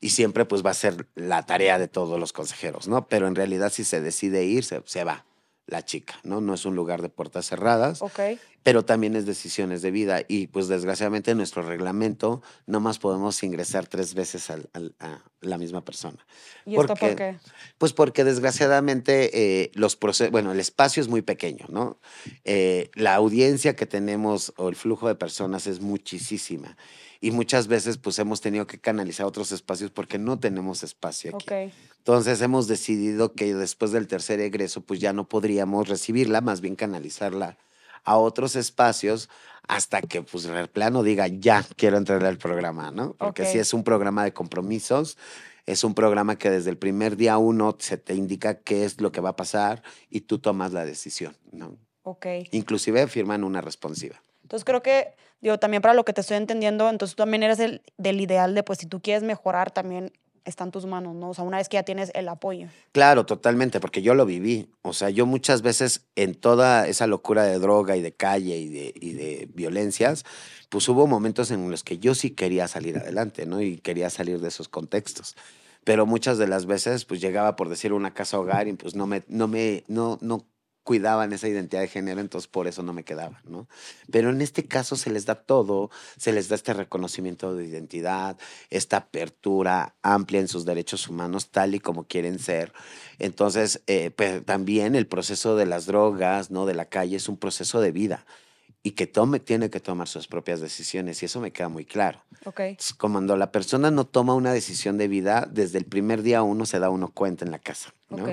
y 0.00 0.10
siempre 0.10 0.44
pues 0.44 0.64
va 0.64 0.70
a 0.70 0.74
ser 0.74 1.08
la 1.16 1.44
tarea 1.44 1.78
de 1.78 1.88
todos 1.88 2.20
los 2.20 2.32
consejeros, 2.32 2.86
¿no? 2.86 3.08
Pero 3.08 3.26
en 3.26 3.34
realidad 3.34 3.72
si 3.72 3.84
se 3.84 4.00
decide 4.00 4.44
ir, 4.44 4.64
se 4.64 5.04
va 5.04 5.24
la 5.68 5.84
chica, 5.84 6.14
¿no? 6.24 6.40
No 6.40 6.54
es 6.54 6.64
un 6.64 6.74
lugar 6.74 7.02
de 7.02 7.10
puertas 7.10 7.46
cerradas, 7.46 8.00
pero 8.62 8.84
también 8.86 9.16
es 9.16 9.26
decisiones 9.26 9.82
de 9.82 9.90
vida 9.90 10.22
y 10.26 10.46
pues 10.46 10.66
desgraciadamente 10.66 11.32
en 11.32 11.36
nuestro 11.36 11.62
reglamento 11.62 12.42
no 12.66 12.80
más 12.80 12.98
podemos 12.98 13.42
ingresar 13.42 13.86
tres 13.86 14.14
veces 14.14 14.50
a 14.50 14.58
la 15.42 15.58
misma 15.58 15.84
persona. 15.84 16.26
¿Y 16.64 16.74
esto 16.74 16.94
por 16.94 17.14
qué? 17.14 17.36
Pues 17.76 17.92
porque 17.92 18.24
desgraciadamente 18.24 19.30
eh, 19.62 19.70
los 19.74 19.94
procesos, 19.94 20.32
bueno, 20.32 20.52
el 20.52 20.60
espacio 20.60 21.02
es 21.02 21.08
muy 21.08 21.20
pequeño, 21.20 21.66
¿no? 21.68 21.98
Eh, 22.44 22.90
la 22.94 23.14
audiencia 23.14 23.76
que 23.76 23.84
tenemos 23.84 24.54
o 24.56 24.70
el 24.70 24.74
flujo 24.74 25.06
de 25.06 25.16
personas 25.16 25.66
es 25.66 25.80
muchísima 25.80 26.76
y 27.20 27.30
muchas 27.30 27.66
veces 27.66 27.98
pues 27.98 28.18
hemos 28.18 28.40
tenido 28.40 28.66
que 28.66 28.78
canalizar 28.78 29.26
otros 29.26 29.52
espacios 29.52 29.90
porque 29.90 30.18
no 30.18 30.38
tenemos 30.38 30.82
espacio 30.82 31.36
aquí. 31.36 31.72
Entonces 31.98 32.40
hemos 32.40 32.68
decidido 32.68 33.32
que 33.32 33.54
después 33.54 33.92
del 33.92 34.06
tercer 34.06 34.40
egreso 34.40 34.82
pues 34.82 35.00
ya 35.00 35.12
no 35.12 35.28
podríamos 35.28 35.88
recibirla, 35.88 36.40
más 36.40 36.60
bien 36.60 36.76
canalizarla 36.76 37.58
a 38.04 38.16
otros 38.16 38.56
espacios 38.56 39.28
hasta 39.66 40.00
que 40.00 40.22
pues 40.22 40.44
el 40.46 40.68
plano 40.68 41.02
diga 41.02 41.26
ya 41.26 41.64
quiero 41.76 41.98
entrar 41.98 42.24
al 42.24 42.38
programa, 42.38 42.90
¿no? 42.90 43.14
Porque 43.14 43.44
si 43.44 43.58
es 43.58 43.74
un 43.74 43.84
programa 43.84 44.24
de 44.24 44.32
compromisos, 44.32 45.18
es 45.66 45.84
un 45.84 45.94
programa 45.94 46.38
que 46.38 46.48
desde 46.48 46.70
el 46.70 46.78
primer 46.78 47.16
día 47.16 47.36
uno 47.36 47.76
se 47.78 47.98
te 47.98 48.14
indica 48.14 48.54
qué 48.60 48.84
es 48.84 49.00
lo 49.02 49.12
que 49.12 49.20
va 49.20 49.30
a 49.30 49.36
pasar 49.36 49.82
y 50.08 50.22
tú 50.22 50.38
tomas 50.38 50.72
la 50.72 50.86
decisión, 50.86 51.36
¿no? 51.52 51.76
Ok. 52.04 52.26
Inclusive 52.52 53.06
firman 53.08 53.44
una 53.44 53.60
responsiva. 53.60 54.22
Entonces 54.42 54.64
creo 54.64 54.82
que, 54.82 55.08
digo, 55.40 55.58
también 55.58 55.82
para 55.82 55.94
lo 55.94 56.04
que 56.04 56.12
te 56.12 56.20
estoy 56.20 56.36
entendiendo, 56.36 56.88
entonces 56.88 57.16
tú 57.16 57.22
también 57.22 57.42
eres 57.42 57.58
el, 57.60 57.82
del 57.96 58.20
ideal 58.20 58.54
de, 58.54 58.62
pues 58.62 58.78
si 58.78 58.86
tú 58.86 59.00
quieres 59.00 59.22
mejorar, 59.22 59.70
también 59.70 60.12
está 60.44 60.64
en 60.64 60.70
tus 60.70 60.86
manos, 60.86 61.14
¿no? 61.14 61.30
O 61.30 61.34
sea, 61.34 61.44
una 61.44 61.58
vez 61.58 61.68
que 61.68 61.74
ya 61.74 61.82
tienes 61.82 62.10
el 62.14 62.28
apoyo. 62.28 62.68
Claro, 62.92 63.26
totalmente, 63.26 63.80
porque 63.80 64.02
yo 64.02 64.14
lo 64.14 64.24
viví. 64.24 64.70
O 64.82 64.92
sea, 64.92 65.10
yo 65.10 65.26
muchas 65.26 65.62
veces 65.62 66.06
en 66.16 66.34
toda 66.34 66.86
esa 66.88 67.06
locura 67.06 67.44
de 67.44 67.58
droga 67.58 67.96
y 67.96 68.02
de 68.02 68.12
calle 68.12 68.56
y 68.56 68.68
de, 68.68 68.94
y 68.98 69.12
de 69.12 69.48
violencias, 69.52 70.24
pues 70.70 70.88
hubo 70.88 71.06
momentos 71.06 71.50
en 71.50 71.70
los 71.70 71.84
que 71.84 71.98
yo 71.98 72.14
sí 72.14 72.30
quería 72.30 72.66
salir 72.66 72.96
adelante, 72.98 73.46
¿no? 73.46 73.60
Y 73.60 73.78
quería 73.78 74.10
salir 74.10 74.40
de 74.40 74.48
esos 74.48 74.68
contextos 74.68 75.36
pero 75.84 76.04
muchas 76.04 76.36
de 76.36 76.46
las 76.46 76.66
veces 76.66 77.06
pues 77.06 77.18
llegaba 77.18 77.56
por 77.56 77.70
decir 77.70 77.94
una 77.94 78.12
casa 78.12 78.38
hogar 78.38 78.68
y 78.68 78.74
pues 78.74 78.94
no 78.94 79.06
me 79.06 79.22
no 79.26 79.48
me 79.48 79.84
no 79.88 80.18
no 80.20 80.44
cuidaban 80.88 81.34
esa 81.34 81.46
identidad 81.48 81.82
de 81.82 81.88
género, 81.88 82.18
entonces 82.18 82.48
por 82.48 82.66
eso 82.66 82.82
no 82.82 82.94
me 82.94 83.04
quedaba, 83.04 83.42
¿no? 83.44 83.68
Pero 84.10 84.30
en 84.30 84.40
este 84.40 84.64
caso 84.64 84.96
se 84.96 85.10
les 85.10 85.26
da 85.26 85.34
todo, 85.34 85.90
se 86.16 86.32
les 86.32 86.48
da 86.48 86.54
este 86.54 86.72
reconocimiento 86.72 87.54
de 87.54 87.66
identidad, 87.66 88.38
esta 88.70 88.96
apertura 88.96 89.96
amplia 90.00 90.40
en 90.40 90.48
sus 90.48 90.64
derechos 90.64 91.06
humanos, 91.06 91.50
tal 91.50 91.74
y 91.74 91.80
como 91.80 92.04
quieren 92.04 92.38
ser. 92.38 92.72
Entonces, 93.18 93.82
eh, 93.86 94.12
pues, 94.16 94.42
también 94.46 94.94
el 94.94 95.06
proceso 95.06 95.56
de 95.56 95.66
las 95.66 95.84
drogas, 95.84 96.50
¿no? 96.50 96.64
De 96.64 96.74
la 96.74 96.86
calle 96.86 97.16
es 97.16 97.28
un 97.28 97.36
proceso 97.36 97.82
de 97.82 97.92
vida 97.92 98.24
y 98.82 98.92
que 98.92 99.06
tome, 99.06 99.40
tiene 99.40 99.70
que 99.70 99.80
tomar 99.80 100.08
sus 100.08 100.28
propias 100.28 100.60
decisiones 100.60 101.22
y 101.22 101.26
eso 101.26 101.40
me 101.40 101.50
queda 101.50 101.68
muy 101.68 101.84
claro. 101.84 102.22
Okay. 102.44 102.76
cuando 102.98 103.36
la 103.36 103.50
persona 103.50 103.90
no 103.90 104.06
toma 104.06 104.34
una 104.34 104.52
decisión 104.52 104.96
de 104.96 105.08
vida, 105.08 105.48
desde 105.50 105.78
el 105.78 105.84
primer 105.84 106.22
día 106.22 106.42
uno 106.42 106.64
se 106.64 106.78
da 106.78 106.88
uno 106.88 107.10
cuenta 107.12 107.44
en 107.44 107.50
la 107.50 107.58
casa. 107.58 107.92
¿no? 108.08 108.24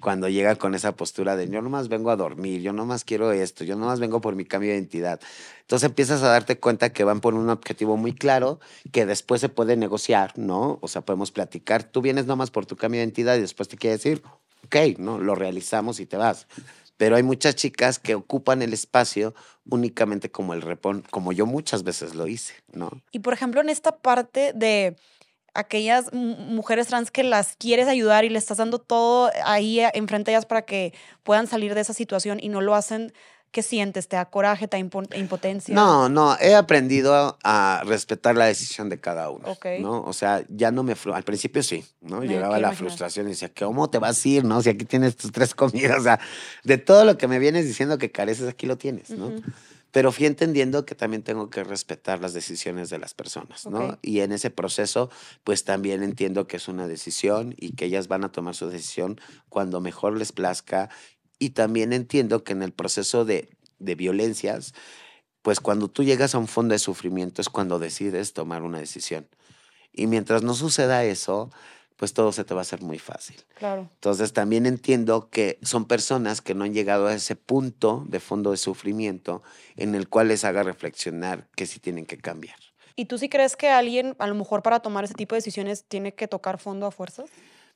Cuando 0.00 0.28
llega 0.28 0.54
con 0.56 0.74
esa 0.74 0.94
postura 0.94 1.34
de 1.34 1.48
yo 1.48 1.60
nomás 1.60 1.88
vengo 1.88 2.10
a 2.10 2.16
dormir, 2.16 2.60
yo 2.60 2.72
nomás 2.72 3.04
quiero 3.04 3.32
esto, 3.32 3.64
yo 3.64 3.74
nomás 3.74 3.98
vengo 3.98 4.20
por 4.20 4.36
mi 4.36 4.44
cambio 4.44 4.70
de 4.70 4.76
identidad. 4.76 5.20
Entonces 5.62 5.88
empiezas 5.88 6.22
a 6.22 6.28
darte 6.28 6.58
cuenta 6.60 6.92
que 6.92 7.02
van 7.02 7.20
por 7.20 7.34
un 7.34 7.48
objetivo 7.48 7.96
muy 7.96 8.12
claro 8.12 8.60
que 8.92 9.06
después 9.06 9.40
se 9.40 9.48
puede 9.48 9.76
negociar, 9.76 10.38
¿no? 10.38 10.78
O 10.82 10.88
sea, 10.88 11.02
podemos 11.02 11.32
platicar. 11.32 11.82
Tú 11.82 12.02
vienes 12.02 12.26
nomás 12.26 12.50
por 12.50 12.66
tu 12.66 12.76
cambio 12.76 13.00
de 13.00 13.06
identidad 13.06 13.36
y 13.36 13.40
después 13.40 13.68
te 13.68 13.76
quiere 13.76 13.96
decir, 13.96 14.22
ok, 14.66 14.98
¿no? 14.98 15.18
Lo 15.18 15.34
realizamos 15.34 15.98
y 15.98 16.06
te 16.06 16.16
vas 16.16 16.46
pero 16.96 17.16
hay 17.16 17.22
muchas 17.22 17.56
chicas 17.56 17.98
que 17.98 18.14
ocupan 18.14 18.62
el 18.62 18.72
espacio 18.72 19.34
únicamente 19.68 20.30
como 20.30 20.54
el 20.54 20.62
repón, 20.62 21.04
como 21.10 21.32
yo 21.32 21.46
muchas 21.46 21.82
veces 21.82 22.14
lo 22.14 22.26
hice, 22.26 22.54
¿no? 22.72 22.90
Y 23.12 23.20
por 23.20 23.32
ejemplo, 23.32 23.60
en 23.60 23.68
esta 23.68 23.96
parte 23.96 24.52
de 24.54 24.96
aquellas 25.54 26.12
mujeres 26.12 26.88
trans 26.88 27.10
que 27.10 27.22
las 27.22 27.56
quieres 27.56 27.86
ayudar 27.86 28.24
y 28.24 28.28
le 28.28 28.38
estás 28.38 28.58
dando 28.58 28.80
todo 28.80 29.30
ahí 29.44 29.80
enfrente 29.94 30.30
de 30.30 30.36
ellas 30.36 30.46
para 30.46 30.62
que 30.62 30.92
puedan 31.22 31.46
salir 31.46 31.74
de 31.74 31.80
esa 31.80 31.94
situación 31.94 32.38
y 32.40 32.48
no 32.48 32.60
lo 32.60 32.74
hacen, 32.74 33.12
¿qué 33.54 33.62
sientes? 33.62 34.08
¿Te 34.08 34.16
da 34.16 34.24
coraje, 34.24 34.66
te 34.66 34.76
da 34.76 34.80
impotencia? 35.16 35.74
No, 35.74 36.08
no, 36.08 36.36
he 36.40 36.56
aprendido 36.56 37.38
a 37.44 37.82
respetar 37.86 38.34
la 38.34 38.46
decisión 38.46 38.88
de 38.88 38.98
cada 38.98 39.30
uno, 39.30 39.56
¿no? 39.80 40.02
O 40.02 40.12
sea, 40.12 40.44
ya 40.48 40.72
no 40.72 40.82
me... 40.82 40.96
Al 41.14 41.22
principio 41.22 41.62
sí, 41.62 41.84
¿no? 42.00 42.24
Llegaba 42.24 42.58
la 42.58 42.72
frustración 42.72 43.28
y 43.28 43.30
decía, 43.30 43.52
¿cómo 43.56 43.88
te 43.88 43.98
vas 44.00 44.24
a 44.24 44.28
ir, 44.28 44.44
no? 44.44 44.60
Si 44.60 44.70
aquí 44.70 44.84
tienes 44.84 45.16
tus 45.16 45.30
tres 45.30 45.54
comidas, 45.54 46.00
o 46.00 46.02
sea, 46.02 46.18
de 46.64 46.78
todo 46.78 47.04
lo 47.04 47.16
que 47.16 47.28
me 47.28 47.38
vienes 47.38 47.64
diciendo 47.64 47.96
que 47.96 48.10
careces, 48.10 48.48
aquí 48.48 48.66
lo 48.66 48.76
tienes, 48.76 49.10
¿no? 49.10 49.32
Pero 49.92 50.10
fui 50.10 50.26
entendiendo 50.26 50.84
que 50.84 50.96
también 50.96 51.22
tengo 51.22 51.50
que 51.50 51.62
respetar 51.62 52.20
las 52.20 52.34
decisiones 52.34 52.90
de 52.90 52.98
las 52.98 53.14
personas, 53.14 53.66
¿no? 53.66 53.96
Y 54.02 54.18
en 54.18 54.32
ese 54.32 54.50
proceso, 54.50 55.08
pues 55.44 55.62
también 55.62 56.02
entiendo 56.02 56.48
que 56.48 56.56
es 56.56 56.66
una 56.66 56.88
decisión 56.88 57.54
y 57.56 57.76
que 57.76 57.84
ellas 57.84 58.08
van 58.08 58.24
a 58.24 58.32
tomar 58.32 58.56
su 58.56 58.68
decisión 58.68 59.20
cuando 59.48 59.80
mejor 59.80 60.18
les 60.18 60.32
plazca. 60.32 60.90
Y 61.38 61.50
también 61.50 61.92
entiendo 61.92 62.44
que 62.44 62.52
en 62.52 62.62
el 62.62 62.72
proceso 62.72 63.24
de, 63.24 63.48
de 63.78 63.94
violencias, 63.94 64.74
pues 65.42 65.60
cuando 65.60 65.88
tú 65.88 66.04
llegas 66.04 66.34
a 66.34 66.38
un 66.38 66.48
fondo 66.48 66.72
de 66.72 66.78
sufrimiento 66.78 67.42
es 67.42 67.48
cuando 67.48 67.78
decides 67.78 68.32
tomar 68.32 68.62
una 68.62 68.78
decisión. 68.78 69.28
Y 69.92 70.06
mientras 70.06 70.42
no 70.42 70.54
suceda 70.54 71.04
eso, 71.04 71.50
pues 71.96 72.12
todo 72.12 72.32
se 72.32 72.44
te 72.44 72.54
va 72.54 72.60
a 72.60 72.62
hacer 72.62 72.82
muy 72.82 72.98
fácil. 72.98 73.36
Claro. 73.54 73.88
Entonces 73.94 74.32
también 74.32 74.66
entiendo 74.66 75.28
que 75.30 75.58
son 75.62 75.86
personas 75.86 76.40
que 76.40 76.54
no 76.54 76.64
han 76.64 76.74
llegado 76.74 77.06
a 77.06 77.14
ese 77.14 77.36
punto 77.36 78.04
de 78.08 78.20
fondo 78.20 78.50
de 78.50 78.56
sufrimiento 78.56 79.42
en 79.76 79.94
el 79.94 80.08
cual 80.08 80.28
les 80.28 80.44
haga 80.44 80.62
reflexionar 80.62 81.48
que 81.56 81.66
sí 81.66 81.78
tienen 81.78 82.06
que 82.06 82.18
cambiar. 82.18 82.56
¿Y 82.96 83.06
tú 83.06 83.18
sí 83.18 83.28
crees 83.28 83.56
que 83.56 83.68
alguien, 83.68 84.14
a 84.18 84.26
lo 84.26 84.34
mejor 84.34 84.62
para 84.62 84.80
tomar 84.80 85.04
ese 85.04 85.14
tipo 85.14 85.34
de 85.34 85.38
decisiones, 85.38 85.84
tiene 85.84 86.14
que 86.14 86.28
tocar 86.28 86.58
fondo 86.58 86.86
a 86.86 86.90
fuerzas? 86.90 87.28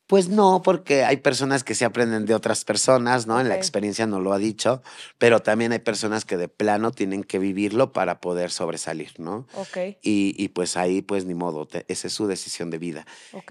Pues 0.08 0.30
no, 0.30 0.62
porque 0.62 1.04
hay 1.04 1.18
personas 1.18 1.64
que 1.64 1.74
se 1.74 1.84
aprenden 1.84 2.24
de 2.24 2.34
otras 2.34 2.64
personas, 2.64 3.26
¿no? 3.26 3.40
En 3.40 3.48
la 3.50 3.56
experiencia 3.56 4.06
no 4.06 4.20
lo 4.20 4.32
ha 4.32 4.38
dicho, 4.38 4.82
pero 5.18 5.40
también 5.40 5.72
hay 5.72 5.80
personas 5.80 6.24
que 6.24 6.38
de 6.38 6.48
plano 6.48 6.92
tienen 6.92 7.22
que 7.22 7.38
vivirlo 7.38 7.92
para 7.92 8.18
poder 8.18 8.50
sobresalir, 8.50 9.12
¿no? 9.18 9.46
Ok. 9.54 9.76
Y, 10.00 10.34
y 10.38 10.48
pues 10.48 10.78
ahí, 10.78 11.02
pues 11.02 11.26
ni 11.26 11.34
modo, 11.34 11.68
esa 11.88 12.06
es 12.06 12.12
su 12.14 12.26
decisión 12.26 12.70
de 12.70 12.78
vida. 12.78 13.06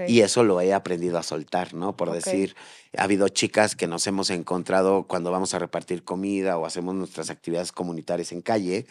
Y 0.08 0.22
eso 0.22 0.44
lo 0.44 0.60
he 0.60 0.74
aprendido 0.74 1.20
a 1.20 1.24
soltar, 1.24 1.76
¿no? 1.76 1.96
Por 1.96 2.12
decir, 2.12 2.56
ha 2.98 3.04
habido 3.04 3.28
chicas 3.30 3.76
que 3.76 3.88
nos 3.88 4.08
hemos 4.08 4.30
encontrado 4.30 5.04
cuando 5.04 5.32
vamos 5.32 5.54
a 5.54 5.60
repartir 5.60 6.04
comida 6.04 6.58
o 6.58 6.66
hacemos 6.66 6.96
nuestras 6.96 7.30
actividades 7.30 7.72
comunitarias 7.72 8.32
en 8.32 8.42
calle 8.42 8.88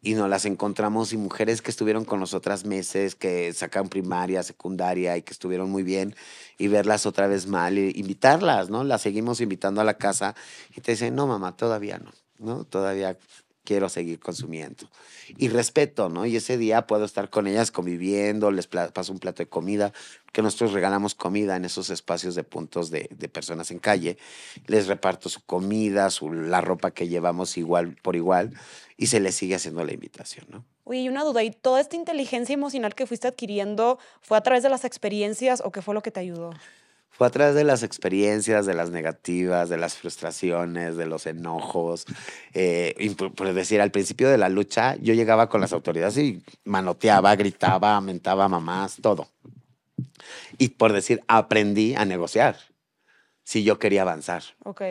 y 0.00 0.14
nos 0.14 0.30
las 0.30 0.44
encontramos 0.44 1.12
y 1.12 1.16
mujeres 1.16 1.60
que 1.60 1.70
estuvieron 1.70 2.04
con 2.04 2.20
nosotras 2.20 2.64
meses, 2.64 3.14
que 3.14 3.52
sacaron 3.52 3.88
primaria, 3.88 4.42
secundaria 4.42 5.16
y 5.16 5.22
que 5.22 5.32
estuvieron 5.32 5.70
muy 5.70 5.82
bien 5.82 6.14
y 6.56 6.68
verlas 6.68 7.04
otra 7.04 7.26
vez 7.26 7.46
mal 7.46 7.78
y 7.78 7.92
invitarlas, 7.96 8.70
¿no? 8.70 8.84
Las 8.84 9.02
seguimos 9.02 9.40
invitando 9.40 9.80
a 9.80 9.84
la 9.84 9.94
casa 9.94 10.34
y 10.76 10.80
te 10.80 10.92
dicen, 10.92 11.16
no, 11.16 11.26
mamá, 11.26 11.56
todavía 11.56 11.98
no, 11.98 12.12
¿no? 12.38 12.64
Todavía 12.64 13.18
quiero 13.68 13.90
seguir 13.90 14.18
consumiendo. 14.18 14.88
Y 15.36 15.48
respeto, 15.48 16.08
¿no? 16.08 16.24
Y 16.24 16.36
ese 16.36 16.56
día 16.56 16.86
puedo 16.86 17.04
estar 17.04 17.28
con 17.28 17.46
ellas 17.46 17.70
conviviendo, 17.70 18.50
les 18.50 18.66
paso 18.66 19.12
un 19.12 19.18
plato 19.18 19.42
de 19.42 19.46
comida, 19.50 19.92
que 20.32 20.40
nosotros 20.40 20.72
regalamos 20.72 21.14
comida 21.14 21.54
en 21.54 21.66
esos 21.66 21.90
espacios 21.90 22.34
de 22.34 22.44
puntos 22.44 22.90
de, 22.90 23.10
de 23.14 23.28
personas 23.28 23.70
en 23.70 23.78
calle. 23.78 24.16
Les 24.68 24.86
reparto 24.86 25.28
su 25.28 25.42
comida, 25.42 26.08
su, 26.08 26.32
la 26.32 26.62
ropa 26.62 26.92
que 26.92 27.08
llevamos 27.08 27.58
igual 27.58 27.94
por 28.02 28.16
igual 28.16 28.54
y 28.96 29.08
se 29.08 29.20
le 29.20 29.32
sigue 29.32 29.56
haciendo 29.56 29.84
la 29.84 29.92
invitación, 29.92 30.46
¿no? 30.48 30.64
Oye, 30.84 31.10
una 31.10 31.22
duda, 31.22 31.42
¿y 31.42 31.50
toda 31.50 31.82
esta 31.82 31.96
inteligencia 31.96 32.54
emocional 32.54 32.94
que 32.94 33.06
fuiste 33.06 33.28
adquiriendo 33.28 33.98
fue 34.22 34.38
a 34.38 34.40
través 34.40 34.62
de 34.62 34.70
las 34.70 34.86
experiencias 34.86 35.60
o 35.62 35.70
qué 35.72 35.82
fue 35.82 35.92
lo 35.92 36.00
que 36.00 36.10
te 36.10 36.20
ayudó? 36.20 36.54
Fue 37.18 37.26
a 37.26 37.30
través 37.30 37.56
de 37.56 37.64
las 37.64 37.82
experiencias, 37.82 38.64
de 38.64 38.74
las 38.74 38.90
negativas, 38.90 39.68
de 39.68 39.76
las 39.76 39.96
frustraciones, 39.96 40.96
de 40.96 41.06
los 41.06 41.26
enojos. 41.26 42.06
Eh, 42.54 42.94
por, 43.34 43.52
decir, 43.52 43.80
al 43.80 43.90
principio 43.90 44.28
de 44.28 44.38
la 44.38 44.48
lucha, 44.48 44.94
yo 45.00 45.14
llegaba 45.14 45.48
con 45.48 45.60
las 45.60 45.72
autoridades 45.72 46.16
y 46.16 46.40
manoteaba, 46.64 47.34
gritaba, 47.34 48.00
mentaba 48.00 48.44
a 48.44 48.48
mamás, 48.48 48.98
todo. 49.02 49.26
Y 50.58 50.68
por 50.68 50.92
decir, 50.92 51.20
aprendí 51.26 51.96
a 51.96 52.04
negociar 52.04 52.56
si 53.42 53.64
yo 53.64 53.80
quería 53.80 54.02
avanzar. 54.02 54.44
Ok. 54.62 54.82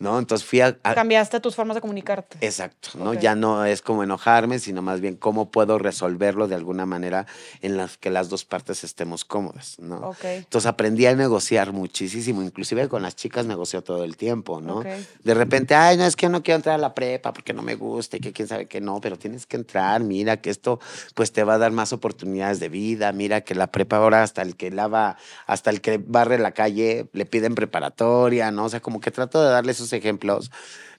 ¿No? 0.00 0.18
Entonces 0.18 0.46
fui 0.46 0.62
a... 0.62 0.76
Cambiaste 0.76 1.40
tus 1.40 1.54
formas 1.54 1.74
de 1.74 1.82
comunicarte. 1.82 2.38
Exacto, 2.40 2.90
¿no? 2.94 3.14
Ya 3.14 3.34
no 3.34 3.66
es 3.66 3.82
como 3.82 4.02
enojarme, 4.02 4.58
sino 4.58 4.80
más 4.82 5.00
bien 5.00 5.14
cómo 5.14 5.50
puedo 5.50 5.78
resolverlo 5.78 6.48
de 6.48 6.54
alguna 6.54 6.86
manera 6.86 7.26
en 7.60 7.76
la 7.76 7.88
que 8.00 8.10
las 8.10 8.30
dos 8.30 8.46
partes 8.46 8.82
estemos 8.82 9.26
cómodas, 9.26 9.78
¿no? 9.78 9.98
Okay. 10.10 10.38
Entonces 10.38 10.66
aprendí 10.66 11.04
a 11.04 11.14
negociar 11.14 11.72
muchísimo, 11.72 12.42
inclusive 12.42 12.88
con 12.88 13.02
las 13.02 13.14
chicas 13.14 13.44
negocio 13.44 13.82
todo 13.82 14.04
el 14.04 14.16
tiempo, 14.16 14.60
¿no? 14.62 14.82
De 15.22 15.34
repente, 15.34 15.74
ay, 15.74 15.98
no, 15.98 16.04
es 16.04 16.16
que 16.16 16.30
no 16.30 16.42
quiero 16.42 16.56
entrar 16.56 16.76
a 16.76 16.78
la 16.78 16.94
prepa 16.94 17.34
porque 17.34 17.52
no 17.52 17.62
me 17.62 17.74
gusta 17.74 18.16
y 18.16 18.20
que 18.20 18.32
quién 18.32 18.48
sabe 18.48 18.66
que 18.66 18.80
no, 18.80 19.02
pero 19.02 19.18
tienes 19.18 19.44
que 19.44 19.56
entrar, 19.56 20.02
mira 20.02 20.38
que 20.38 20.48
esto 20.48 20.80
pues 21.14 21.32
te 21.32 21.44
va 21.44 21.54
a 21.54 21.58
dar 21.58 21.72
más 21.72 21.92
oportunidades 21.92 22.58
de 22.58 22.70
vida, 22.70 23.12
mira 23.12 23.42
que 23.42 23.54
la 23.54 23.66
prepa 23.66 23.98
ahora 23.98 24.22
hasta 24.22 24.40
el 24.40 24.56
que 24.56 24.70
lava, 24.70 25.18
hasta 25.46 25.68
el 25.68 25.82
que 25.82 25.98
barre 25.98 26.38
la 26.38 26.52
calle, 26.52 27.06
le 27.12 27.26
piden 27.26 27.54
preparatoria, 27.54 28.50
¿no? 28.50 28.64
O 28.64 28.68
sea, 28.70 28.80
como 28.80 29.00
que 29.00 29.10
trato 29.10 29.42
de 29.42 29.50
darle 29.50 29.74
ejemplos, 29.92 30.50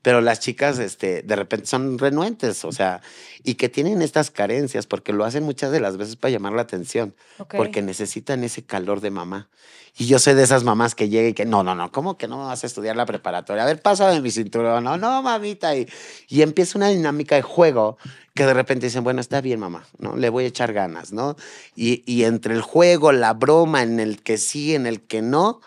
pero 0.02 0.22
las 0.22 0.40
chicas 0.40 0.80
este, 0.80 1.22
de 1.22 1.36
repente 1.36 1.68
son 1.68 2.00
renuentes, 2.00 2.66
o 2.66 2.72
sea, 2.72 3.02
y 3.44 3.56
que 3.56 3.70
tienen 3.70 4.02
estas 4.02 4.32
carencias 4.32 4.88
porque 4.88 5.14
lo 5.14 5.26
hacen 5.26 5.44
muchas 5.44 5.72
de 5.72 5.80
las 5.80 5.98
veces 5.98 6.16
para 6.16 6.32
llamar 6.32 6.54
la 6.54 6.64
atención, 6.64 7.14
porque 7.56 7.82
necesitan 7.82 8.44
ese 8.44 8.64
calor 8.64 9.02
de 9.02 9.12
mamá. 9.12 9.50
Y 9.98 10.08
yo 10.08 10.20
sé 10.20 10.36
de 10.36 10.44
esas 10.44 10.64
mamás 10.64 10.96
que 10.96 11.10
llegan 11.10 11.32
y 11.32 11.34
que, 11.34 11.46
no, 11.46 11.64
no, 11.64 11.76
no, 11.76 11.92
¿cómo 11.92 12.18
que 12.18 12.28
no 12.28 12.46
vas 12.46 12.64
a 12.64 12.68
estudiar 12.68 12.96
la 12.96 13.06
preparatoria? 13.06 13.64
A 13.64 13.66
ver, 13.66 13.82
pasa 13.82 14.10
de 14.10 14.22
mi 14.22 14.32
cinturón, 14.32 14.86
no, 14.86 14.98
no, 14.98 15.22
mamita. 15.22 15.76
Y, 15.76 15.88
y 16.30 16.44
empieza 16.44 16.78
una 16.78 16.88
dinámica 16.88 17.36
de 17.36 17.42
juego 17.42 17.98
que 18.34 18.46
de 18.46 18.54
repente 18.54 18.86
dicen, 18.86 19.04
bueno, 19.04 19.20
está 19.20 19.42
bien, 19.42 19.60
mamá, 19.60 19.86
¿no? 20.00 20.16
Le 20.16 20.30
voy 20.30 20.46
a 20.46 20.48
echar 20.48 20.72
ganas, 20.72 21.12
¿no? 21.12 21.36
Y, 21.76 22.04
y 22.06 22.24
entre 22.24 22.54
el 22.54 22.62
juego, 22.62 23.12
la 23.12 23.34
broma, 23.34 23.84
en 23.84 24.00
el 24.00 24.24
que 24.24 24.38
sí, 24.38 24.74
en 24.74 24.88
el 24.88 25.02
que 25.02 25.22
no, 25.22 25.60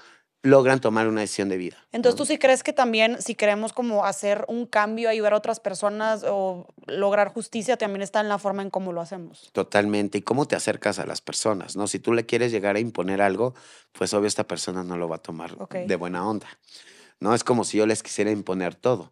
logran 0.45 0.79
tomar 0.79 1.09
una 1.09 1.23
decisión 1.23 1.49
de 1.49 1.57
vida. 1.57 1.77
Entonces, 1.91 2.19
¿tú 2.19 2.27
sí 2.27 2.37
crees 2.37 2.63
que 2.63 2.75
también 2.75 3.21
si 3.21 3.35
queremos 3.35 3.73
como 3.73 4.05
hacer 4.05 4.45
un 4.47 4.67
cambio, 4.67 5.09
ayudar 5.09 5.33
a 5.33 5.39
otras 5.39 5.59
personas 5.59 6.23
o 6.29 6.67
lograr 6.87 7.33
justicia, 7.33 7.79
también 7.79 8.03
está 8.03 8.21
en 8.21 8.29
la 8.29 8.37
forma 8.37 8.61
en 8.61 8.69
cómo 8.69 8.93
lo 8.93 9.01
hacemos? 9.01 9.49
Totalmente. 9.53 10.19
Y 10.19 10.23
cómo 10.23 10.47
te 10.47 10.55
acercas 10.55 10.99
a 10.99 11.07
las 11.07 11.23
personas, 11.23 11.77
¿no? 11.77 11.87
Si 11.87 11.99
tú 11.99 12.13
le 12.13 12.27
quieres 12.27 12.53
llegar 12.53 12.77
a 12.77 12.79
imponer 12.79 13.23
algo, 13.23 13.55
pues 13.93 14.13
obvio 14.13 14.29
esta 14.29 14.45
persona 14.47 14.85
no 14.85 14.99
lo 14.99 15.09
va 15.09 15.17
a 15.17 15.23
tomar 15.23 15.57
de 15.57 15.97
buena 15.97 16.29
onda, 16.29 16.49
¿no? 17.21 17.35
Es 17.35 17.43
como 17.43 17.65
si 17.65 17.79
yo 17.79 17.87
les 17.87 18.03
quisiera 18.03 18.31
imponer 18.31 18.75
todo. 18.75 19.11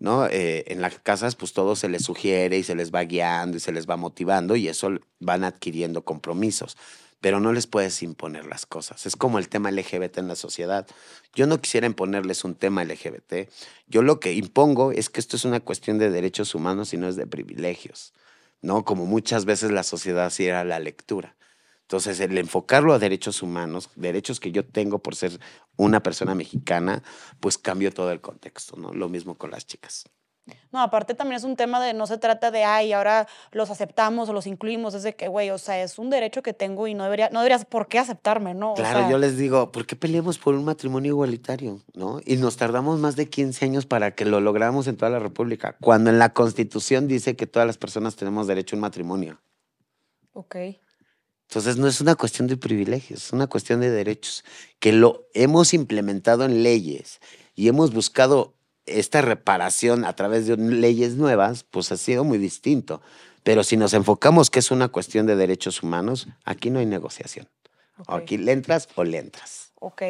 ¿no? 0.00 0.26
Eh, 0.26 0.64
en 0.66 0.82
las 0.82 0.98
casas, 0.98 1.36
pues 1.36 1.52
todo 1.52 1.76
se 1.76 1.88
les 1.88 2.02
sugiere 2.04 2.58
y 2.58 2.64
se 2.64 2.74
les 2.74 2.92
va 2.92 3.04
guiando 3.04 3.56
y 3.56 3.60
se 3.60 3.72
les 3.72 3.88
va 3.88 3.96
motivando 3.96 4.56
y 4.56 4.68
eso 4.68 4.90
van 5.20 5.44
adquiriendo 5.44 6.04
compromisos 6.04 6.76
pero 7.24 7.40
no 7.40 7.54
les 7.54 7.66
puedes 7.66 8.02
imponer 8.02 8.44
las 8.44 8.66
cosas. 8.66 9.06
Es 9.06 9.16
como 9.16 9.38
el 9.38 9.48
tema 9.48 9.70
LGBT 9.70 10.18
en 10.18 10.28
la 10.28 10.36
sociedad. 10.36 10.86
Yo 11.34 11.46
no 11.46 11.58
quisiera 11.58 11.86
imponerles 11.86 12.44
un 12.44 12.54
tema 12.54 12.84
LGBT. 12.84 13.48
Yo 13.86 14.02
lo 14.02 14.20
que 14.20 14.34
impongo 14.34 14.92
es 14.92 15.08
que 15.08 15.20
esto 15.20 15.36
es 15.36 15.46
una 15.46 15.60
cuestión 15.60 15.96
de 15.96 16.10
derechos 16.10 16.54
humanos 16.54 16.92
y 16.92 16.98
no 16.98 17.08
es 17.08 17.16
de 17.16 17.26
privilegios, 17.26 18.12
¿no? 18.60 18.84
Como 18.84 19.06
muchas 19.06 19.46
veces 19.46 19.70
la 19.70 19.84
sociedad 19.84 20.28
sí 20.28 20.44
era 20.44 20.64
la 20.64 20.78
lectura. 20.80 21.34
Entonces, 21.80 22.20
el 22.20 22.36
enfocarlo 22.36 22.92
a 22.92 22.98
derechos 22.98 23.42
humanos, 23.42 23.88
derechos 23.94 24.38
que 24.38 24.52
yo 24.52 24.62
tengo 24.62 24.98
por 24.98 25.16
ser 25.16 25.40
una 25.76 26.02
persona 26.02 26.34
mexicana, 26.34 27.02
pues 27.40 27.56
cambió 27.56 27.90
todo 27.90 28.10
el 28.12 28.20
contexto, 28.20 28.76
¿no? 28.76 28.92
Lo 28.92 29.08
mismo 29.08 29.38
con 29.38 29.50
las 29.50 29.66
chicas. 29.66 30.04
No, 30.72 30.80
aparte 30.80 31.14
también 31.14 31.36
es 31.36 31.44
un 31.44 31.56
tema 31.56 31.82
de 31.82 31.94
no 31.94 32.06
se 32.06 32.18
trata 32.18 32.50
de, 32.50 32.64
ay, 32.64 32.92
ahora 32.92 33.26
los 33.52 33.70
aceptamos 33.70 34.28
o 34.28 34.32
los 34.32 34.46
incluimos, 34.46 34.94
es 34.94 35.02
de 35.02 35.14
que, 35.14 35.28
güey, 35.28 35.50
o 35.50 35.58
sea, 35.58 35.82
es 35.82 35.98
un 35.98 36.10
derecho 36.10 36.42
que 36.42 36.52
tengo 36.52 36.86
y 36.86 36.94
no, 36.94 37.04
debería, 37.04 37.30
no 37.30 37.40
deberías 37.40 37.64
por 37.64 37.88
qué 37.88 37.98
aceptarme, 37.98 38.52
¿no? 38.52 38.74
Claro, 38.74 39.08
yo 39.08 39.16
les 39.16 39.38
digo, 39.38 39.72
¿por 39.72 39.86
qué 39.86 39.96
peleamos 39.96 40.38
por 40.38 40.54
un 40.54 40.64
matrimonio 40.64 41.12
igualitario, 41.12 41.80
no? 41.94 42.20
Y 42.24 42.36
nos 42.36 42.56
tardamos 42.56 42.98
más 43.00 43.16
de 43.16 43.30
15 43.30 43.64
años 43.64 43.86
para 43.86 44.14
que 44.14 44.24
lo 44.24 44.40
logramos 44.40 44.86
en 44.86 44.96
toda 44.96 45.10
la 45.10 45.18
República, 45.18 45.76
cuando 45.80 46.10
en 46.10 46.18
la 46.18 46.34
Constitución 46.34 47.08
dice 47.08 47.36
que 47.36 47.46
todas 47.46 47.66
las 47.66 47.78
personas 47.78 48.16
tenemos 48.16 48.46
derecho 48.46 48.76
a 48.76 48.78
un 48.78 48.82
matrimonio. 48.82 49.40
Ok. 50.34 50.56
Entonces 51.48 51.76
no 51.76 51.86
es 51.86 52.00
una 52.00 52.16
cuestión 52.16 52.48
de 52.48 52.56
privilegios, 52.56 53.26
es 53.26 53.32
una 53.32 53.46
cuestión 53.46 53.80
de 53.80 53.90
derechos, 53.90 54.44
que 54.80 54.92
lo 54.92 55.28
hemos 55.34 55.72
implementado 55.72 56.44
en 56.44 56.62
leyes 56.62 57.20
y 57.54 57.68
hemos 57.68 57.92
buscado 57.92 58.54
esta 58.86 59.22
reparación 59.22 60.04
a 60.04 60.14
través 60.14 60.46
de 60.46 60.56
leyes 60.56 61.16
nuevas, 61.16 61.64
pues 61.64 61.90
ha 61.92 61.96
sido 61.96 62.24
muy 62.24 62.38
distinto. 62.38 63.00
Pero 63.42 63.62
si 63.62 63.76
nos 63.76 63.94
enfocamos 63.94 64.50
que 64.50 64.58
es 64.58 64.70
una 64.70 64.88
cuestión 64.88 65.26
de 65.26 65.36
derechos 65.36 65.82
humanos, 65.82 66.28
aquí 66.44 66.70
no 66.70 66.78
hay 66.78 66.86
negociación. 66.86 67.48
Aquí 68.08 68.38
le 68.38 68.52
entras 68.52 68.88
o 68.94 69.04
le 69.04 69.18
entras. 69.18 69.72
Ok. 69.78 70.02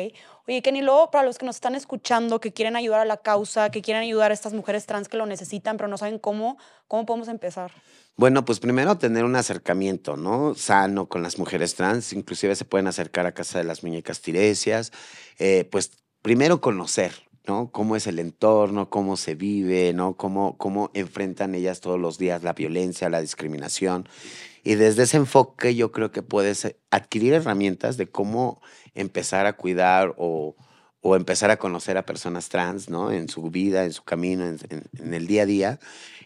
Oye, 0.47 0.62
Kenny, 0.62 0.83
luego 0.83 1.11
para 1.11 1.25
los 1.25 1.39
que 1.39 1.47
nos 1.47 1.57
están 1.57 1.75
escuchando, 1.75 2.41
que 2.41 2.53
quieren 2.53 2.77
ayudar 2.77 3.01
a 3.01 3.05
la 3.05 3.16
causa, 3.16 3.70
que 3.70 3.83
quieren 3.83 4.03
ayudar 4.03 4.31
a 4.31 4.35
estas 4.35 4.53
mujeres 4.53 4.87
trans 4.87 5.09
que 5.09 5.16
lo 5.16 5.27
necesitan, 5.27 5.77
pero 5.77 5.89
no 5.89 5.99
saben 5.99 6.18
cómo, 6.18 6.59
¿cómo 6.87 7.07
podemos 7.07 7.29
empezar? 7.29 7.72
Bueno, 8.16 8.45
pues 8.45 8.61
primero 8.61 8.97
tener 8.99 9.25
un 9.25 9.35
acercamiento, 9.35 10.16
¿no? 10.16 10.55
Sano 10.55 11.07
con 11.09 11.22
las 11.22 11.39
mujeres 11.39 11.75
trans. 11.75 12.12
Inclusive 12.12 12.55
se 12.55 12.64
pueden 12.64 12.87
acercar 12.87 13.27
a 13.27 13.33
Casa 13.33 13.59
de 13.59 13.64
las 13.64 13.83
Muñecas 13.83 14.20
Tiresias. 14.20 14.93
Eh, 15.39 15.68
pues 15.70 15.91
primero 16.22 16.61
conocer, 16.61 17.12
¿no? 17.47 17.70
Cómo 17.70 17.97
es 17.97 18.07
el 18.07 18.18
entorno, 18.18 18.90
cómo 18.90 19.16
se 19.16 19.34
vive, 19.34 19.92
¿no? 19.92 20.16
Cómo, 20.16 20.57
cómo 20.57 20.90
enfrentan 20.95 21.55
ellas 21.55 21.80
todos 21.80 22.01
los 22.01 22.18
días 22.18 22.42
la 22.42 22.55
violencia, 22.55 23.11
la 23.11 23.20
discriminación. 23.20 24.09
Y 24.62 24.76
desde 24.76 25.03
ese 25.03 25.18
enfoque 25.18 25.74
yo 25.74 25.92
creo 25.92 26.11
que 26.11 26.22
puedes 26.22 26.76
adquirir 26.90 27.34
herramientas 27.34 27.97
de 27.97 28.11
cómo 28.11 28.62
empezar 28.95 29.47
a 29.47 29.55
cuidar 29.55 30.14
o, 30.16 30.57
o 31.03 31.16
empezar 31.16 31.51
a 31.51 31.59
conocer 31.59 31.99
a 31.99 32.07
personas 32.07 32.49
trans, 32.49 32.88
¿no? 32.88 33.12
En 33.12 33.28
su 33.28 33.42
vida, 33.51 33.84
en 33.84 33.92
su 33.92 34.05
camino, 34.05 34.47
en, 34.47 34.59
en, 34.99 35.12
el 35.12 35.26
día 35.26 35.42
a 35.42 35.47
día. 35.47 35.80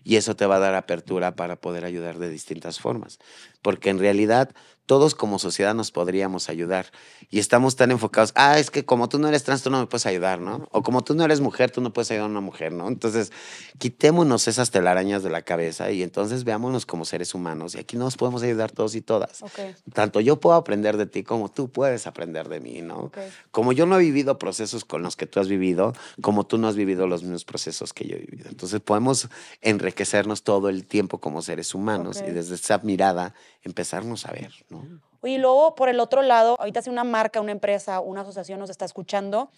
Y 0.04 0.16
eso 0.16 0.36
te 0.36 0.46
va 0.46 0.56
a 0.56 0.60
dar 0.60 0.76
apertura 0.76 1.34
para 1.34 1.60
poder 1.60 1.84
ayudar 1.84 2.18
de 2.20 2.30
distintas 2.30 2.78
formas. 2.78 3.18
Porque 3.60 3.90
en 3.90 3.98
realidad 3.98 4.54
todos 4.88 5.14
como 5.14 5.38
sociedad 5.38 5.74
nos 5.74 5.90
podríamos 5.92 6.48
ayudar. 6.48 6.86
Y 7.28 7.40
estamos 7.40 7.76
tan 7.76 7.90
enfocados, 7.90 8.32
ah, 8.34 8.58
es 8.58 8.70
que 8.70 8.86
como 8.86 9.10
tú 9.10 9.18
no 9.18 9.28
eres 9.28 9.44
trans, 9.44 9.62
tú 9.62 9.68
no 9.68 9.78
me 9.78 9.86
puedes 9.86 10.06
ayudar, 10.06 10.40
¿no? 10.40 10.66
O 10.72 10.82
como 10.82 11.04
tú 11.04 11.14
no 11.14 11.24
eres 11.26 11.40
mujer, 11.40 11.70
tú 11.70 11.82
no 11.82 11.92
puedes 11.92 12.10
ayudar 12.10 12.28
a 12.28 12.30
una 12.30 12.40
mujer, 12.40 12.72
¿no? 12.72 12.88
Entonces, 12.88 13.30
quitémonos 13.76 14.48
esas 14.48 14.70
telarañas 14.70 15.22
de 15.22 15.28
la 15.28 15.42
cabeza 15.42 15.90
y 15.90 16.02
entonces 16.02 16.44
veámonos 16.44 16.86
como 16.86 17.04
seres 17.04 17.34
humanos. 17.34 17.74
Y 17.74 17.78
aquí 17.80 17.98
nos 17.98 18.16
podemos 18.16 18.42
ayudar 18.42 18.72
todos 18.72 18.94
y 18.94 19.02
todas. 19.02 19.44
Tanto 19.92 20.20
yo 20.20 20.40
puedo 20.40 20.56
aprender 20.56 20.96
de 20.96 21.04
ti 21.04 21.22
como 21.22 21.50
tú 21.50 21.70
puedes 21.70 22.06
aprender 22.06 22.48
de 22.48 22.60
mí, 22.60 22.80
¿no? 22.80 23.12
Como 23.50 23.72
yo 23.74 23.84
no 23.84 23.96
he 23.96 24.00
vivido 24.00 24.38
procesos 24.38 24.86
con 24.86 25.02
los 25.02 25.16
que 25.16 25.26
tú 25.26 25.38
has 25.38 25.48
vivido, 25.48 25.92
como 26.22 26.46
tú 26.46 26.56
no 26.56 26.66
has 26.66 26.76
vivido 26.76 27.06
los 27.06 27.22
mismos 27.22 27.44
procesos 27.44 27.92
que 27.92 28.06
yo 28.06 28.16
he 28.16 28.20
vivido. 28.20 28.48
Entonces, 28.48 28.80
podemos 28.80 29.28
enriquecernos 29.60 30.44
todo 30.44 30.70
el 30.70 30.86
tiempo 30.86 31.18
como 31.18 31.42
seres 31.42 31.74
humanos 31.74 32.22
y 32.26 32.30
desde 32.30 32.54
esa 32.54 32.78
mirada 32.78 33.34
empezarnos 33.62 34.24
a 34.24 34.32
ver, 34.32 34.52
¿no? 34.70 34.77
Y 35.24 35.38
luego, 35.38 35.74
por 35.74 35.88
el 35.88 35.98
otro 36.00 36.22
lado, 36.22 36.56
ahorita 36.58 36.82
si 36.82 36.90
una 36.90 37.04
marca, 37.04 37.40
una 37.40 37.52
empresa, 37.52 38.00
una 38.00 38.20
asociación 38.20 38.60
nos 38.60 38.70
está 38.70 38.84
escuchando, 38.84 39.50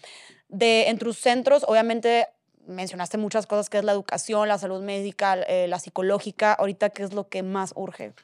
de 0.48 0.88
en 0.88 0.98
tus 0.98 1.18
centros, 1.18 1.64
obviamente 1.68 2.28
mencionaste 2.66 3.18
muchas 3.18 3.46
cosas, 3.46 3.68
que 3.68 3.78
es 3.78 3.84
la 3.84 3.92
educación, 3.92 4.48
la 4.48 4.58
salud 4.58 4.82
médica, 4.82 5.34
eh, 5.34 5.66
la 5.68 5.78
psicológica, 5.78 6.52
ahorita, 6.52 6.90
¿qué 6.90 7.02
es 7.02 7.12
lo 7.12 7.28
que 7.28 7.42
más 7.42 7.72
urge? 7.76 8.14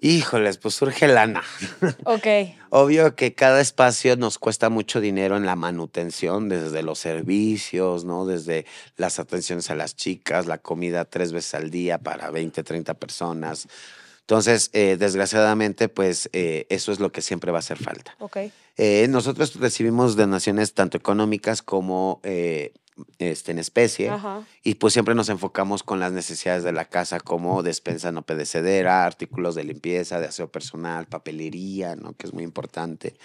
Híjoles, 0.00 0.58
pues 0.58 0.74
surge 0.74 1.08
lana. 1.08 1.42
Ok. 2.04 2.26
Obvio 2.70 3.16
que 3.16 3.34
cada 3.34 3.60
espacio 3.60 4.16
nos 4.16 4.38
cuesta 4.38 4.68
mucho 4.68 5.00
dinero 5.00 5.36
en 5.36 5.46
la 5.46 5.56
manutención, 5.56 6.48
desde 6.48 6.82
los 6.82 6.98
servicios, 6.98 8.04
¿no? 8.04 8.26
Desde 8.26 8.66
las 8.96 9.18
atenciones 9.18 9.70
a 9.70 9.74
las 9.74 9.96
chicas, 9.96 10.46
la 10.46 10.58
comida 10.58 11.04
tres 11.06 11.32
veces 11.32 11.54
al 11.54 11.70
día 11.70 11.98
para 11.98 12.30
20, 12.30 12.62
30 12.62 12.94
personas. 12.94 13.68
Entonces, 14.26 14.70
eh, 14.72 14.96
desgraciadamente, 14.98 15.88
pues 15.88 16.28
eh, 16.32 16.66
eso 16.68 16.90
es 16.90 16.98
lo 16.98 17.12
que 17.12 17.22
siempre 17.22 17.52
va 17.52 17.58
a 17.58 17.60
hacer 17.60 17.78
falta. 17.78 18.16
Okay. 18.18 18.50
Eh, 18.76 19.06
nosotros 19.08 19.54
recibimos 19.54 20.16
donaciones 20.16 20.74
tanto 20.74 20.98
económicas 20.98 21.62
como 21.62 22.20
este, 23.18 23.52
en 23.52 23.58
especie. 23.58 24.10
Y 24.62 24.74
pues 24.74 24.92
siempre 24.92 25.14
nos 25.14 25.28
enfocamos 25.28 25.82
con 25.82 26.00
las 26.00 26.12
necesidades 26.12 26.64
de 26.64 26.72
la 26.72 26.86
casa, 26.86 27.20
como 27.20 27.62
despensa 27.62 28.12
no 28.12 28.22
pedecedera, 28.22 29.04
artículos 29.04 29.54
de 29.54 29.64
limpieza, 29.64 30.20
de 30.20 30.26
aseo 30.26 30.48
personal, 30.48 31.06
papelería, 31.06 31.96
¿no? 31.96 32.14
Que 32.14 32.26
es 32.26 32.34
muy 32.34 32.44
importante. 32.44 33.16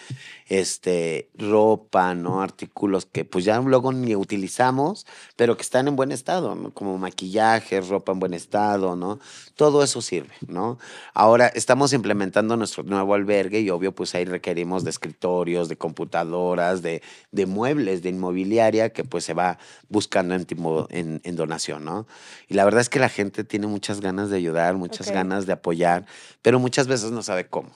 Este, 0.48 1.30
ropa, 1.38 2.14
¿no? 2.16 2.42
Artículos 2.42 3.06
que 3.06 3.26
pues 3.26 3.46
ya 3.46 3.60
luego 3.60 3.92
ni 3.92 4.16
utilizamos, 4.16 5.06
pero 5.36 5.56
que 5.56 5.64
están 5.64 5.88
en 5.88 5.96
buen 5.96 6.12
estado, 6.12 6.56
¿no? 6.56 6.74
Como 6.74 6.98
maquillaje, 6.98 7.82
ropa 7.82 8.12
en 8.12 8.20
buen 8.20 8.34
estado, 8.34 8.96
¿no? 8.96 9.20
Todo 9.56 9.84
eso 9.84 10.02
sirve, 10.02 10.34
¿no? 10.48 10.80
Ahora 11.14 11.48
estamos 11.48 11.94
implementando 11.94 12.58
nuestro 12.58 12.84
nuevo 12.84 13.14
albergue 13.14 13.62
y 13.62 13.70
obvio 13.70 13.94
pues 13.94 14.16
ahí 14.16 14.26
requerimos 14.26 14.84
de 14.84 14.90
escritorios, 14.90 15.70
de 15.70 15.78
computadoras, 15.78 16.82
de, 16.82 17.02
de 17.32 17.46
muebles, 17.46 18.02
de 18.02 18.10
inmobiliaria 18.10 18.92
que 18.92 19.04
pues 19.04 19.24
se 19.24 19.34
va 19.34 19.60
buscando 19.90 20.36
en, 20.36 20.46
en, 20.90 21.22
en, 21.24 21.36
donación, 21.36 21.86
¿no? 21.86 22.08
Y 22.48 22.54
la 22.54 22.66
verdad 22.66 22.82
es 22.82 22.90
que 22.90 23.00
la 23.00 23.10
gente 23.10 23.44
tiene 23.44 23.68
muchas 23.68 24.02
ganas 24.02 24.30
de 24.30 24.38
ayudar, 24.38 24.76
muchas 24.76 25.12
ganas 25.12 25.46
de 25.46 25.54
apoyar, 25.54 26.06
pero 26.42 26.60
muchas 26.60 26.88
veces 26.88 27.12
no 27.12 27.24
sabe 27.24 27.48
cómo. 27.48 27.72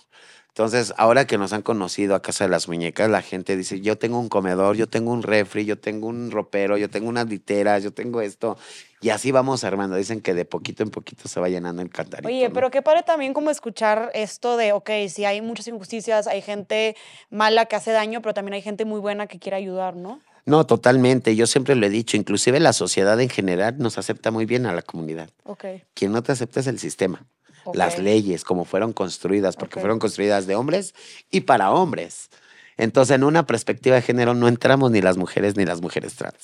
Entonces, 0.55 0.93
ahora 0.95 1.27
que 1.27 1.37
nos 1.37 1.51
han 1.51 1.61
conocido 1.61 2.15
a 2.15 2.21
Casa 2.21 2.45
de 2.45 2.49
las 2.49 2.69
Muñecas, 2.69 3.09
la 3.09 3.21
gente 3.21 3.57
dice, 3.57 3.81
yo 3.81 3.97
tengo 3.97 4.17
un 4.17 4.29
comedor, 4.29 4.77
yo 4.77 4.87
tengo 4.87 5.11
un 5.11 5.21
refri, 5.21 5.65
yo 5.65 5.77
tengo 5.77 6.07
un 6.07 6.31
ropero, 6.31 6.77
yo 6.77 6.89
tengo 6.89 7.09
unas 7.09 7.27
literas, 7.27 7.83
yo 7.83 7.91
tengo 7.91 8.21
esto. 8.21 8.57
Y 9.01 9.09
así 9.09 9.33
vamos 9.33 9.65
armando. 9.65 9.97
Dicen 9.97 10.21
que 10.21 10.33
de 10.33 10.45
poquito 10.45 10.81
en 10.81 10.91
poquito 10.91 11.27
se 11.27 11.41
va 11.41 11.49
llenando 11.49 11.81
el 11.81 11.89
cantarito. 11.89 12.29
Oye, 12.29 12.49
pero 12.51 12.71
qué 12.71 12.81
padre 12.81 13.03
también 13.03 13.33
como 13.33 13.49
escuchar 13.49 14.11
esto 14.13 14.55
de, 14.55 14.71
ok, 14.71 14.91
si 15.09 15.25
hay 15.25 15.41
muchas 15.41 15.67
injusticias, 15.67 16.25
hay 16.25 16.41
gente 16.41 16.95
mala 17.29 17.65
que 17.65 17.75
hace 17.75 17.91
daño, 17.91 18.21
pero 18.21 18.33
también 18.33 18.53
hay 18.53 18.61
gente 18.61 18.85
muy 18.85 19.01
buena 19.01 19.27
que 19.27 19.39
quiere 19.39 19.57
ayudar, 19.57 19.97
¿no? 19.97 20.21
No, 20.45 20.65
totalmente. 20.65 21.35
Yo 21.35 21.47
siempre 21.47 21.75
lo 21.75 21.85
he 21.85 21.89
dicho. 21.89 22.17
Inclusive 22.17 22.59
la 22.59 22.73
sociedad 22.73 23.19
en 23.19 23.29
general 23.29 23.75
nos 23.79 23.97
acepta 23.97 24.31
muy 24.31 24.45
bien 24.45 24.65
a 24.65 24.73
la 24.73 24.81
comunidad. 24.81 25.29
Okay. 25.43 25.83
Quien 25.93 26.11
no 26.11 26.21
te 26.23 26.31
acepta 26.31 26.59
es 26.59 26.67
el 26.67 26.79
sistema. 26.79 27.25
Las 27.73 27.97
leyes, 27.97 28.43
como 28.43 28.63
fueron 28.63 28.93
construidas, 28.93 29.55
porque 29.55 29.79
fueron 29.79 29.97
construidas 29.97 30.45
de 30.45 30.55
hombres 30.55 30.93
y 31.31 31.41
para 31.41 31.71
hombres. 31.71 32.29
Entonces, 32.77 33.15
en 33.15 33.23
una 33.23 33.45
perspectiva 33.47 33.95
de 33.95 34.01
género 34.01 34.33
no 34.33 34.47
entramos 34.47 34.91
ni 34.91 35.01
las 35.01 35.17
mujeres 35.17 35.55
ni 35.55 35.65
las 35.65 35.81
mujeres 35.81 36.15
trans. 36.15 36.35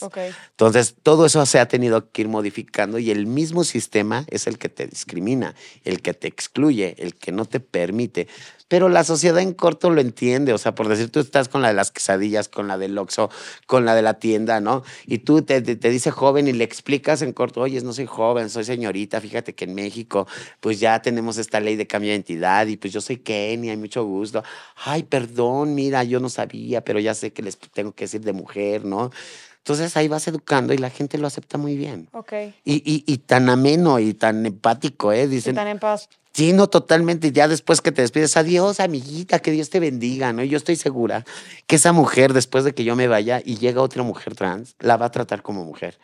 Entonces, 0.52 0.96
todo 1.04 1.26
eso 1.26 1.46
se 1.46 1.60
ha 1.60 1.68
tenido 1.68 2.10
que 2.12 2.22
ir 2.22 2.30
modificando 2.30 3.00
y 3.00 3.12
el 3.12 3.28
mismo 3.28 3.64
sistema 3.64 4.26
es 4.30 4.48
el 4.48 4.58
que 4.58 4.70
te 4.70 4.88
discrimina, 4.88 5.56
el 5.84 6.02
que 6.02 6.14
te 6.14 6.28
excluye, 6.28 6.96
el 7.00 7.16
que 7.16 7.32
no 7.32 7.46
te 7.46 7.60
permite. 7.60 8.28
Pero 8.72 8.88
la 8.88 9.04
sociedad 9.04 9.42
en 9.42 9.54
corto 9.54 9.90
lo 9.90 10.00
entiende, 10.00 10.54
o 10.54 10.58
sea, 10.58 10.74
por 10.74 10.88
decir, 10.88 11.12
tú 11.12 11.20
estás 11.20 11.50
con 11.50 11.62
la 11.62 11.68
de 11.68 11.74
las 11.74 11.92
quesadillas, 11.92 12.48
con 12.48 12.70
la 12.70 12.78
del 12.78 12.98
Oxxo, 12.98 13.30
con 13.68 13.84
la 13.84 13.96
de 13.96 14.02
la 14.02 14.14
tienda, 14.14 14.62
¿no? 14.62 14.82
Y 15.06 15.18
tú 15.18 15.42
te, 15.42 15.62
te, 15.62 15.90
dice 15.90 16.10
joven 16.10 16.48
y 16.48 16.54
le 16.54 16.64
explicas 16.64 17.22
en 17.22 17.34
corto, 17.34 17.60
oye, 17.60 17.82
no 17.82 17.92
soy 17.92 18.06
joven, 18.06 18.50
soy 18.50 18.64
señorita, 18.64 19.20
fíjate 19.20 19.54
que 19.56 19.66
en 19.66 19.76
México 19.76 20.26
pues 20.62 20.80
ya 20.80 21.02
tenemos 21.02 21.38
esta 21.38 21.60
ley 21.60 21.76
de 21.76 21.86
cambio 21.86 22.12
de 22.12 22.16
identidad 22.16 22.66
y 22.68 22.78
pues 22.78 22.94
yo 22.94 23.02
soy 23.02 23.18
Kenny, 23.18 23.72
hay 23.72 23.76
mucho 23.76 24.06
gusto. 24.06 24.42
Ay, 24.86 25.04
perdón, 25.04 25.76
mira, 25.76 26.06
yo 26.06 26.22
no 26.22 26.30
sabía, 26.30 26.82
pero 26.82 26.98
ya 27.02 27.14
sé 27.14 27.34
que 27.34 27.42
les 27.42 27.58
tengo 27.58 27.92
que 27.92 28.06
decir 28.06 28.22
de 28.22 28.32
mujer, 28.32 28.86
¿no? 28.86 29.12
Entonces 29.58 29.98
ahí 29.98 30.08
vas 30.08 30.26
educando 30.30 30.74
y 30.74 30.78
la 30.78 30.90
gente 30.90 31.18
lo 31.18 31.28
acepta 31.28 31.58
muy 31.58 31.76
bien. 31.76 32.08
Ok. 32.14 32.32
Y, 32.64 32.76
y, 32.90 33.04
y 33.06 33.18
tan 33.18 33.50
ameno 33.50 34.00
y 34.00 34.14
tan 34.14 34.46
empático, 34.46 35.12
¿eh? 35.12 35.28
Dicen. 35.28 35.56
Y 35.56 35.58
tan 35.58 35.68
en 35.68 35.80
paz. 35.80 36.08
Sí, 36.34 36.54
no, 36.54 36.68
totalmente. 36.68 37.32
Ya 37.34 37.50
después 37.50 37.82
que 37.82 37.92
te 37.92 38.02
despides, 38.02 38.38
adiós, 38.38 38.80
amiguita, 38.80 39.40
que 39.40 39.52
Dios 39.52 39.70
te 39.70 39.82
bendiga, 39.82 40.32
¿no? 40.32 40.44
Y 40.44 40.50
yo 40.50 40.58
estoy 40.58 40.78
segura 40.78 41.26
que 41.68 41.76
esa 41.76 41.92
mujer, 41.92 42.32
después 42.32 42.64
de 42.64 42.74
que 42.74 42.86
yo 42.86 42.96
me 42.96 43.08
vaya 43.08 43.42
y 43.44 43.58
llega 43.58 43.82
otra 43.82 44.04
mujer 44.04 44.36
trans, 44.36 44.76
la 44.80 44.96
va 44.96 45.08
a 45.08 45.12
tratar 45.12 45.42
como 45.42 45.66
mujer. 45.66 46.00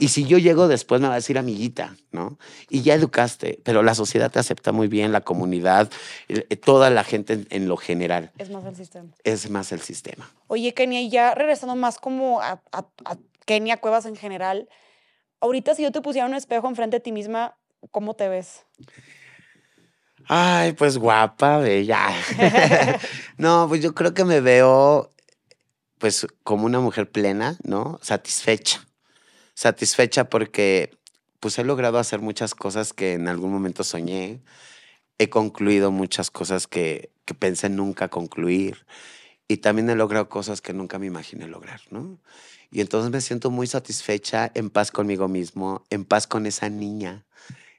Y 0.00 0.08
si 0.08 0.24
yo 0.24 0.38
llego 0.38 0.66
después, 0.66 1.00
me 1.00 1.06
va 1.06 1.14
a 1.14 1.16
decir 1.16 1.38
amiguita, 1.38 1.96
¿no? 2.10 2.38
Y 2.68 2.82
ya 2.82 2.94
educaste, 2.94 3.60
pero 3.62 3.84
la 3.84 3.94
sociedad 3.94 4.32
te 4.32 4.40
acepta 4.40 4.72
muy 4.72 4.88
bien, 4.88 5.12
la 5.12 5.20
comunidad, 5.20 5.90
eh, 6.28 6.56
toda 6.56 6.90
la 6.90 7.04
gente 7.04 7.46
en, 7.50 7.68
lo 7.68 7.76
general. 7.76 8.32
Es 8.38 8.50
más 8.50 8.64
el 8.64 8.74
sistema. 8.74 9.10
Es 9.22 9.48
más 9.48 9.70
el 9.70 9.80
sistema. 9.80 10.28
Oye, 10.48 10.74
Kenia, 10.74 11.00
y 11.00 11.08
ya 11.08 11.36
regresando 11.36 11.76
más 11.76 11.98
como 11.98 12.40
a, 12.40 12.60
a, 12.72 12.86
a 13.04 13.16
Kenia 13.44 13.76
Cuevas 13.76 14.06
en 14.06 14.16
general, 14.16 14.68
ahorita 15.40 15.76
si 15.76 15.84
yo 15.84 15.92
te 15.92 16.00
pusiera 16.00 16.26
un 16.26 16.34
espejo 16.34 16.68
enfrente 16.68 16.96
de 16.96 17.00
ti 17.00 17.12
misma, 17.12 17.56
¿cómo 17.92 18.14
te 18.14 18.28
ves? 18.28 18.66
Ay, 20.30 20.74
pues 20.74 20.98
guapa, 20.98 21.56
bella. 21.56 22.10
no, 23.38 23.66
pues 23.66 23.82
yo 23.82 23.94
creo 23.94 24.12
que 24.12 24.26
me 24.26 24.42
veo 24.42 25.10
pues 25.96 26.26
como 26.44 26.66
una 26.66 26.80
mujer 26.80 27.10
plena, 27.10 27.56
¿no? 27.64 27.98
Satisfecha. 28.02 28.86
Satisfecha 29.54 30.28
porque 30.28 30.90
pues 31.40 31.58
he 31.58 31.64
logrado 31.64 31.98
hacer 31.98 32.20
muchas 32.20 32.54
cosas 32.54 32.92
que 32.92 33.14
en 33.14 33.26
algún 33.26 33.50
momento 33.50 33.84
soñé. 33.84 34.42
He 35.16 35.30
concluido 35.30 35.90
muchas 35.90 36.30
cosas 36.30 36.66
que, 36.66 37.10
que 37.24 37.32
pensé 37.32 37.70
nunca 37.70 38.08
concluir. 38.08 38.84
Y 39.48 39.56
también 39.56 39.88
he 39.88 39.94
logrado 39.94 40.28
cosas 40.28 40.60
que 40.60 40.74
nunca 40.74 40.98
me 40.98 41.06
imaginé 41.06 41.48
lograr, 41.48 41.80
¿no? 41.90 42.20
Y 42.70 42.82
entonces 42.82 43.10
me 43.10 43.22
siento 43.22 43.50
muy 43.50 43.66
satisfecha, 43.66 44.50
en 44.54 44.68
paz 44.68 44.90
conmigo 44.90 45.26
mismo, 45.26 45.86
en 45.88 46.04
paz 46.04 46.26
con 46.26 46.44
esa 46.44 46.68
niña 46.68 47.24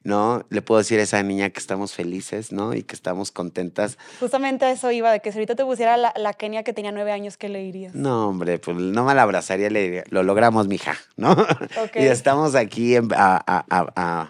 ¿no? 0.04 0.46
Le 0.50 0.62
puedo 0.62 0.80
decir 0.80 1.00
a 1.00 1.04
esa 1.04 1.22
niña 1.24 1.50
que 1.50 1.60
estamos 1.60 1.94
felices, 1.94 2.52
¿no? 2.52 2.74
Y 2.74 2.84
que 2.84 2.96
estamos 2.96 3.32
contentas. 3.32 3.98
Justamente 4.20 4.66
a 4.66 4.72
eso 4.72 4.92
iba, 4.92 5.12
de 5.12 5.20
que 5.20 5.32
si 5.32 5.38
ahorita 5.38 5.56
te 5.56 5.66
pusiera 5.66 5.98
la, 5.98 6.14
la 6.16 6.34
Kenia 6.34 6.64
que 6.64 6.74
tenía 6.74 6.92
nueve 6.92 7.12
años, 7.12 7.38
¿qué 7.38 7.50
le 7.50 7.60
dirías? 7.60 7.94
No, 7.96 8.30
hombre, 8.30 8.60
pues 8.60 8.78
no 8.78 9.04
me 9.04 9.14
la 9.14 9.24
abrazaría, 9.24 9.70
le 9.70 9.82
diría, 9.82 10.04
lo 10.10 10.24
logramos, 10.24 10.68
mija, 10.68 10.96
¿no? 11.18 11.36
y 11.96 12.06
estamos 12.06 12.56
aquí 12.56 12.96
a, 12.96 13.04
a, 13.16 13.66
a, 13.68 14.30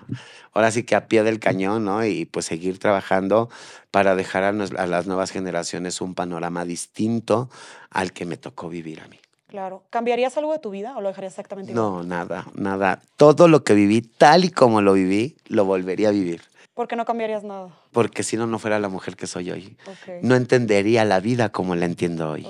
ahora 0.54 0.72
sí 0.72 0.84
que 0.84 0.96
a 0.96 1.08
pie 1.08 1.24
del 1.24 1.40
cañón, 1.40 1.86
¿no? 1.86 2.04
Y 2.06 2.26
pues 2.26 2.46
seguir 2.46 2.80
trabajando 2.80 3.50
para 3.92 4.16
dejar 4.16 4.44
a, 4.44 4.50
a 4.50 4.88
las 4.88 5.08
nuevas 5.08 5.32
generaciones 5.32 6.02
un 6.02 6.16
panorama 6.16 6.66
distinto 6.66 7.50
al 7.90 8.12
que 8.14 8.26
me 8.26 8.38
tocó 8.38 8.70
vivir 8.70 9.02
a 9.02 9.08
mí. 9.08 9.20
Claro. 9.50 9.84
¿Cambiarías 9.90 10.38
algo 10.38 10.54
de 10.54 10.60
tu 10.60 10.70
vida 10.70 10.96
o 10.96 11.02
lo 11.02 11.10
dejarías 11.10 11.34
exactamente 11.34 11.72
igual? 11.72 11.86
No, 11.86 12.04
nada, 12.04 12.46
nada. 12.54 13.02
Todo 13.18 13.48
lo 13.48 13.64
que 13.64 13.74
viví, 13.74 14.02
tal 14.02 14.46
y 14.46 14.52
como 14.52 14.82
lo 14.82 14.94
viví, 14.94 15.38
lo 15.48 15.66
volvería 15.66 16.10
a 16.10 16.12
vivir. 16.12 16.42
¿Por 16.76 16.88
qué 16.88 16.96
no 16.96 17.04
cambiarías 17.04 17.44
nada? 17.44 17.76
Porque 17.92 18.22
si 18.22 18.38
no, 18.38 18.46
no 18.46 18.60
fuera 18.60 18.80
la 18.80 18.90
mujer 18.90 19.16
que 19.16 19.26
soy 19.26 19.50
hoy. 19.50 19.78
No 20.22 20.36
entendería 20.36 21.04
la 21.04 21.20
vida 21.20 21.50
como 21.50 21.76
la 21.76 21.86
entiendo 21.86 22.30
hoy. 22.30 22.48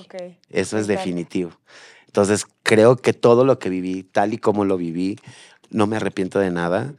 Eso 0.50 0.78
es 0.78 0.88
definitivo. 0.88 1.52
Entonces, 2.06 2.46
creo 2.64 2.98
que 2.98 3.14
todo 3.14 3.46
lo 3.46 3.60
que 3.60 3.70
viví, 3.70 4.04
tal 4.04 4.34
y 4.34 4.38
como 4.38 4.66
lo 4.66 4.78
viví, 4.78 5.18
no 5.70 5.88
me 5.88 5.96
arrepiento 5.96 6.38
de 6.38 6.52
nada, 6.52 6.94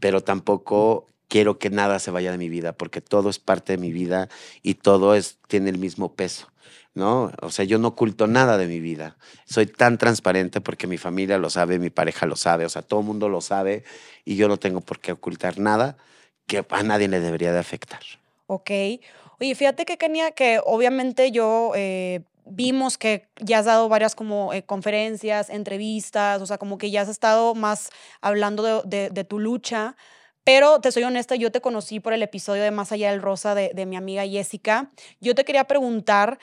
pero 0.00 0.20
tampoco 0.22 1.06
quiero 1.28 1.58
que 1.58 1.70
nada 1.70 1.98
se 1.98 2.10
vaya 2.10 2.32
de 2.32 2.38
mi 2.38 2.48
vida, 2.48 2.72
porque 2.72 3.00
todo 3.00 3.30
es 3.30 3.38
parte 3.38 3.72
de 3.72 3.78
mi 3.78 3.92
vida 3.92 4.28
y 4.62 4.74
todo 4.74 5.14
es, 5.14 5.38
tiene 5.48 5.70
el 5.70 5.78
mismo 5.78 6.14
peso. 6.14 6.48
¿No? 6.94 7.30
O 7.42 7.50
sea, 7.50 7.66
yo 7.66 7.78
no 7.78 7.88
oculto 7.88 8.26
nada 8.26 8.56
de 8.56 8.66
mi 8.66 8.80
vida. 8.80 9.18
Soy 9.44 9.66
tan 9.66 9.98
transparente 9.98 10.62
porque 10.62 10.86
mi 10.86 10.96
familia 10.96 11.36
lo 11.36 11.50
sabe, 11.50 11.78
mi 11.78 11.90
pareja 11.90 12.24
lo 12.24 12.36
sabe, 12.36 12.64
o 12.64 12.70
sea, 12.70 12.80
todo 12.80 13.00
el 13.00 13.06
mundo 13.06 13.28
lo 13.28 13.42
sabe 13.42 13.84
y 14.24 14.36
yo 14.36 14.48
no 14.48 14.56
tengo 14.56 14.80
por 14.80 14.98
qué 14.98 15.12
ocultar 15.12 15.58
nada 15.58 15.98
que 16.46 16.64
a 16.66 16.82
nadie 16.82 17.08
le 17.08 17.20
debería 17.20 17.52
de 17.52 17.58
afectar. 17.58 18.00
Ok. 18.46 18.70
Oye, 19.38 19.54
fíjate 19.54 19.84
que 19.84 19.98
Kenia, 19.98 20.30
que 20.30 20.58
obviamente 20.64 21.32
yo 21.32 21.72
eh, 21.74 22.22
vimos 22.46 22.96
que 22.96 23.28
ya 23.40 23.58
has 23.58 23.66
dado 23.66 23.90
varias 23.90 24.14
como 24.14 24.54
eh, 24.54 24.62
conferencias, 24.62 25.50
entrevistas, 25.50 26.40
o 26.40 26.46
sea, 26.46 26.56
como 26.56 26.78
que 26.78 26.90
ya 26.90 27.02
has 27.02 27.08
estado 27.10 27.54
más 27.54 27.90
hablando 28.22 28.62
de, 28.62 28.80
de- 28.86 29.10
de 29.10 29.24
tu 29.24 29.38
lucha, 29.38 29.96
pero 30.46 30.80
te 30.80 30.92
soy 30.92 31.02
honesta, 31.02 31.34
yo 31.34 31.50
te 31.50 31.60
conocí 31.60 31.98
por 31.98 32.12
el 32.12 32.22
episodio 32.22 32.62
de 32.62 32.70
Más 32.70 32.92
allá 32.92 33.10
del 33.10 33.20
Rosa 33.20 33.56
de, 33.56 33.72
de 33.74 33.84
mi 33.84 33.96
amiga 33.96 34.24
Jessica. 34.24 34.92
Yo 35.20 35.34
te 35.34 35.44
quería 35.44 35.64
preguntar, 35.64 36.38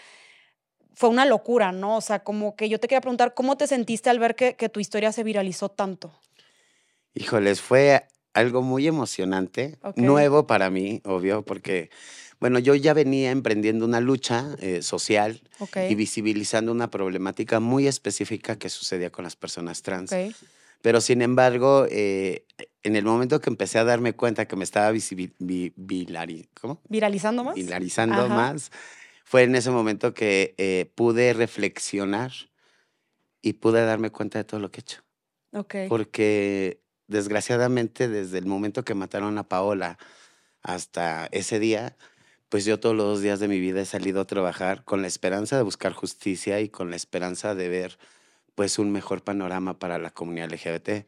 fue 0.93 1.07
una 1.07 1.25
locura, 1.25 1.71
¿no? 1.71 1.95
O 1.95 2.01
sea, 2.01 2.21
como 2.21 2.57
que 2.57 2.67
yo 2.67 2.81
te 2.81 2.89
quería 2.89 2.99
preguntar, 2.99 3.33
¿cómo 3.33 3.55
te 3.55 3.65
sentiste 3.65 4.09
al 4.09 4.19
ver 4.19 4.35
que, 4.35 4.57
que 4.57 4.67
tu 4.67 4.81
historia 4.81 5.13
se 5.13 5.23
viralizó 5.23 5.69
tanto? 5.69 6.13
Híjoles, 7.13 7.61
fue 7.61 8.05
algo 8.33 8.61
muy 8.61 8.87
emocionante, 8.87 9.77
nuevo 9.95 10.47
para 10.47 10.69
mí, 10.69 11.01
obvio, 11.05 11.45
porque, 11.45 11.89
bueno, 12.41 12.59
yo 12.59 12.75
ya 12.75 12.93
venía 12.93 13.31
emprendiendo 13.31 13.85
una 13.85 14.01
lucha 14.01 14.49
eh, 14.59 14.81
social 14.81 15.41
y 15.89 15.95
visibilizando 15.95 16.73
una 16.73 16.89
problemática 16.89 17.61
muy 17.61 17.87
específica 17.87 18.57
que 18.57 18.67
sucedía 18.67 19.11
con 19.11 19.23
las 19.23 19.37
personas 19.37 19.81
trans. 19.81 20.11
Pero 20.83 21.01
sin 21.01 21.23
embargo, 21.23 21.87
eh, 21.89 22.45
en 22.83 22.95
el 22.95 23.05
momento 23.05 23.41
que 23.41 23.49
empecé 23.49 23.79
a 23.79 23.83
darme 23.83 24.13
cuenta 24.13 24.47
que 24.47 24.55
me 24.55 24.63
estaba. 24.63 24.91
¿Viralizando 26.87 27.43
más? 27.43 27.55
viralizando 27.55 28.25
Ajá. 28.25 28.35
más, 28.35 28.71
fue 29.25 29.41
en 29.41 29.55
ese 29.55 29.71
momento 29.71 30.13
que 30.13 30.53
eh, 30.59 30.91
pude 30.93 31.33
reflexionar 31.33 32.31
y 33.41 33.53
pude 33.53 33.83
darme 33.83 34.11
cuenta 34.11 34.37
de 34.37 34.43
todo 34.43 34.59
lo 34.59 34.69
que 34.69 34.81
he 34.81 34.83
hecho 34.83 35.03
porque 35.87 36.81
desgraciadamente 37.07 38.07
desde 38.07 38.37
el 38.39 38.45
momento 38.45 38.83
que 38.83 38.95
mataron 38.95 39.37
a 39.37 39.47
Paola 39.47 39.97
hasta 40.61 41.27
ese 41.31 41.59
día, 41.59 41.95
pues 42.49 42.65
yo 42.65 42.79
todos 42.79 42.95
los 42.95 43.21
días 43.21 43.39
de 43.39 43.47
mi 43.47 43.59
vida 43.59 43.81
he 43.81 43.85
salido 43.85 44.21
a 44.21 44.27
trabajar 44.27 44.83
con 44.83 45.01
la 45.01 45.07
esperanza 45.07 45.57
de 45.57 45.63
buscar 45.63 45.93
justicia 45.93 46.59
y 46.61 46.69
con 46.69 46.89
la 46.89 46.95
esperanza 46.95 47.55
de 47.55 47.69
ver 47.69 47.99
pues 48.55 48.79
un 48.79 48.91
mejor 48.91 49.23
panorama 49.23 49.79
para 49.79 49.97
la 49.99 50.11
comunidad 50.11 50.45
LGBT. 50.51 51.07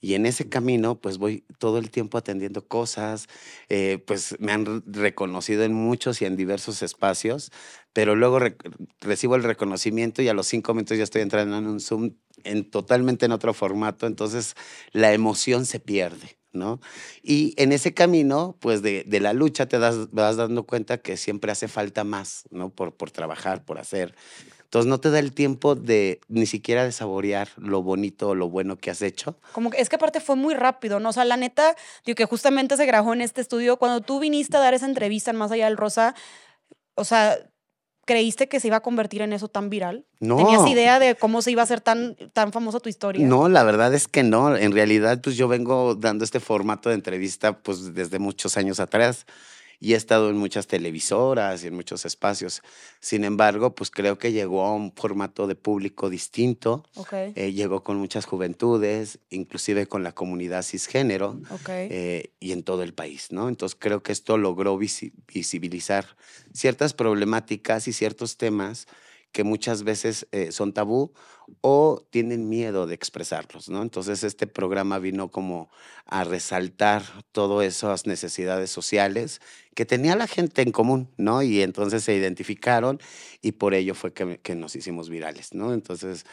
Y 0.00 0.14
en 0.14 0.26
ese 0.26 0.48
camino, 0.48 1.00
pues 1.00 1.18
voy 1.18 1.44
todo 1.58 1.78
el 1.78 1.90
tiempo 1.90 2.18
atendiendo 2.18 2.66
cosas, 2.68 3.28
eh, 3.68 3.98
pues 4.06 4.36
me 4.40 4.52
han 4.52 4.66
re- 4.66 4.82
reconocido 4.86 5.64
en 5.64 5.72
muchos 5.72 6.20
y 6.22 6.26
en 6.26 6.36
diversos 6.36 6.82
espacios, 6.82 7.50
pero 7.92 8.14
luego 8.14 8.38
re- 8.38 8.56
recibo 9.00 9.36
el 9.36 9.42
reconocimiento 9.42 10.22
y 10.22 10.28
a 10.28 10.34
los 10.34 10.46
cinco 10.46 10.74
minutos 10.74 10.98
ya 10.98 11.04
estoy 11.04 11.22
entrando 11.22 11.56
en 11.58 11.66
un 11.66 11.80
Zoom 11.80 12.12
en 12.44 12.70
totalmente 12.70 13.26
en 13.26 13.32
otro 13.32 13.54
formato, 13.54 14.06
entonces 14.06 14.54
la 14.92 15.12
emoción 15.14 15.64
se 15.66 15.80
pierde, 15.80 16.38
¿no? 16.52 16.80
Y 17.22 17.54
en 17.56 17.72
ese 17.72 17.94
camino, 17.94 18.56
pues 18.60 18.82
de, 18.82 19.04
de 19.04 19.20
la 19.20 19.32
lucha 19.32 19.66
te 19.66 19.78
das, 19.78 20.10
vas 20.12 20.36
dando 20.36 20.64
cuenta 20.66 20.98
que 20.98 21.16
siempre 21.16 21.50
hace 21.50 21.66
falta 21.68 22.04
más, 22.04 22.44
¿no? 22.50 22.70
Por, 22.70 22.94
por 22.94 23.10
trabajar, 23.10 23.64
por 23.64 23.78
hacer. 23.78 24.14
Entonces 24.76 24.90
no 24.90 25.00
te 25.00 25.10
da 25.10 25.20
el 25.20 25.32
tiempo 25.32 25.74
de 25.74 26.20
ni 26.28 26.44
siquiera 26.44 26.84
de 26.84 26.92
saborear 26.92 27.48
lo 27.56 27.82
bonito 27.82 28.28
o 28.28 28.34
lo 28.34 28.50
bueno 28.50 28.76
que 28.76 28.90
has 28.90 29.00
hecho. 29.00 29.38
Como 29.52 29.70
que 29.70 29.80
es 29.80 29.88
que 29.88 29.96
aparte 29.96 30.20
fue 30.20 30.36
muy 30.36 30.54
rápido, 30.54 31.00
¿no? 31.00 31.08
O 31.08 31.12
sea, 31.14 31.24
la 31.24 31.38
neta, 31.38 31.74
digo 32.04 32.14
que 32.14 32.26
justamente 32.26 32.76
se 32.76 32.84
grabó 32.84 33.14
en 33.14 33.22
este 33.22 33.40
estudio. 33.40 33.78
Cuando 33.78 34.02
tú 34.02 34.20
viniste 34.20 34.54
a 34.58 34.60
dar 34.60 34.74
esa 34.74 34.84
entrevista 34.84 35.30
en 35.30 35.38
Más 35.38 35.50
Allá 35.50 35.64
del 35.64 35.78
Rosa, 35.78 36.14
o 36.94 37.04
sea, 37.04 37.38
¿creíste 38.04 38.50
que 38.50 38.60
se 38.60 38.66
iba 38.66 38.76
a 38.76 38.80
convertir 38.80 39.22
en 39.22 39.32
eso 39.32 39.48
tan 39.48 39.70
viral? 39.70 40.04
No. 40.20 40.36
¿Tenías 40.36 40.68
idea 40.68 40.98
de 40.98 41.14
cómo 41.14 41.40
se 41.40 41.52
iba 41.52 41.62
a 41.62 41.64
hacer 41.64 41.80
tan, 41.80 42.14
tan 42.34 42.52
famosa 42.52 42.78
tu 42.78 42.90
historia? 42.90 43.26
No, 43.26 43.48
la 43.48 43.64
verdad 43.64 43.94
es 43.94 44.08
que 44.08 44.24
no. 44.24 44.54
En 44.58 44.72
realidad, 44.72 45.22
pues 45.22 45.38
yo 45.38 45.48
vengo 45.48 45.94
dando 45.94 46.22
este 46.22 46.38
formato 46.38 46.90
de 46.90 46.96
entrevista 46.96 47.58
pues 47.58 47.94
desde 47.94 48.18
muchos 48.18 48.58
años 48.58 48.78
atrás 48.78 49.24
y 49.80 49.92
he 49.92 49.96
estado 49.96 50.30
en 50.30 50.36
muchas 50.36 50.66
televisoras 50.66 51.62
y 51.62 51.66
en 51.68 51.74
muchos 51.74 52.04
espacios. 52.04 52.62
Sin 53.00 53.24
embargo, 53.24 53.74
pues 53.74 53.90
creo 53.90 54.18
que 54.18 54.32
llegó 54.32 54.64
a 54.64 54.74
un 54.74 54.92
formato 54.94 55.46
de 55.46 55.54
público 55.54 56.08
distinto. 56.10 56.84
Ok, 56.94 57.12
eh, 57.12 57.52
llegó 57.52 57.82
con 57.82 57.98
muchas 57.98 58.24
juventudes, 58.24 59.18
inclusive 59.30 59.86
con 59.86 60.02
la 60.02 60.12
comunidad 60.12 60.62
cisgénero 60.62 61.40
ok. 61.50 61.68
eh, 61.68 62.32
y 62.40 62.52
en 62.52 62.62
todo 62.62 62.82
el 62.82 62.94
país, 62.94 63.32
¿no? 63.32 63.48
Entonces 63.48 63.76
creo 63.78 64.02
que 64.02 64.12
esto 64.12 64.38
logró 64.38 64.78
visi- 64.78 65.12
visibilizar 65.32 66.16
ciertas 66.52 66.94
problemáticas 66.94 67.88
y 67.88 67.92
ciertos 67.92 68.36
temas 68.38 68.86
que 69.36 69.44
muchas 69.44 69.82
veces 69.82 70.26
eh, 70.32 70.50
son 70.50 70.72
tabú 70.72 71.12
o 71.60 72.02
tienen 72.08 72.48
miedo 72.48 72.86
de 72.86 72.94
expresarlos, 72.94 73.68
¿no? 73.68 73.82
Entonces 73.82 74.24
este 74.24 74.46
programa 74.46 74.98
vino 74.98 75.30
como 75.30 75.68
a 76.06 76.24
resaltar 76.24 77.02
todas 77.32 77.66
esas 77.66 78.06
necesidades 78.06 78.70
sociales 78.70 79.42
que 79.74 79.84
tenía 79.84 80.16
la 80.16 80.26
gente 80.26 80.62
en 80.62 80.72
común, 80.72 81.12
¿no? 81.18 81.42
Y 81.42 81.60
entonces 81.60 82.02
se 82.02 82.14
identificaron 82.14 82.98
y 83.42 83.52
por 83.52 83.74
ello 83.74 83.94
fue 83.94 84.14
que, 84.14 84.38
que 84.38 84.54
nos 84.54 84.74
hicimos 84.74 85.10
virales, 85.10 85.52
¿no? 85.52 85.74
Entonces, 85.74 86.24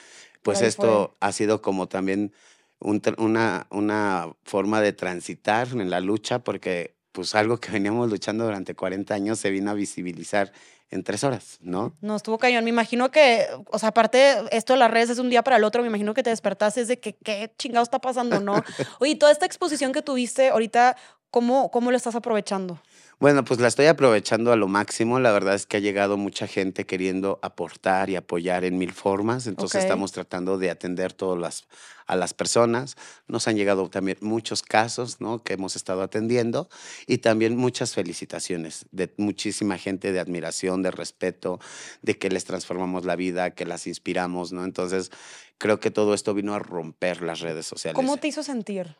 pues 0.42 0.62
ahí 0.62 0.68
esto 0.70 1.18
ha 1.20 1.34
sido 1.34 1.62
como 1.62 1.90
también 1.90 2.32
un 2.80 3.02
una, 3.18 3.68
una 3.70 4.34
forma 4.46 4.80
de 4.80 4.94
transitar 4.94 5.68
en 5.74 5.90
la 5.90 6.00
lucha 6.00 6.40
porque 6.40 6.96
pues 7.12 7.36
algo 7.36 7.58
que 7.60 7.70
veníamos 7.70 8.10
luchando 8.10 8.46
durante 8.46 8.76
40 8.76 9.14
años 9.14 9.40
se 9.40 9.52
vino 9.52 9.72
a 9.72 9.74
visibilizar 9.74 10.54
en 10.94 11.04
tres 11.04 11.24
horas, 11.24 11.58
¿no? 11.62 11.94
No, 12.02 12.16
estuvo 12.16 12.38
cañón. 12.38 12.64
Me 12.64 12.70
imagino 12.70 13.10
que, 13.10 13.48
o 13.72 13.80
sea, 13.80 13.90
aparte, 13.90 14.36
esto 14.52 14.74
de 14.74 14.80
las 14.80 14.92
redes 14.92 15.10
es 15.10 15.20
un 15.20 15.30
día 15.30 15.44
para 15.44 15.58
el 15.58 15.64
otro. 15.64 15.82
Me 15.82 15.88
imagino 15.88 16.14
que 16.14 16.24
te 16.24 16.30
despertaste 16.30 16.82
es 16.82 16.88
de 16.88 17.00
que 17.00 17.14
qué 17.14 17.52
chingado 17.58 17.84
está 17.84 18.00
pasando, 18.00 18.40
¿no? 18.40 18.64
Oye, 19.00 19.16
toda 19.16 19.32
esta 19.32 19.46
exposición 19.46 19.92
que 19.92 20.02
tuviste 20.02 20.50
ahorita, 20.50 20.96
¿cómo, 21.32 21.72
cómo 21.72 21.90
lo 21.90 21.98
estás 21.98 22.16
aprovechando? 22.16 22.80
Bueno, 23.24 23.46
pues 23.46 23.62
la 23.62 23.70
estoy 23.70 23.86
aprovechando 23.86 24.52
a 24.52 24.58
lo 24.58 24.68
máximo. 24.68 25.18
La 25.18 25.32
verdad 25.32 25.56
es 25.56 25.66
que 25.66 25.78
ha 25.78 25.80
llegado 25.80 26.18
mucha 26.18 26.46
gente 26.46 26.86
queriendo 26.86 27.40
aportar 27.42 28.10
y 28.10 28.18
apoyar 28.18 28.66
en 28.66 28.78
mil 28.78 28.92
formas. 28.92 29.48
Entonces 29.48 29.84
estamos 29.84 30.12
tratando 30.12 30.58
de 30.58 30.70
atender 30.70 31.14
todas 31.14 31.40
las, 31.40 31.66
a 32.06 32.18
las 32.18 32.34
personas. 32.34 32.98
Nos 33.30 33.48
han 33.48 33.56
llegado 33.56 33.90
también 33.90 34.18
muchos 34.20 34.62
casos 34.62 35.22
¿no? 35.22 35.42
que 35.42 35.54
hemos 35.54 35.78
estado 35.78 36.02
atendiendo 36.02 36.68
y 37.08 37.20
también 37.20 37.56
muchas 37.56 37.94
felicitaciones 37.94 38.88
de 38.92 39.14
muchísima 39.16 39.78
gente 39.78 40.12
de 40.12 40.20
admiración, 40.20 40.82
de 40.82 40.92
respeto, 40.92 41.62
de 42.02 42.18
que 42.18 42.28
les 42.30 42.44
transformamos 42.44 43.06
la 43.06 43.16
vida, 43.16 43.52
que 43.52 43.66
las 43.66 43.88
inspiramos. 43.88 44.52
¿no? 44.52 44.66
Entonces 44.66 45.12
creo 45.58 45.80
que 45.80 45.92
todo 45.92 46.14
esto 46.14 46.34
vino 46.34 46.56
a 46.56 46.60
romper 46.60 47.22
las 47.22 47.40
redes 47.40 47.66
sociales 47.66 47.96
¿Cómo 47.96 48.18
te 48.18 48.28
hizo 48.28 48.44
sentir? 48.44 48.98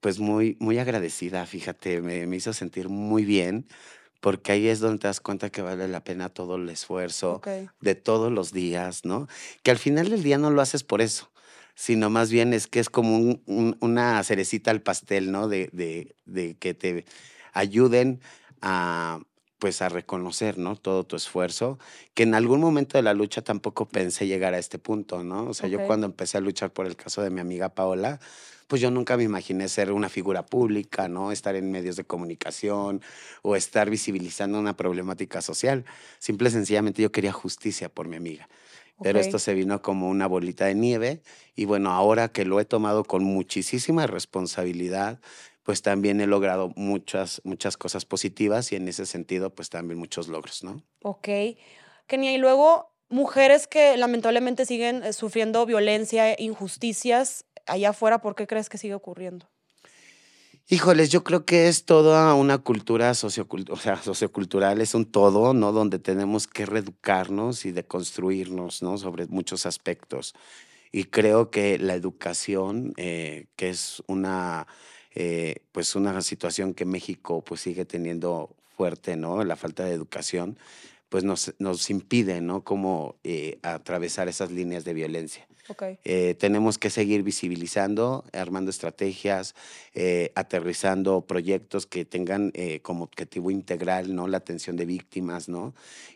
Pues 0.00 0.18
muy, 0.18 0.56
muy 0.60 0.78
agradecida, 0.78 1.44
fíjate, 1.46 2.00
me, 2.02 2.26
me 2.26 2.36
hizo 2.36 2.52
sentir 2.52 2.88
muy 2.88 3.24
bien, 3.24 3.66
porque 4.20 4.52
ahí 4.52 4.66
es 4.68 4.80
donde 4.80 4.98
te 4.98 5.06
das 5.08 5.20
cuenta 5.20 5.50
que 5.50 5.62
vale 5.62 5.88
la 5.88 6.02
pena 6.04 6.28
todo 6.28 6.56
el 6.56 6.68
esfuerzo 6.68 7.40
de 7.80 7.94
todos 7.94 8.30
los 8.32 8.52
días, 8.52 9.04
¿no? 9.04 9.28
Que 9.62 9.70
al 9.70 9.78
final 9.78 10.10
del 10.10 10.22
día 10.22 10.36
no 10.38 10.50
lo 10.50 10.60
haces 10.60 10.84
por 10.84 11.00
eso, 11.00 11.30
sino 11.74 12.10
más 12.10 12.30
bien 12.30 12.52
es 12.52 12.66
que 12.66 12.80
es 12.80 12.90
como 12.90 13.16
un- 13.16 13.42
un- 13.46 13.76
una 13.80 14.22
cerecita 14.24 14.70
al 14.70 14.82
pastel, 14.82 15.30
¿no? 15.32 15.48
De, 15.48 15.70
de, 15.72 16.14
de 16.26 16.54
que 16.56 16.74
te 16.74 17.04
ayuden 17.52 18.20
a 18.60 19.20
pues 19.60 19.82
a 19.82 19.88
reconocer, 19.88 20.58
¿no? 20.58 20.74
Todo 20.74 21.04
tu 21.04 21.14
esfuerzo, 21.14 21.78
que 22.14 22.24
en 22.24 22.34
algún 22.34 22.60
momento 22.60 22.98
de 22.98 23.02
la 23.02 23.14
lucha 23.14 23.42
tampoco 23.42 23.86
pensé 23.86 24.26
llegar 24.26 24.54
a 24.54 24.58
este 24.58 24.80
punto, 24.80 25.22
¿no? 25.22 25.44
O 25.44 25.54
sea, 25.54 25.68
yo 25.68 25.86
cuando 25.86 26.06
empecé 26.06 26.38
a 26.38 26.40
luchar 26.40 26.72
por 26.72 26.86
el 26.86 26.96
caso 26.96 27.22
de 27.22 27.30
mi 27.30 27.40
amiga 27.40 27.68
Paola, 27.68 28.18
pues 28.66 28.80
yo 28.80 28.90
nunca 28.90 29.16
me 29.16 29.24
imaginé 29.24 29.68
ser 29.68 29.92
una 29.92 30.08
figura 30.08 30.46
pública, 30.46 31.08
¿no? 31.08 31.30
Estar 31.30 31.56
en 31.56 31.70
medios 31.70 31.96
de 31.96 32.04
comunicación 32.04 33.02
o 33.42 33.54
estar 33.54 33.90
visibilizando 33.90 34.58
una 34.58 34.76
problemática 34.76 35.42
social. 35.42 35.84
Simple 36.18 36.48
y 36.48 36.52
sencillamente 36.52 37.02
yo 37.02 37.12
quería 37.12 37.32
justicia 37.32 37.88
por 37.88 38.08
mi 38.08 38.16
amiga. 38.16 38.48
Pero 39.02 39.18
esto 39.18 39.38
se 39.38 39.54
vino 39.54 39.80
como 39.80 40.10
una 40.10 40.26
bolita 40.26 40.66
de 40.66 40.74
nieve 40.74 41.22
y 41.56 41.64
bueno, 41.64 41.90
ahora 41.90 42.28
que 42.28 42.44
lo 42.44 42.60
he 42.60 42.64
tomado 42.64 43.04
con 43.04 43.24
muchísima 43.24 44.06
responsabilidad, 44.06 45.20
pues 45.70 45.82
también 45.82 46.20
he 46.20 46.26
logrado 46.26 46.72
muchas, 46.74 47.40
muchas 47.44 47.76
cosas 47.76 48.04
positivas 48.04 48.72
y 48.72 48.74
en 48.74 48.88
ese 48.88 49.06
sentido, 49.06 49.54
pues 49.54 49.70
también 49.70 50.00
muchos 50.00 50.26
logros, 50.26 50.64
¿no? 50.64 50.82
Ok. 51.04 51.28
Kenia, 52.08 52.32
y 52.32 52.38
luego 52.38 52.92
mujeres 53.08 53.68
que 53.68 53.96
lamentablemente 53.96 54.66
siguen 54.66 55.04
eh, 55.04 55.12
sufriendo 55.12 55.64
violencia, 55.66 56.34
injusticias 56.40 57.44
allá 57.66 57.90
afuera, 57.90 58.20
¿por 58.20 58.34
qué 58.34 58.48
crees 58.48 58.68
que 58.68 58.78
sigue 58.78 58.94
ocurriendo? 58.94 59.48
Híjoles, 60.68 61.10
yo 61.10 61.22
creo 61.22 61.44
que 61.44 61.68
es 61.68 61.84
toda 61.84 62.34
una 62.34 62.58
cultura 62.58 63.14
sociocultural, 63.14 63.78
o 63.78 63.80
sea, 63.80 64.02
sociocultural, 64.02 64.80
es 64.80 64.96
un 64.96 65.04
todo, 65.04 65.54
¿no? 65.54 65.70
Donde 65.70 66.00
tenemos 66.00 66.48
que 66.48 66.66
reeducarnos 66.66 67.64
y 67.64 67.70
deconstruirnos, 67.70 68.82
¿no? 68.82 68.98
Sobre 68.98 69.28
muchos 69.28 69.66
aspectos. 69.66 70.34
Y 70.90 71.04
creo 71.04 71.52
que 71.52 71.78
la 71.78 71.94
educación, 71.94 72.92
eh, 72.96 73.46
que 73.54 73.70
es 73.70 74.02
una, 74.08 74.66
eh, 75.14 75.56
pues 75.72 75.94
una 75.96 76.20
situación 76.22 76.74
que 76.74 76.84
México 76.84 77.42
pues 77.42 77.60
sigue 77.60 77.84
teniendo 77.84 78.50
fuerte, 78.76 79.16
¿no? 79.16 79.44
La 79.44 79.56
falta 79.56 79.84
de 79.84 79.92
educación, 79.92 80.56
pues 81.08 81.24
nos, 81.24 81.54
nos 81.58 81.90
impide, 81.90 82.40
¿no? 82.40 82.62
Como 82.62 83.16
eh, 83.24 83.58
atravesar 83.62 84.28
esas 84.28 84.50
líneas 84.50 84.84
de 84.84 84.94
violencia. 84.94 85.46
Eh, 86.04 86.34
tenemos 86.38 86.78
que 86.78 86.90
seguir 86.90 87.22
visibilizando, 87.22 88.24
armando 88.32 88.70
estrategias, 88.70 89.54
eh, 89.94 90.32
aterrizando 90.34 91.22
proyectos 91.22 91.86
que 91.86 92.04
tengan 92.04 92.52
como 92.82 93.04
objetivo 93.04 93.50
integral, 93.50 94.14
¿no? 94.14 94.28
La 94.28 94.38
atención 94.38 94.76
de 94.76 94.84
víctimas, 94.84 95.48
¿no? 95.48 95.74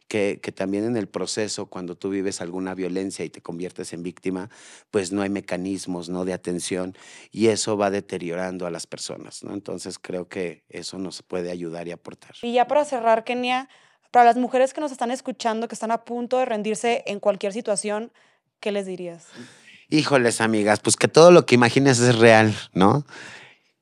Que, 0.08 0.38
que, 0.42 0.52
también 0.52 0.84
en 0.84 0.96
el 0.96 1.08
proceso, 1.08 1.66
cuando 1.66 1.96
tú 1.96 2.10
vives 2.10 2.40
alguna 2.40 2.74
violencia 2.74 3.24
y 3.24 3.30
te 3.30 3.40
conviertes 3.40 3.92
en 3.92 4.02
víctima, 4.02 4.50
pues 4.90 5.12
no 5.12 5.22
hay 5.22 5.30
mecanismos, 5.30 6.08
¿no? 6.08 6.24
De 6.24 6.32
atención 6.32 6.94
y 7.30 7.48
eso 7.48 7.76
va 7.76 7.90
deteriorando 7.90 8.66
a 8.66 8.70
las 8.70 8.86
personas, 8.86 9.42
¿no? 9.44 9.54
Entonces 9.54 9.98
creo 9.98 10.28
que 10.28 10.64
eso 10.68 10.98
nos 10.98 11.22
puede 11.22 11.50
ayudar 11.50 11.88
y 11.88 11.92
aportar. 11.92 12.34
Y 12.42 12.52
ya 12.52 12.66
para 12.66 12.84
cerrar, 12.84 13.24
Kenia, 13.24 13.68
para 14.10 14.26
las 14.26 14.36
mujeres 14.36 14.72
que 14.72 14.80
nos 14.80 14.92
están 14.92 15.10
escuchando, 15.10 15.68
que 15.68 15.74
están 15.74 15.90
a 15.90 16.04
punto 16.04 16.38
de 16.38 16.44
rendirse 16.44 17.02
en 17.06 17.20
cualquier 17.20 17.52
situación, 17.52 18.12
¿qué 18.64 18.72
les 18.72 18.86
dirías? 18.86 19.26
Híjoles, 19.90 20.40
amigas, 20.40 20.80
pues 20.80 20.96
que 20.96 21.06
todo 21.06 21.30
lo 21.30 21.44
que 21.44 21.54
imagines 21.54 22.00
es 22.00 22.16
real, 22.16 22.56
¿no? 22.72 23.04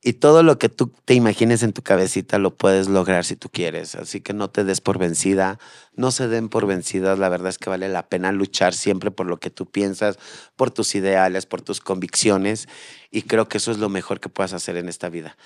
Y 0.02 0.14
todo 0.14 0.42
lo 0.42 0.58
que 0.58 0.68
tú 0.68 0.92
te 1.04 1.14
imagines 1.14 1.62
en 1.62 1.72
tu 1.72 1.82
cabecita 1.82 2.38
lo 2.38 2.56
puedes 2.56 2.88
lograr 2.88 3.24
si 3.24 3.36
tú 3.36 3.48
quieres. 3.48 3.94
Así 3.94 4.20
que 4.20 4.32
no 4.32 4.50
te 4.50 4.64
des 4.64 4.80
por 4.80 4.98
vencida, 4.98 5.60
no 5.94 6.10
se 6.10 6.26
den 6.26 6.48
por 6.48 6.66
vencidas. 6.66 7.20
La 7.20 7.28
verdad 7.28 7.50
es 7.50 7.58
que 7.58 7.70
vale 7.70 7.88
la 7.88 8.08
pena 8.08 8.32
luchar 8.32 8.74
siempre 8.74 9.12
por 9.12 9.28
lo 9.28 9.38
que 9.38 9.50
tú 9.50 9.70
piensas, 9.70 10.18
por 10.56 10.72
tus 10.72 10.96
ideales, 10.96 11.46
por 11.46 11.62
tus 11.62 11.80
convicciones. 11.80 12.66
Y 13.12 13.22
creo 13.22 13.48
que 13.48 13.58
eso 13.58 13.70
es 13.70 13.78
lo 13.78 13.88
mejor 13.88 14.18
que 14.18 14.30
puedas 14.30 14.52
hacer 14.52 14.76
en 14.76 14.88
esta 14.88 15.08
vida. 15.10 15.36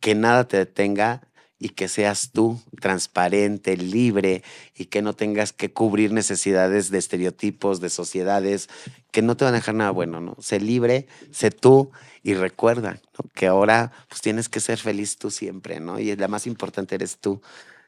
Que 0.00 0.14
nada 0.14 0.48
te 0.48 0.56
detenga 0.56 1.27
y 1.58 1.70
que 1.70 1.88
seas 1.88 2.30
tú 2.32 2.60
transparente, 2.80 3.76
libre 3.76 4.42
y 4.76 4.86
que 4.86 5.02
no 5.02 5.12
tengas 5.14 5.52
que 5.52 5.72
cubrir 5.72 6.12
necesidades 6.12 6.90
de 6.90 6.98
estereotipos, 6.98 7.80
de 7.80 7.90
sociedades 7.90 8.68
que 9.10 9.22
no 9.22 9.36
te 9.36 9.44
van 9.44 9.54
a 9.54 9.58
dejar 9.58 9.74
nada 9.74 9.90
bueno, 9.90 10.20
¿no? 10.20 10.36
Sé 10.40 10.60
libre, 10.60 11.08
sé 11.32 11.50
tú 11.50 11.90
y 12.22 12.34
recuerda 12.34 13.00
que 13.34 13.46
ahora 13.46 13.92
pues 14.08 14.20
tienes 14.20 14.48
que 14.48 14.60
ser 14.60 14.78
feliz 14.78 15.18
tú 15.18 15.30
siempre, 15.30 15.80
¿no? 15.80 15.98
Y 15.98 16.14
la 16.14 16.28
más 16.28 16.46
importante 16.46 16.94
eres 16.94 17.18
tú, 17.18 17.42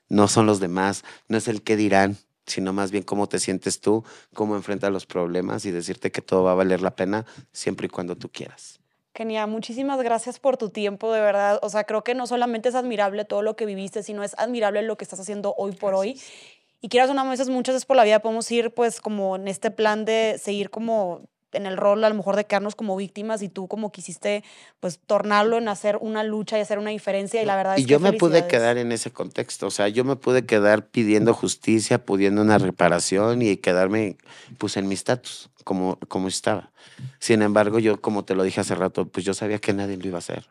no 0.09 0.27
son 0.27 0.47
los 0.47 0.61
demás, 0.61 1.05
no 1.29 1.37
es 1.39 1.47
el 1.47 1.63
que 1.63 1.77
dirán, 1.77 2.19
sino 2.47 2.73
más 2.73 2.91
bien 2.91 3.05
cómo 3.05 3.29
te 3.29 3.39
sientes 3.39 3.81
tú, 3.81 4.05
cómo 4.35 4.57
enfrentas 4.57 4.91
los 4.93 5.07
problemas 5.07 5.65
y 5.65 5.71
decirte 5.71 6.11
que 6.11 6.23
todo 6.23 6.43
va 6.43 6.53
a 6.53 6.57
valer 6.57 6.83
la 6.83 6.97
pena 6.97 7.25
siempre 7.53 7.87
y 7.87 7.91
cuando 7.91 8.17
tú 8.17 8.29
quieras. 8.29 8.80
Kenia, 9.13 9.47
muchísimas 9.47 10.01
gracias 10.03 10.39
por 10.39 10.57
tu 10.57 10.71
tiempo, 10.71 11.13
de 11.13 11.21
verdad. 11.21 11.59
O 11.63 11.69
sea, 11.69 11.85
creo 11.85 12.05
que 12.05 12.15
no 12.15 12.27
solamente 12.27 12.69
es 12.69 12.75
admirable 12.75 13.25
todo 13.25 13.43
lo 13.43 13.57
que 13.57 13.67
viviste, 13.67 14.03
sino 14.03 14.23
es 14.23 14.39
admirable 14.39 14.83
lo 14.83 14.97
que 14.97 15.05
estás 15.05 15.21
haciendo 15.21 15.55
hoy 15.59 15.73
por 15.73 15.95
hoy. 15.95 16.21
Y 16.81 16.89
quieras 16.89 17.11
una 17.11 17.29
vez, 17.29 17.49
muchas 17.49 17.75
veces 17.75 17.87
por 17.87 17.97
la 17.97 18.05
vida 18.05 18.21
podemos 18.21 18.51
ir 18.51 18.73
pues 18.73 19.01
como 19.01 19.37
en 19.37 19.49
este 19.49 19.71
plan 19.71 20.05
de 20.05 20.37
seguir 20.39 20.71
como 20.71 21.23
en 21.53 21.67
el 21.67 21.77
rol 21.77 22.05
a 22.05 22.09
lo 22.09 22.15
mejor 22.15 22.37
de 22.37 22.45
quedarnos 22.45 22.75
como 22.75 22.97
víctimas 22.97 23.43
y 23.43 23.49
tú 23.49 23.69
como 23.69 23.93
quisiste 23.93 24.45
pues 24.81 24.99
tornarlo 24.99 25.59
en 25.59 25.69
hacer 25.69 25.99
una 26.01 26.23
lucha 26.25 26.59
y 26.59 26.61
hacer 26.61 26.79
una 26.79 26.91
diferencia 26.91 27.43
y 27.43 27.47
la 27.47 27.57
verdad 27.57 27.77
es 27.77 27.83
y 27.83 27.87
yo 27.87 28.01
me 28.01 28.13
pude 28.13 28.47
quedar 28.47 28.79
en 28.79 28.93
ese 28.93 29.11
contexto, 29.11 29.67
o 29.67 29.71
sea, 29.71 29.89
yo 29.89 30.05
me 30.05 30.17
pude 30.17 30.47
quedar 30.47 30.87
pidiendo 30.87 31.35
justicia, 31.35 32.05
pudiendo 32.05 32.43
una 32.43 32.59
reparación 32.59 33.43
y 33.43 33.57
quedarme 33.57 34.17
pues 34.59 34.77
en 34.77 34.89
mi 34.89 34.95
estatus 34.95 35.51
como, 35.65 35.99
como 36.09 36.29
estaba. 36.29 36.73
Sin 37.19 37.43
embargo, 37.43 37.79
yo 37.79 38.01
como 38.01 38.25
te 38.25 38.35
lo 38.35 38.43
dije 38.43 38.61
hace 38.61 38.75
rato, 38.75 39.07
pues 39.07 39.25
yo 39.25 39.35
sabía 39.35 39.59
que 39.59 39.73
nadie 39.73 39.97
lo 39.97 40.07
iba 40.07 40.19
a 40.19 40.21
hacer 40.21 40.49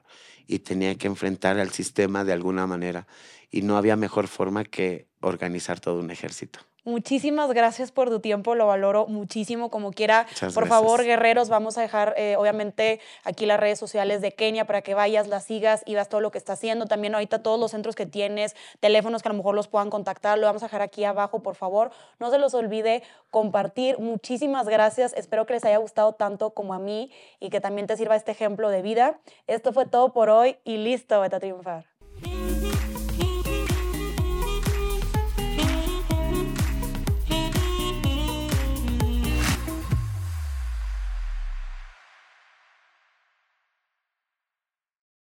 y 0.47 0.59
tenía 0.59 0.95
que 0.95 1.07
enfrentar 1.07 1.59
al 1.59 1.69
sistema 1.69 2.23
de 2.23 2.33
alguna 2.33 2.65
manera 2.65 3.07
y 3.51 3.61
no 3.61 3.77
había 3.77 3.95
mejor 3.95 4.27
forma 4.27 4.63
que 4.63 5.07
organizar 5.21 5.79
todo 5.79 5.99
un 5.99 6.11
ejército. 6.11 6.59
Muchísimas 6.85 7.51
gracias 7.51 7.91
por 7.91 8.09
tu 8.09 8.19
tiempo, 8.19 8.55
lo 8.55 8.67
valoro 8.67 9.07
muchísimo. 9.07 9.69
Como 9.69 9.91
quiera, 9.91 10.27
por 10.53 10.67
favor, 10.67 11.03
guerreros, 11.03 11.49
vamos 11.49 11.77
a 11.77 11.81
dejar 11.81 12.13
eh, 12.17 12.35
obviamente 12.37 12.99
aquí 13.23 13.45
las 13.45 13.59
redes 13.59 13.79
sociales 13.79 14.21
de 14.21 14.31
Kenia 14.31 14.65
para 14.65 14.81
que 14.81 14.93
vayas, 14.93 15.27
la 15.27 15.39
sigas 15.39 15.83
y 15.85 15.95
veas 15.95 16.09
todo 16.09 16.21
lo 16.21 16.31
que 16.31 16.37
está 16.37 16.53
haciendo. 16.53 16.85
También 16.85 17.13
ahorita 17.13 17.43
todos 17.43 17.59
los 17.59 17.71
centros 17.71 17.95
que 17.95 18.05
tienes, 18.05 18.55
teléfonos 18.79 19.21
que 19.21 19.29
a 19.29 19.31
lo 19.31 19.37
mejor 19.37 19.55
los 19.55 19.67
puedan 19.67 19.89
contactar, 19.89 20.37
lo 20.37 20.45
vamos 20.47 20.63
a 20.63 20.67
dejar 20.67 20.81
aquí 20.81 21.03
abajo, 21.03 21.41
por 21.41 21.55
favor. 21.55 21.91
No 22.19 22.31
se 22.31 22.37
los 22.37 22.53
olvide 22.53 23.03
compartir. 23.29 23.99
Muchísimas 23.99 24.67
gracias. 24.67 25.13
Espero 25.13 25.45
que 25.45 25.53
les 25.53 25.65
haya 25.65 25.77
gustado 25.77 26.13
tanto 26.13 26.51
como 26.51 26.73
a 26.73 26.79
mí 26.79 27.11
y 27.39 27.49
que 27.49 27.61
también 27.61 27.87
te 27.87 27.97
sirva 27.97 28.15
este 28.15 28.31
ejemplo 28.31 28.69
de 28.69 28.81
vida. 28.81 29.19
Esto 29.47 29.73
fue 29.73 29.85
todo 29.85 30.13
por 30.13 30.29
hoy 30.29 30.57
y 30.63 30.77
listo, 30.77 31.19
vete 31.21 31.35
a 31.35 31.39
triunfar. 31.39 31.98